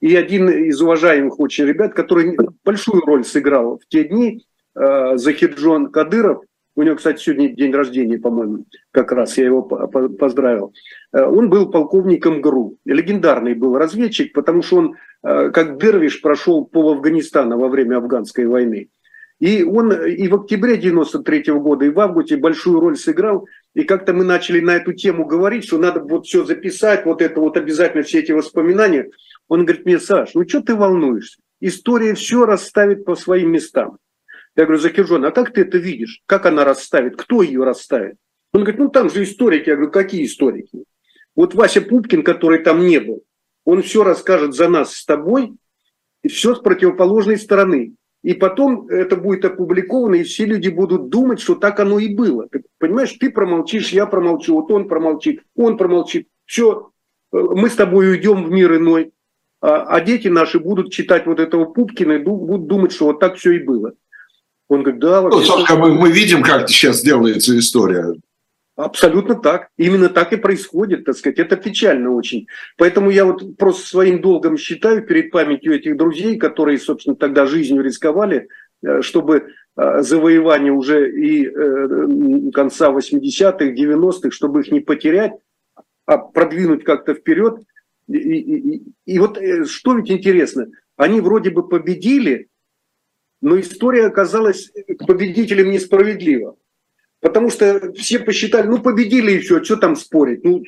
и 0.00 0.16
один 0.16 0.48
из 0.48 0.80
уважаемых 0.80 1.38
очень 1.38 1.66
ребят, 1.66 1.92
который 1.92 2.34
большую 2.64 3.02
роль 3.02 3.26
сыграл 3.26 3.78
в 3.78 3.86
те 3.88 4.04
дни, 4.04 4.46
э, 4.74 5.16
Захиджон 5.18 5.92
Кадыров, 5.92 6.44
у 6.80 6.82
него, 6.82 6.96
кстати, 6.96 7.22
сегодня 7.22 7.48
день 7.48 7.72
рождения, 7.72 8.18
по-моему, 8.18 8.64
как 8.90 9.12
раз 9.12 9.36
я 9.36 9.44
его 9.44 9.62
поздравил. 9.62 10.72
Э, 11.12 11.24
он 11.24 11.50
был 11.50 11.70
полковником 11.70 12.40
ГРУ. 12.40 12.78
Легендарный 12.86 13.54
был 13.54 13.76
разведчик, 13.76 14.32
потому 14.32 14.62
что 14.62 14.76
он, 14.76 14.96
э, 15.22 15.50
как 15.50 15.78
Дервиш, 15.78 16.22
прошел 16.22 16.64
пол 16.64 16.92
Афганистана 16.92 17.58
во 17.58 17.68
время 17.68 17.98
афганской 17.98 18.46
войны. 18.46 18.88
И 19.40 19.62
он 19.62 19.92
и 19.92 20.28
в 20.28 20.34
октябре 20.34 20.78
93 20.78 21.50
-го 21.50 21.60
года, 21.60 21.84
и 21.84 21.90
в 21.90 22.00
августе 22.00 22.38
большую 22.38 22.80
роль 22.80 22.96
сыграл. 22.96 23.46
И 23.74 23.84
как-то 23.84 24.14
мы 24.14 24.24
начали 24.24 24.60
на 24.60 24.76
эту 24.76 24.94
тему 24.94 25.26
говорить, 25.26 25.64
что 25.64 25.76
надо 25.76 26.00
вот 26.00 26.26
все 26.26 26.44
записать, 26.44 27.04
вот 27.04 27.20
это 27.20 27.40
вот 27.40 27.58
обязательно 27.58 28.02
все 28.02 28.20
эти 28.20 28.32
воспоминания. 28.32 29.10
Он 29.48 29.66
говорит 29.66 29.84
мне, 29.84 29.98
Саш, 29.98 30.34
ну 30.34 30.48
что 30.48 30.62
ты 30.62 30.74
волнуешься? 30.74 31.40
История 31.60 32.14
все 32.14 32.46
расставит 32.46 33.04
по 33.04 33.16
своим 33.16 33.52
местам. 33.52 33.98
Я 34.56 34.64
говорю, 34.64 34.80
Закиржон, 34.80 35.24
а 35.24 35.30
как 35.30 35.52
ты 35.52 35.62
это 35.62 35.78
видишь? 35.78 36.22
Как 36.26 36.46
она 36.46 36.64
расставит? 36.64 37.16
Кто 37.16 37.42
ее 37.42 37.64
расставит? 37.64 38.16
Он 38.52 38.62
говорит, 38.62 38.80
ну 38.80 38.88
там 38.88 39.08
же 39.08 39.22
историки. 39.22 39.68
Я 39.68 39.76
говорю, 39.76 39.92
какие 39.92 40.24
историки? 40.24 40.84
Вот 41.36 41.54
Вася 41.54 41.80
Пупкин, 41.80 42.22
который 42.22 42.58
там 42.58 42.84
не 42.86 42.98
был, 42.98 43.22
он 43.64 43.82
все 43.82 44.02
расскажет 44.02 44.54
за 44.54 44.68
нас 44.68 44.94
с 44.94 45.04
тобой, 45.04 45.52
и 46.22 46.28
все 46.28 46.54
с 46.54 46.58
противоположной 46.58 47.38
стороны. 47.38 47.94
И 48.22 48.34
потом 48.34 48.88
это 48.88 49.16
будет 49.16 49.44
опубликовано, 49.46 50.16
и 50.16 50.24
все 50.24 50.44
люди 50.44 50.68
будут 50.68 51.08
думать, 51.08 51.40
что 51.40 51.54
так 51.54 51.80
оно 51.80 51.98
и 51.98 52.14
было. 52.14 52.48
Ты 52.48 52.64
понимаешь, 52.78 53.12
ты 53.12 53.30
промолчишь, 53.30 53.90
я 53.90 54.06
промолчу, 54.06 54.54
вот 54.54 54.70
он 54.70 54.88
промолчит, 54.88 55.42
он 55.54 55.78
промолчит. 55.78 56.28
Все, 56.44 56.90
мы 57.32 57.70
с 57.70 57.76
тобой 57.76 58.10
уйдем 58.10 58.44
в 58.44 58.50
мир 58.50 58.76
иной. 58.76 59.12
А, 59.62 59.84
а 59.84 60.00
дети 60.00 60.28
наши 60.28 60.58
будут 60.58 60.92
читать 60.92 61.26
вот 61.26 61.40
этого 61.40 61.64
Пупкина 61.66 62.12
и 62.12 62.18
будут 62.18 62.66
думать, 62.66 62.92
что 62.92 63.06
вот 63.06 63.20
так 63.20 63.36
все 63.36 63.52
и 63.52 63.58
было. 63.58 63.94
Он 64.70 64.84
говорит, 64.84 65.00
да. 65.00 65.20
Ну, 65.22 65.40
собственно, 65.40 65.80
мы, 65.80 65.94
мы 65.94 66.12
видим, 66.12 66.42
как 66.44 66.68
сейчас 66.68 67.02
делается 67.02 67.58
история. 67.58 68.14
Абсолютно 68.76 69.34
так. 69.34 69.68
Именно 69.76 70.08
так 70.08 70.32
и 70.32 70.36
происходит, 70.36 71.04
так 71.04 71.16
сказать. 71.16 71.40
Это 71.40 71.56
печально 71.56 72.12
очень. 72.12 72.46
Поэтому 72.78 73.10
я 73.10 73.24
вот 73.24 73.56
просто 73.56 73.84
своим 73.84 74.22
долгом 74.22 74.56
считаю 74.56 75.04
перед 75.04 75.32
памятью 75.32 75.74
этих 75.74 75.96
друзей, 75.96 76.38
которые, 76.38 76.78
собственно, 76.78 77.16
тогда 77.16 77.46
жизнью 77.46 77.82
рисковали, 77.82 78.46
э, 78.82 79.02
чтобы 79.02 79.48
э, 79.76 80.02
завоевание 80.02 80.72
уже 80.72 81.10
и 81.10 81.46
э, 81.46 82.50
конца 82.54 82.92
80-х, 82.92 83.64
90-х, 83.64 84.30
чтобы 84.30 84.60
их 84.60 84.70
не 84.70 84.78
потерять, 84.78 85.32
а 86.06 86.18
продвинуть 86.18 86.84
как-то 86.84 87.14
вперед. 87.14 87.58
И, 88.06 88.16
и, 88.16 88.76
и, 88.76 88.82
и 89.04 89.18
вот 89.18 89.36
что 89.66 89.94
ведь 89.94 90.12
интересно, 90.12 90.68
они 90.96 91.20
вроде 91.20 91.50
бы 91.50 91.68
победили, 91.68 92.49
но 93.40 93.58
история 93.58 94.06
оказалась 94.06 94.70
к 94.98 95.06
победителям 95.06 95.70
несправедлива. 95.70 96.56
Потому 97.20 97.50
что 97.50 97.92
все 97.92 98.18
посчитали, 98.18 98.66
ну 98.66 98.80
победили 98.80 99.32
еще, 99.32 99.62
что 99.62 99.76
там 99.76 99.96
спорить. 99.96 100.42
Ну, 100.42 100.62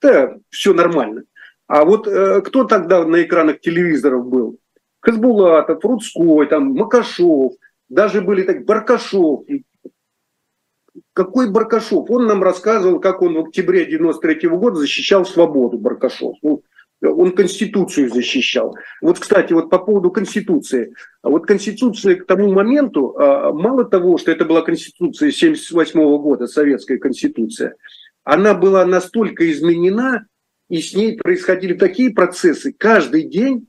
да, 0.00 0.36
все 0.50 0.74
нормально. 0.74 1.24
А 1.66 1.84
вот 1.84 2.06
э, 2.06 2.42
кто 2.42 2.64
тогда 2.64 3.04
на 3.04 3.22
экранах 3.22 3.60
телевизоров 3.60 4.26
был? 4.26 4.58
Хасбулатов, 5.00 5.84
Рудской, 5.84 6.46
там, 6.46 6.72
Макашов, 6.74 7.52
даже 7.88 8.20
были 8.20 8.42
так, 8.42 8.64
Баркашов. 8.64 9.44
Какой 11.12 11.50
Баркашов? 11.50 12.10
Он 12.10 12.26
нам 12.26 12.42
рассказывал, 12.42 13.00
как 13.00 13.22
он 13.22 13.34
в 13.34 13.40
октябре 13.40 13.86
93 13.86 14.48
года 14.48 14.76
защищал 14.76 15.24
свободу 15.24 15.78
Баркашов. 15.78 16.36
Ну, 16.42 16.62
он 17.02 17.32
Конституцию 17.32 18.10
защищал. 18.10 18.76
Вот, 19.00 19.18
кстати, 19.18 19.52
вот 19.52 19.70
по 19.70 19.78
поводу 19.78 20.10
Конституции. 20.10 20.94
Вот 21.22 21.46
Конституция 21.46 22.16
к 22.16 22.26
тому 22.26 22.52
моменту, 22.52 23.16
а, 23.18 23.52
мало 23.52 23.84
того, 23.84 24.18
что 24.18 24.30
это 24.30 24.44
была 24.44 24.62
Конституция 24.62 25.30
78 25.30 26.18
года, 26.18 26.46
Советская 26.46 26.98
Конституция, 26.98 27.76
она 28.24 28.54
была 28.54 28.84
настолько 28.84 29.50
изменена, 29.50 30.26
и 30.68 30.80
с 30.80 30.94
ней 30.94 31.16
происходили 31.16 31.74
такие 31.74 32.10
процессы. 32.10 32.72
Каждый 32.72 33.24
день 33.24 33.66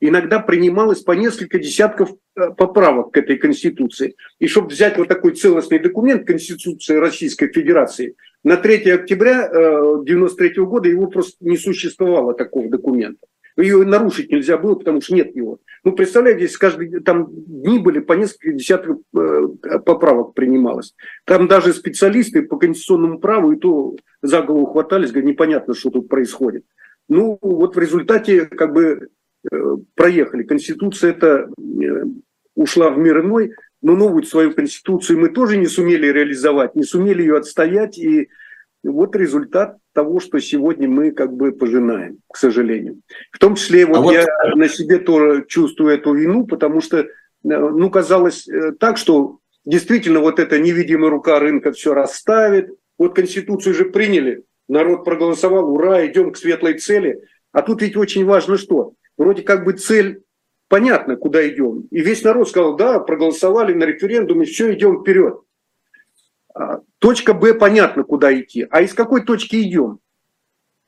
иногда 0.00 0.40
принималось 0.40 1.00
по 1.00 1.12
несколько 1.12 1.58
десятков 1.58 2.10
поправок 2.34 3.12
к 3.12 3.18
этой 3.18 3.36
Конституции. 3.36 4.16
И 4.38 4.46
чтобы 4.46 4.68
взять 4.68 4.98
вот 4.98 5.08
такой 5.08 5.32
целостный 5.32 5.78
документ 5.78 6.26
Конституции 6.26 6.96
Российской 6.96 7.48
Федерации, 7.48 8.16
на 8.44 8.56
3 8.56 8.90
октября 8.90 9.46
1993 9.46 10.48
э, 10.56 10.66
года 10.66 10.88
его 10.88 11.06
просто 11.06 11.36
не 11.40 11.56
существовало 11.56 12.34
такого 12.34 12.68
документа. 12.68 13.26
Ее 13.56 13.84
нарушить 13.84 14.30
нельзя 14.30 14.56
было, 14.56 14.74
потому 14.74 15.00
что 15.00 15.14
нет 15.14 15.36
его. 15.36 15.58
Ну, 15.84 15.92
представляете, 15.92 16.42
если 16.42 16.56
каждый 16.56 17.00
там 17.00 17.28
дни 17.30 17.78
были 17.78 17.98
по 17.98 18.14
несколько 18.14 18.52
десятков 18.52 18.98
э, 19.14 19.48
поправок 19.84 20.34
принималось. 20.34 20.94
Там 21.26 21.48
даже 21.48 21.74
специалисты 21.74 22.42
по 22.42 22.56
конституционному 22.56 23.18
праву 23.18 23.52
и 23.52 23.58
то 23.58 23.94
за 24.22 24.42
голову 24.42 24.66
хватались, 24.66 25.10
говорят, 25.10 25.30
непонятно, 25.30 25.74
что 25.74 25.90
тут 25.90 26.08
происходит. 26.08 26.64
Ну, 27.08 27.38
вот 27.42 27.76
в 27.76 27.78
результате 27.78 28.46
как 28.46 28.72
бы 28.72 28.82
э, 28.84 29.06
проехали. 29.94 30.42
Конституция 30.42 31.10
это 31.10 31.48
э, 31.58 32.04
ушла 32.54 32.90
в 32.90 32.98
мир 32.98 33.20
иной, 33.20 33.52
но 33.80 33.96
новую 33.96 34.22
свою 34.24 34.52
конституцию 34.52 35.18
мы 35.18 35.28
тоже 35.28 35.56
не 35.56 35.66
сумели 35.66 36.06
реализовать, 36.06 36.74
не 36.74 36.84
сумели 36.84 37.22
ее 37.22 37.38
отстоять, 37.38 37.98
и 37.98 38.28
вот 38.84 39.14
результат 39.16 39.78
того, 39.92 40.20
что 40.20 40.38
сегодня 40.40 40.88
мы 40.88 41.12
как 41.12 41.32
бы 41.32 41.52
пожинаем, 41.52 42.18
к 42.32 42.36
сожалению. 42.36 43.00
В 43.30 43.38
том 43.38 43.54
числе 43.54 43.86
вот, 43.86 43.96
а 43.96 44.00
вот... 44.00 44.12
я 44.12 44.26
на 44.54 44.68
себе 44.68 44.98
тоже 44.98 45.44
чувствую 45.48 45.94
эту 45.94 46.14
вину, 46.14 46.46
потому 46.46 46.80
что, 46.80 46.98
э, 46.98 47.06
ну, 47.42 47.90
казалось 47.90 48.48
э, 48.48 48.72
так, 48.78 48.96
что 48.96 49.38
действительно 49.64 50.20
вот 50.20 50.38
эта 50.38 50.58
невидимая 50.58 51.10
рука 51.10 51.38
рынка 51.38 51.72
все 51.72 51.94
расставит. 51.94 52.70
Вот 52.98 53.14
Конституцию 53.14 53.74
же 53.74 53.84
приняли, 53.86 54.44
народ 54.68 55.04
проголосовал, 55.04 55.72
ура, 55.72 56.06
идем 56.06 56.32
к 56.32 56.36
светлой 56.36 56.78
цели. 56.78 57.20
А 57.52 57.62
тут 57.62 57.82
ведь 57.82 57.96
очень 57.96 58.24
важно 58.24 58.56
что? 58.56 58.94
Вроде 59.16 59.42
как 59.42 59.64
бы 59.64 59.72
цель 59.74 60.22
понятно, 60.68 61.16
куда 61.16 61.46
идем. 61.48 61.86
И 61.90 62.00
весь 62.00 62.22
народ 62.22 62.48
сказал, 62.48 62.76
да, 62.76 62.98
проголосовали 62.98 63.74
на 63.74 63.84
референдуме, 63.84 64.46
все, 64.46 64.72
идем 64.72 65.02
вперед. 65.02 65.40
А, 66.54 66.80
точка 66.98 67.34
Б 67.34 67.54
понятно, 67.54 68.04
куда 68.04 68.32
идти. 68.38 68.66
А 68.70 68.82
из 68.82 68.94
какой 68.94 69.24
точки 69.24 69.62
идем? 69.62 69.98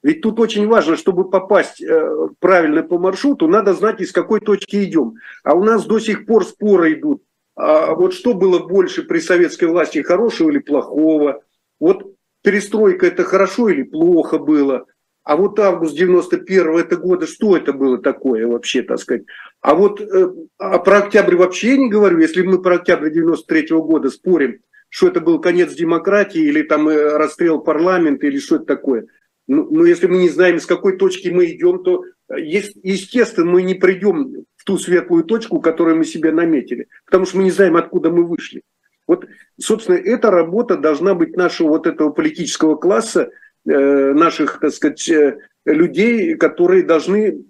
Ведь 0.02 0.20
тут 0.20 0.38
очень 0.38 0.66
важно, 0.68 0.96
чтобы 0.96 1.30
попасть 1.30 1.82
э, 1.82 2.28
правильно 2.38 2.82
по 2.82 2.98
маршруту, 2.98 3.48
надо 3.48 3.72
знать, 3.72 4.02
из 4.02 4.12
какой 4.12 4.40
точки 4.40 4.84
идем. 4.84 5.14
А 5.42 5.54
у 5.54 5.64
нас 5.64 5.86
до 5.86 5.98
сих 5.98 6.26
пор 6.26 6.44
споры 6.44 6.92
идут. 6.92 7.22
А 7.56 7.94
вот 7.94 8.12
что 8.12 8.34
было 8.34 8.58
больше 8.58 9.02
при 9.02 9.20
советской 9.20 9.64
власти, 9.64 10.02
хорошего 10.02 10.50
или 10.50 10.58
плохого? 10.58 11.42
Вот 11.80 12.14
перестройка 12.42 13.06
это 13.06 13.24
хорошо 13.24 13.70
или 13.70 13.82
плохо 13.82 14.38
было? 14.38 14.86
А 15.24 15.36
вот 15.36 15.58
август 15.58 15.96
91 15.96 16.76
это 16.76 16.96
года, 16.96 17.26
что 17.26 17.56
это 17.56 17.72
было 17.72 17.98
такое 17.98 18.46
вообще, 18.46 18.82
так 18.82 18.98
сказать? 18.98 19.24
А 19.62 19.74
вот 19.74 20.00
э, 20.00 20.30
а 20.58 20.78
про 20.78 20.98
октябрь 20.98 21.36
вообще 21.36 21.78
не 21.78 21.88
говорю. 21.88 22.18
Если 22.18 22.42
мы 22.42 22.60
про 22.60 22.76
октябрь 22.76 23.10
93 23.10 23.68
года 23.70 24.10
спорим, 24.10 24.60
что 24.90 25.08
это 25.08 25.20
был 25.20 25.40
конец 25.40 25.74
демократии 25.74 26.42
или 26.42 26.62
там 26.62 26.88
э, 26.88 27.16
расстрел 27.16 27.60
парламента 27.60 28.26
или 28.26 28.38
что 28.38 28.56
это 28.56 28.66
такое. 28.66 29.06
Ну, 29.46 29.66
ну, 29.70 29.84
если 29.84 30.06
мы 30.06 30.18
не 30.18 30.28
знаем, 30.28 30.60
с 30.60 30.66
какой 30.66 30.98
точки 30.98 31.28
мы 31.28 31.46
идем, 31.46 31.82
то, 31.82 32.04
э, 32.28 32.34
естественно, 32.38 33.50
мы 33.50 33.62
не 33.62 33.74
придем 33.74 34.44
в 34.56 34.64
ту 34.64 34.76
светлую 34.76 35.24
точку, 35.24 35.60
которую 35.60 35.96
мы 35.96 36.04
себе 36.04 36.32
наметили, 36.32 36.86
потому 37.06 37.24
что 37.24 37.38
мы 37.38 37.44
не 37.44 37.50
знаем, 37.50 37.76
откуда 37.76 38.10
мы 38.10 38.24
вышли. 38.24 38.62
Вот, 39.06 39.26
собственно, 39.58 39.96
эта 39.96 40.30
работа 40.30 40.76
должна 40.76 41.14
быть 41.14 41.36
нашего 41.36 41.68
вот 41.68 41.86
этого 41.86 42.10
политического 42.10 42.74
класса, 42.76 43.30
наших, 43.64 44.60
так 44.60 44.72
сказать, 44.72 45.08
э, 45.08 45.38
людей, 45.64 46.36
которые 46.36 46.82
должны 46.82 47.44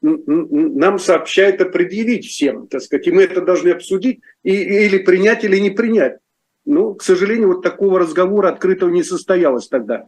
нам 0.00 0.98
сообщает, 0.98 1.72
предъявить 1.72 2.26
всем, 2.26 2.68
так 2.68 2.80
сказать, 2.80 3.06
и 3.06 3.10
мы 3.10 3.22
это 3.22 3.42
должны 3.42 3.70
обсудить 3.70 4.20
и, 4.42 4.52
или 4.52 4.98
принять, 4.98 5.44
или 5.44 5.58
не 5.58 5.70
принять. 5.70 6.18
Ну, 6.64 6.94
к 6.94 7.02
сожалению, 7.02 7.48
вот 7.48 7.62
такого 7.62 7.98
разговора 7.98 8.50
открытого 8.50 8.90
не 8.90 9.02
состоялось 9.02 9.68
тогда. 9.68 10.06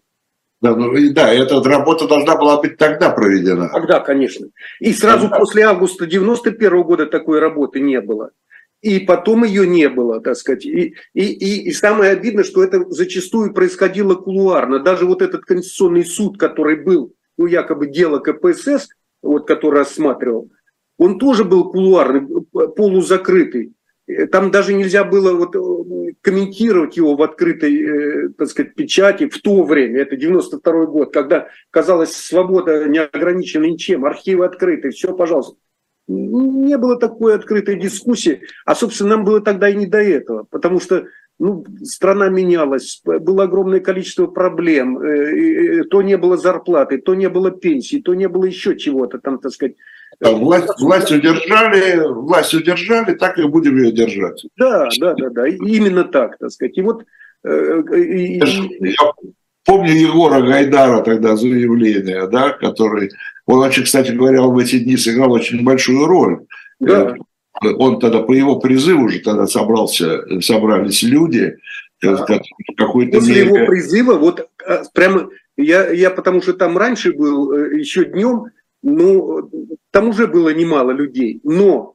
Да, 0.61 0.77
ну, 0.77 0.93
да, 1.13 1.33
эта 1.33 1.63
работа 1.63 2.07
должна 2.07 2.37
была 2.37 2.61
быть 2.61 2.77
тогда 2.77 3.11
проведена. 3.11 3.71
Тогда, 3.71 4.01
конечно. 4.01 4.49
И 4.79 4.93
сразу 4.93 5.23
тогда. 5.23 5.39
после 5.39 5.63
августа 5.65 6.07
91 6.07 6.83
года 6.83 7.07
такой 7.07 7.39
работы 7.39 7.81
не 7.81 8.01
было. 8.01 8.31
И 8.83 9.01
потом 9.01 9.45
ее 9.45 9.67
не 9.67 9.89
было, 9.89 10.21
так 10.21 10.37
сказать. 10.37 10.65
И, 10.65 10.95
и, 11.13 11.25
и, 11.25 11.69
и 11.69 11.73
самое 11.73 12.13
обидное, 12.13 12.45
что 12.45 12.65
это 12.65 12.89
зачастую 12.89 13.53
происходило 13.53 14.15
кулуарно. 14.15 14.79
Даже 14.79 15.05
вот 15.05 15.21
этот 15.21 15.45
конституционный 15.45 16.05
суд, 16.05 16.39
который 16.39 16.77
был, 16.77 17.15
ну, 17.37 17.47
якобы 17.47 17.89
дело 17.89 18.21
КПСС, 18.21 18.89
вот, 19.23 19.47
который 19.47 19.81
рассматривал, 19.81 20.51
он 20.97 21.19
тоже 21.19 21.45
был 21.45 21.71
кулуарный, 21.71 22.27
полузакрытый. 22.77 23.75
Э, 24.07 24.27
там 24.27 24.51
даже 24.51 24.75
нельзя 24.75 25.05
было 25.05 25.35
вот 25.35 25.55
э, 25.57 26.15
комментировать 26.21 26.97
его 26.97 27.17
в 27.17 27.23
открытой, 27.23 27.83
э, 27.83 28.29
так 28.37 28.49
сказать, 28.49 28.75
печати 28.75 29.29
в 29.29 29.41
то 29.41 29.63
время, 29.65 30.01
это 30.01 30.17
92 30.17 30.87
год, 30.87 31.13
когда 31.13 31.49
казалось 31.71 32.15
свобода 32.15 32.87
не 32.89 32.99
ограничена 32.99 33.65
ничем, 33.65 34.05
архивы 34.05 34.45
открыты, 34.45 34.91
все, 34.91 35.15
пожалуйста. 35.15 35.57
Не 36.11 36.77
было 36.77 36.99
такой 36.99 37.35
открытой 37.35 37.79
дискуссии, 37.79 38.43
а, 38.65 38.75
собственно, 38.75 39.11
нам 39.11 39.25
было 39.25 39.41
тогда 39.41 39.69
и 39.69 39.77
не 39.77 39.87
до 39.87 39.99
этого, 39.99 40.45
потому 40.51 40.81
что 40.81 41.05
ну, 41.39 41.65
страна 41.83 42.29
менялась, 42.29 43.01
было 43.05 43.45
огромное 43.45 43.81
количество 43.81 44.27
проблем, 44.27 44.99
то 45.91 46.03
не 46.03 46.19
было 46.19 46.37
зарплаты, 46.37 46.99
то 46.99 47.15
не 47.15 47.29
было 47.29 47.51
пенсии, 47.51 48.03
то 48.03 48.15
не 48.15 48.29
было 48.29 48.45
еще 48.45 48.77
чего-то 48.77 49.19
там, 49.19 49.39
так 49.39 49.53
сказать, 49.53 49.77
Власть, 50.21 50.69
власть 50.81 51.11
удержали, 51.13 52.07
власть 52.13 52.53
удержали, 52.53 53.15
так 53.15 53.39
и 53.39 53.47
будем 53.47 53.79
ее 53.79 53.93
держать. 53.93 54.45
Да, 54.57 54.89
да, 54.99 55.15
да, 55.15 55.31
да, 55.31 55.49
именно 55.49 56.05
так, 56.05 56.37
так 56.39 56.51
сказать. 56.51 56.77
И 56.77 56.83
вот... 56.83 57.05
Э, 57.43 57.81
и, 57.97 58.39
Я 58.39 59.13
помню 59.65 59.93
Егора 59.93 60.41
Гайдара 60.41 61.03
тогда 61.03 61.37
заявление, 61.37 62.27
да, 62.29 62.51
который, 62.51 63.11
он 63.47 63.61
очень, 63.61 63.85
кстати 63.85 64.13
говоря, 64.13 64.43
в 64.43 64.57
эти 64.59 64.79
дни 64.79 64.97
сыграл 64.97 65.33
очень 65.33 65.65
большую 65.65 66.07
роль. 66.07 66.41
Да. 66.79 67.15
Э, 67.63 67.69
он 67.77 67.99
тогда 68.01 68.23
по 68.23 68.33
его 68.33 68.59
призыву 68.59 69.05
уже 69.05 69.21
тогда 69.21 69.47
собрался, 69.47 70.41
собрались 70.41 71.03
люди, 71.03 71.57
э, 72.03 72.17
да. 72.17 72.41
какой-то 72.77 73.19
После 73.19 73.45
мере... 73.45 73.47
его 73.47 73.67
призыва, 73.67 74.15
вот 74.15 74.49
прямо 74.95 75.29
я, 75.57 75.91
я 75.91 76.11
потому 76.11 76.43
что 76.43 76.55
там 76.55 76.79
раньше 76.79 77.13
был, 77.13 77.53
еще 77.53 78.05
днем, 78.07 78.47
ну, 78.83 79.51
там 79.91 80.09
уже 80.09 80.27
было 80.27 80.55
немало 80.55 80.93
людей, 80.93 81.41
но 81.45 81.95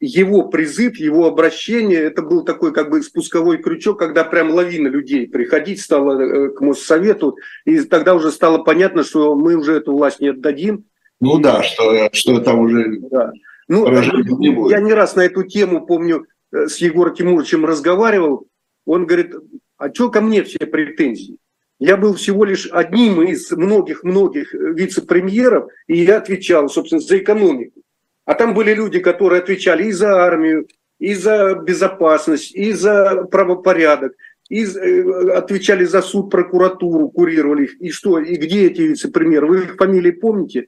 его 0.00 0.48
призыв, 0.48 0.96
его 0.96 1.26
обращение, 1.26 2.00
это 2.00 2.22
был 2.22 2.44
такой 2.44 2.72
как 2.72 2.90
бы 2.90 3.02
спусковой 3.02 3.58
крючок, 3.58 3.98
когда 3.98 4.24
прям 4.24 4.50
лавина 4.50 4.88
людей 4.88 5.26
приходить 5.26 5.80
стала 5.80 6.20
э, 6.20 6.48
к 6.50 6.60
Моссовету, 6.60 7.36
и 7.64 7.80
тогда 7.80 8.14
уже 8.14 8.30
стало 8.30 8.58
понятно, 8.58 9.04
что 9.04 9.34
мы 9.34 9.56
уже 9.56 9.74
эту 9.74 9.92
власть 9.92 10.20
не 10.20 10.28
отдадим. 10.28 10.84
Ну 11.20 11.38
да, 11.38 11.62
что, 11.62 12.10
что 12.12 12.40
там 12.40 12.60
уже 12.60 12.98
да. 13.10 13.32
ну, 13.68 13.88
не. 13.88 14.70
Я 14.70 14.80
не 14.80 14.92
раз 14.92 15.16
на 15.16 15.22
эту 15.22 15.44
тему, 15.44 15.86
помню, 15.86 16.26
э, 16.52 16.66
с 16.66 16.76
Егором 16.78 17.14
Тимуровичем 17.14 17.64
разговаривал, 17.64 18.46
он 18.84 19.06
говорит, 19.06 19.34
а 19.78 19.92
что 19.92 20.10
ко 20.10 20.20
мне 20.20 20.42
все 20.42 20.58
претензии? 20.58 21.38
Я 21.78 21.96
был 21.96 22.14
всего 22.14 22.44
лишь 22.44 22.68
одним 22.70 23.22
из 23.22 23.50
многих-многих 23.50 24.54
вице-премьеров, 24.54 25.70
и 25.86 26.02
я 26.02 26.18
отвечал, 26.18 26.68
собственно, 26.68 27.00
за 27.00 27.18
экономику. 27.18 27.82
А 28.26 28.34
там 28.34 28.54
были 28.54 28.74
люди, 28.74 28.98
которые 28.98 29.40
отвечали 29.40 29.84
и 29.84 29.92
за 29.92 30.22
армию, 30.22 30.66
и 30.98 31.14
за 31.14 31.54
безопасность, 31.54 32.54
и 32.54 32.72
за 32.72 33.24
правопорядок, 33.30 34.12
и 34.48 34.64
э, 34.64 35.30
отвечали 35.30 35.84
за 35.84 36.02
суд, 36.02 36.30
прокуратуру, 36.30 37.08
курировали 37.08 37.64
их. 37.64 37.80
И 37.80 37.90
что, 37.90 38.18
и 38.18 38.36
где 38.36 38.66
эти 38.66 38.82
вице-премьеры? 38.82 39.46
Вы 39.46 39.62
их 39.64 39.76
фамилии 39.76 40.10
помните? 40.10 40.66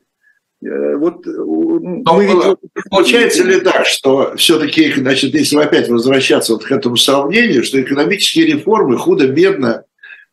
Э, 0.64 0.96
вот 0.96 1.26
э, 1.26 1.30
мы 1.30 2.26
ведь... 2.26 2.84
Получается 2.90 3.42
ли 3.42 3.60
так, 3.60 3.86
что 3.86 4.36
все-таки, 4.36 4.92
значит, 4.92 5.34
если 5.34 5.58
опять 5.58 5.88
возвращаться 5.88 6.52
вот 6.52 6.64
к 6.64 6.70
этому 6.70 6.96
сравнению, 6.96 7.64
что 7.64 7.80
экономические 7.80 8.46
реформы 8.46 8.96
худо-бедно 8.96 9.84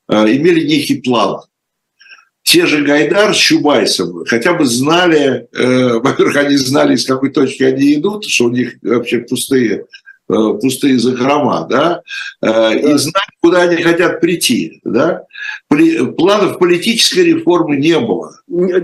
имели 0.07 0.63
некий 0.63 1.01
план. 1.01 1.41
Те 2.45 2.67
же 2.67 2.83
Гайдар 2.83 3.33
с 3.33 3.37
Чубайсом 3.37 4.23
хотя 4.25 4.53
бы 4.53 4.65
знали, 4.65 5.47
э, 5.51 5.93
во-первых, 5.99 6.37
они 6.37 6.55
знали, 6.55 6.93
из 6.95 7.05
какой 7.05 7.31
точки 7.31 7.63
они 7.63 7.95
идут, 7.95 8.23
что 8.25 8.45
у 8.45 8.49
них 8.51 8.75
вообще 8.83 9.19
пустые 9.19 9.85
э, 10.29 10.33
пустые 10.61 10.99
закрома, 10.99 11.65
да, 11.67 12.01
э, 12.41 12.47
да, 12.47 12.73
и 12.73 12.97
знать, 12.97 13.29
куда 13.41 13.63
они 13.63 13.81
хотят 13.81 14.21
прийти, 14.21 14.79
да. 14.83 15.23
Планов 15.69 16.59
политической 16.59 17.25
реформы 17.25 17.77
не 17.77 17.99
было. 17.99 18.39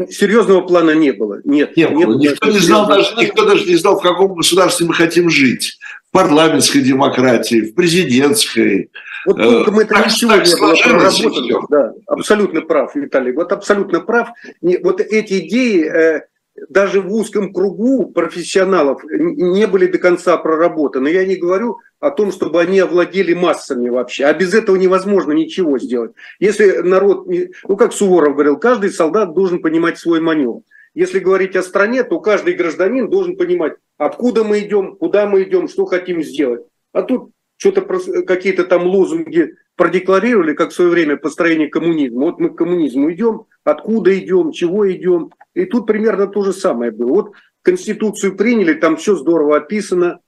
Серьезного 0.09 0.61
плана 0.61 0.91
не 0.91 1.11
было, 1.11 1.39
нет. 1.43 1.77
Не, 1.77 1.83
не 1.83 2.05
было. 2.05 2.17
Никто 2.17 2.49
не 2.49 2.59
знал 2.59 2.87
даже, 2.87 3.15
никто 3.15 3.45
даже 3.45 3.65
не 3.65 3.75
знал, 3.75 3.99
в 3.99 4.03
каком 4.03 4.33
государстве 4.33 4.87
мы 4.87 4.95
хотим 4.95 5.29
жить. 5.29 5.77
В 6.09 6.11
парламентской 6.11 6.81
демократии, 6.81 7.61
в 7.61 7.75
президентской, 7.75 8.89
вот 9.25 9.37
только 9.37 9.71
мы 9.71 9.83
это 9.83 9.95
ничего 10.05 10.33
не 10.33 10.55
было 10.59 10.75
проработано. 10.75 11.67
Да, 11.69 11.93
абсолютно 12.07 12.61
прав, 12.61 12.95
Виталий. 12.95 13.33
Вот 13.33 13.51
абсолютно 13.51 13.99
прав. 14.01 14.29
Вот 14.61 15.01
эти 15.01 15.47
идеи 15.47 15.85
э, 15.85 16.21
даже 16.69 17.01
в 17.01 17.13
узком 17.13 17.53
кругу 17.53 18.11
профессионалов 18.11 19.03
не 19.03 19.67
были 19.67 19.87
до 19.87 19.97
конца 19.97 20.37
проработаны. 20.37 21.07
Я 21.07 21.25
не 21.25 21.35
говорю 21.35 21.79
о 21.99 22.11
том, 22.11 22.31
чтобы 22.31 22.61
они 22.61 22.79
овладели 22.79 23.33
массами 23.33 23.89
вообще. 23.89 24.25
А 24.25 24.33
без 24.33 24.53
этого 24.53 24.75
невозможно 24.75 25.31
ничего 25.31 25.79
сделать. 25.79 26.11
Если 26.39 26.77
народ, 26.79 27.27
ну 27.67 27.77
как 27.77 27.93
Суворов 27.93 28.33
говорил, 28.33 28.57
каждый 28.57 28.91
солдат 28.91 29.33
должен 29.33 29.61
понимать 29.61 29.97
свой 29.97 30.19
маневр. 30.19 30.61
Если 30.93 31.19
говорить 31.19 31.55
о 31.55 31.63
стране, 31.63 32.03
то 32.03 32.19
каждый 32.19 32.53
гражданин 32.53 33.09
должен 33.09 33.37
понимать, 33.37 33.73
откуда 33.97 34.43
мы 34.43 34.59
идем, 34.59 34.97
куда 34.97 35.25
мы 35.25 35.43
идем, 35.43 35.69
что 35.69 35.85
хотим 35.85 36.21
сделать. 36.21 36.63
А 36.91 37.03
тут 37.03 37.31
что-то 37.61 37.83
какие-то 38.23 38.63
там 38.63 38.87
лозунги 38.87 39.55
продекларировали, 39.75 40.55
как 40.55 40.71
в 40.71 40.73
свое 40.73 40.89
время 40.89 41.15
построение 41.15 41.67
коммунизма. 41.67 42.21
Вот 42.21 42.39
мы 42.39 42.49
к 42.49 42.55
коммунизму 42.55 43.11
идем, 43.11 43.45
откуда 43.63 44.17
идем, 44.17 44.51
чего 44.51 44.91
идем. 44.91 45.31
И 45.53 45.65
тут 45.65 45.85
примерно 45.85 46.25
то 46.25 46.41
же 46.41 46.53
самое 46.53 46.89
было. 46.89 47.09
Вот 47.09 47.33
Конституцию 47.61 48.35
приняли, 48.35 48.73
там 48.73 48.95
все 48.95 49.15
здорово 49.15 49.57
описано. 49.57 50.21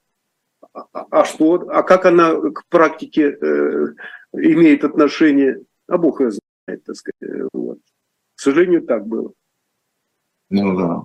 А, 0.72 0.86
а 0.92 1.24
что? 1.24 1.54
А 1.70 1.82
как 1.82 2.06
она 2.06 2.36
к 2.36 2.66
практике 2.68 3.30
э, 3.32 3.86
имеет 4.34 4.84
отношение? 4.84 5.60
А 5.88 5.98
Бог 5.98 6.20
ее 6.20 6.30
знает, 6.30 6.84
так 6.84 6.94
сказать. 6.94 7.48
Вот. 7.52 7.78
К 8.36 8.40
сожалению, 8.40 8.82
так 8.82 9.08
было. 9.08 9.32
Ну 10.50 10.76
да. 10.76 11.02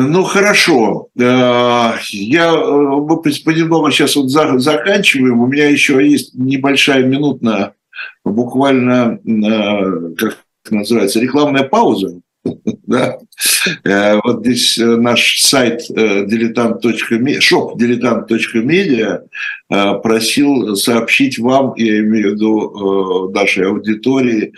Ну 0.00 0.22
хорошо, 0.22 1.08
э, 1.18 1.92
я 2.10 2.56
мы 2.56 3.20
понемногу 3.20 3.90
сейчас 3.90 4.14
вот 4.16 4.30
заканчиваем. 4.30 5.40
У 5.40 5.46
меня 5.46 5.68
еще 5.68 6.06
есть 6.06 6.34
небольшая 6.34 7.04
минутная, 7.04 7.74
буквально, 8.24 9.18
э, 9.26 10.14
как 10.16 10.38
называется, 10.70 11.20
рекламная 11.20 11.64
пауза. 11.64 12.20
Да? 12.86 13.18
Э, 13.84 14.20
вот 14.22 14.40
здесь 14.40 14.78
наш 14.78 15.40
сайт 15.40 15.82
дилетант.медиа, 15.88 17.40
шоп 17.40 17.78
дилетант.медиа 17.78 19.22
просил 20.02 20.76
сообщить 20.76 21.38
вам, 21.38 21.74
я 21.76 21.98
имею 21.98 22.30
в 22.30 22.32
виду 22.34 23.30
нашей 23.34 23.66
аудитории, 23.66 24.54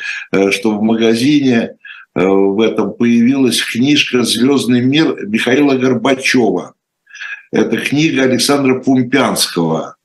что 0.50 0.78
в 0.78 0.82
магазине 0.82 1.70
Э, 1.70 1.79
в 2.28 2.60
этом 2.60 2.92
появилась 2.92 3.62
книжка 3.62 4.22
«Звездный 4.22 4.80
мир» 4.80 5.26
Михаила 5.26 5.74
Горбачева. 5.74 6.74
Это 7.52 7.76
книга 7.78 8.22
Александра 8.22 8.80
Пумпянского. 8.80 9.96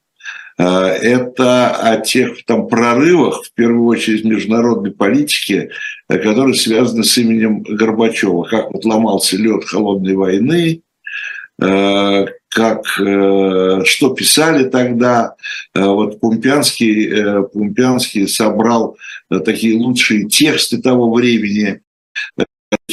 Э, 0.58 0.64
это 0.66 1.70
о 1.72 1.98
тех 1.98 2.44
там 2.46 2.68
прорывах, 2.68 3.44
в 3.44 3.54
первую 3.54 3.86
очередь, 3.86 4.26
международной 4.26 4.92
политике, 4.92 5.70
э, 6.10 6.18
которые 6.18 6.56
связаны 6.56 7.04
с 7.04 7.18
именем 7.18 7.62
Горбачева. 7.64 8.44
Как 8.44 8.72
вот 8.72 8.86
ломался 8.86 9.38
лед 9.38 9.66
холодной 9.66 10.16
войны, 10.16 10.82
как, 11.58 12.86
что 12.86 14.14
писали 14.14 14.68
тогда. 14.68 15.36
Вот 15.74 16.20
Пумпянский, 16.20 17.44
Пумпянский 17.46 18.28
собрал 18.28 18.98
такие 19.30 19.78
лучшие 19.78 20.28
тексты 20.28 20.82
того 20.82 21.14
времени 21.14 21.80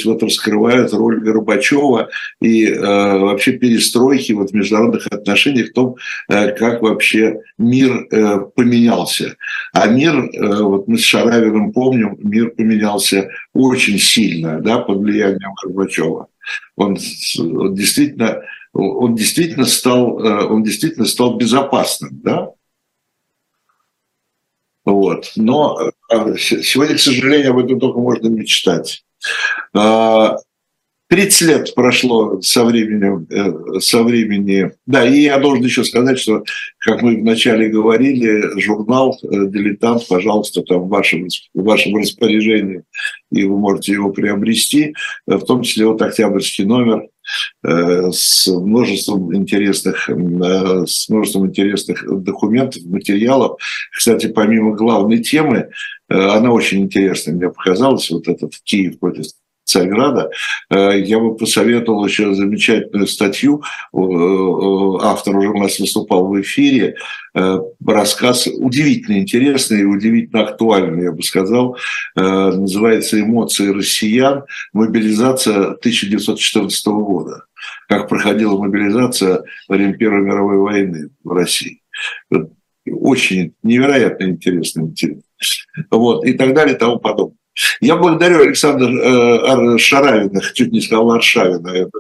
вот 0.05 0.23
раскрывают 0.23 0.93
роль 0.93 1.21
Горбачева 1.21 2.09
и 2.41 2.67
э, 2.67 2.79
вообще 2.79 3.53
перестройки 3.53 4.33
вот 4.33 4.51
в 4.51 4.55
международных 4.55 5.07
отношениях, 5.09 5.71
в 5.71 5.73
том, 5.73 5.97
э, 6.29 6.53
как 6.53 6.83
вообще 6.83 7.41
мир 7.59 8.07
э, 8.11 8.41
поменялся. 8.55 9.37
А 9.73 9.87
мир, 9.87 10.15
э, 10.17 10.63
вот 10.63 10.89
мы 10.89 10.99
с 10.99 11.03
Шаравиным 11.03 11.73
помним, 11.73 12.17
мир 12.21 12.51
поменялся 12.51 13.29
очень 13.53 13.99
сильно, 13.99 14.61
да, 14.61 14.79
под 14.79 14.99
влиянием 14.99 15.53
Горбачева. 15.63 16.29
Он, 16.77 16.99
он 17.39 17.75
действительно, 17.75 18.43
он 18.73 19.15
действительно 19.15 19.67
стал, 19.67 20.19
э, 20.19 20.45
он 20.47 20.63
действительно 20.63 21.07
стал 21.07 21.37
безопасным, 21.37 22.21
да. 22.23 22.51
Вот. 24.85 25.33
Но 25.37 25.79
э, 26.11 26.37
сегодня, 26.39 26.97
к 26.97 27.01
сожалению, 27.01 27.53
об 27.53 27.59
этом 27.59 27.79
только 27.79 27.99
можно 28.01 28.29
мечтать. 28.29 29.05
30 29.73 29.75
а, 29.75 30.37
лет 31.45 31.75
прошло 31.75 32.41
со 32.41 32.65
времени, 32.65 33.27
э, 33.31 33.81
со 33.81 34.03
времени... 34.03 34.73
Да, 34.87 35.07
и 35.07 35.23
я 35.23 35.39
должен 35.39 35.65
еще 35.65 35.85
сказать, 35.85 36.19
что, 36.19 36.43
как 36.79 37.03
мы 37.03 37.21
вначале 37.21 37.69
говорили, 37.69 38.59
журнал 38.59 39.19
э, 39.23 39.27
«Дилетант», 39.49 40.09
пожалуйста, 40.09 40.63
там 40.63 40.83
в 40.83 40.89
вашем, 40.89 41.29
в 41.55 41.63
вашем 41.65 41.97
распоряжении, 41.97 42.83
и 43.31 43.45
вы 43.45 43.59
можете 43.59 43.93
его 43.93 44.11
приобрести, 44.11 44.95
э, 45.29 45.35
в 45.37 45.45
том 45.45 45.63
числе 45.63 45.87
вот 45.87 46.01
октябрьский 46.03 46.65
номер 46.65 47.09
с 47.63 48.49
множеством 48.49 49.33
интересных, 49.33 50.09
с 50.09 51.09
множеством 51.09 51.47
интересных 51.47 52.05
документов, 52.05 52.83
материалов. 52.85 53.61
Кстати, 53.97 54.27
помимо 54.27 54.75
главной 54.75 55.23
темы, 55.23 55.69
она 56.13 56.51
очень 56.51 56.83
интересная, 56.83 57.35
мне 57.35 57.49
показалась, 57.49 58.11
вот 58.11 58.29
этот 58.29 58.55
Киев 58.65 58.99
против 58.99 59.27
Царьграда, 59.65 60.31
э, 60.71 61.01
я 61.01 61.19
бы 61.19 61.37
посоветовал 61.37 62.05
еще 62.05 62.35
замечательную 62.35 63.07
статью, 63.07 63.63
э, 63.93 63.97
э, 63.97 64.99
автор 65.03 65.37
уже 65.37 65.49
у 65.49 65.59
нас 65.59 65.79
выступал 65.79 66.27
в 66.27 66.41
эфире, 66.41 66.97
рассказ 67.35 68.47
удивительно 68.47 69.19
интересный 69.19 69.81
и 69.81 69.85
удивительно 69.85 70.43
актуальный, 70.43 71.05
я 71.05 71.13
бы 71.13 71.23
сказал, 71.23 71.79
называется 72.15 73.19
«Эмоции 73.19 73.69
россиян. 73.69 74.45
Мобилизация 74.75 75.73
1914 75.73 76.87
года». 76.87 77.47
Как 77.89 78.11
проходила 78.11 78.59
мобилизация 78.59 79.45
во 79.67 79.77
время 79.77 79.95
Первой 79.95 80.21
мировой 80.21 80.59
войны 80.59 81.09
в 81.25 81.33
России. 81.33 81.81
Очень 82.87 83.55
невероятно 83.63 84.25
интересный 84.25 84.83
материал. 84.85 85.23
Вот, 85.91 86.25
и 86.25 86.35
так 86.35 86.55
далее 86.55 86.75
и 86.75 86.79
тому 86.79 86.99
подобное. 86.99 87.37
Я 87.81 87.97
благодарю 87.97 88.41
Александра 88.41 88.89
э, 88.89 89.79
Шаравина, 89.79 90.41
чуть 90.55 90.73
не 90.73 90.81
сказал 90.81 91.13
Аршавина, 91.13 91.69
это, 91.69 91.91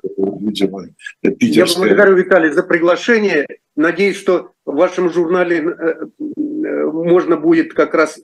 видимо, 0.40 0.86
питерская. 1.20 1.84
Я 1.84 1.88
благодарю, 1.88 2.16
Виталий, 2.16 2.50
за 2.50 2.62
приглашение. 2.62 3.46
Надеюсь, 3.76 4.16
что 4.16 4.52
в 4.64 4.74
вашем 4.76 5.12
журнале 5.12 5.58
э, 5.58 5.94
э, 6.18 6.84
можно 6.86 7.36
будет 7.36 7.74
как 7.74 7.94
раз 7.94 8.18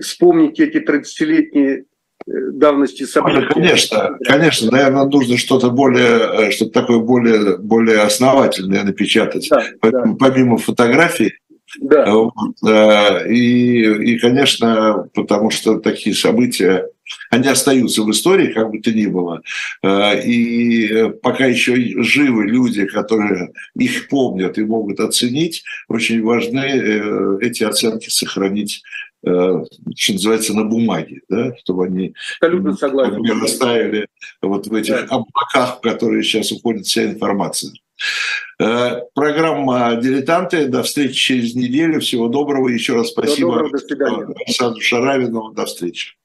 вспомнить 0.00 0.58
эти 0.58 0.78
30-летние 0.78 1.84
давности 2.26 3.04
события. 3.04 3.48
Конечно, 3.52 4.16
конечно, 4.24 4.70
наверное, 4.70 5.04
нужно 5.04 5.36
что-то 5.36 5.70
более, 5.70 6.50
что-то 6.50 6.72
такое 6.72 6.98
более, 6.98 7.58
более 7.58 8.00
основательное 8.00 8.82
напечатать. 8.82 9.46
Да, 9.50 9.62
Поэтому, 9.80 10.16
да. 10.16 10.26
Помимо 10.26 10.56
фотографий, 10.56 11.34
да. 11.80 12.12
Вот, 12.12 12.32
э, 12.66 13.32
и, 13.32 14.12
и, 14.12 14.18
конечно, 14.18 15.08
потому 15.14 15.50
что 15.50 15.78
такие 15.78 16.14
события, 16.14 16.86
они 17.30 17.48
остаются 17.48 18.02
в 18.02 18.10
истории, 18.10 18.52
как 18.52 18.70
бы 18.70 18.80
то 18.80 18.92
ни 18.92 19.06
было. 19.06 19.42
Э, 19.82 20.20
и 20.22 21.10
пока 21.22 21.46
еще 21.46 21.74
живы 22.02 22.46
люди, 22.46 22.86
которые 22.86 23.52
их 23.74 24.08
помнят 24.08 24.58
и 24.58 24.64
могут 24.64 25.00
оценить, 25.00 25.64
очень 25.88 26.22
важны 26.22 26.60
э, 26.60 27.38
эти 27.42 27.64
оценки 27.64 28.08
сохранить 28.08 28.82
что 29.22 30.12
называется, 30.12 30.54
на 30.54 30.64
бумаге, 30.64 31.22
да, 31.28 31.52
чтобы 31.56 31.86
они 31.86 32.14
не 33.18 33.32
растаяли 33.42 34.06
вот 34.40 34.68
в 34.68 34.74
этих 34.74 34.94
да. 34.94 35.16
облаках, 35.16 35.78
в 35.78 35.80
которые 35.80 36.22
сейчас 36.22 36.52
уходит 36.52 36.86
вся 36.86 37.06
информация. 37.06 37.72
Э, 38.58 39.02
программа 39.14 39.96
«Дилетанты». 39.96 40.66
До 40.66 40.82
встречи 40.82 41.14
через 41.14 41.54
неделю. 41.54 42.00
Всего 42.00 42.28
доброго. 42.28 42.68
Еще 42.68 42.94
раз 42.94 43.08
спасибо 43.08 43.34
Всего 43.34 43.52
доброго, 43.52 43.70
до 43.72 43.78
свидания. 43.78 44.34
Александру 44.46 44.80
Шаравину. 44.80 45.52
До 45.52 45.66
встречи. 45.66 46.16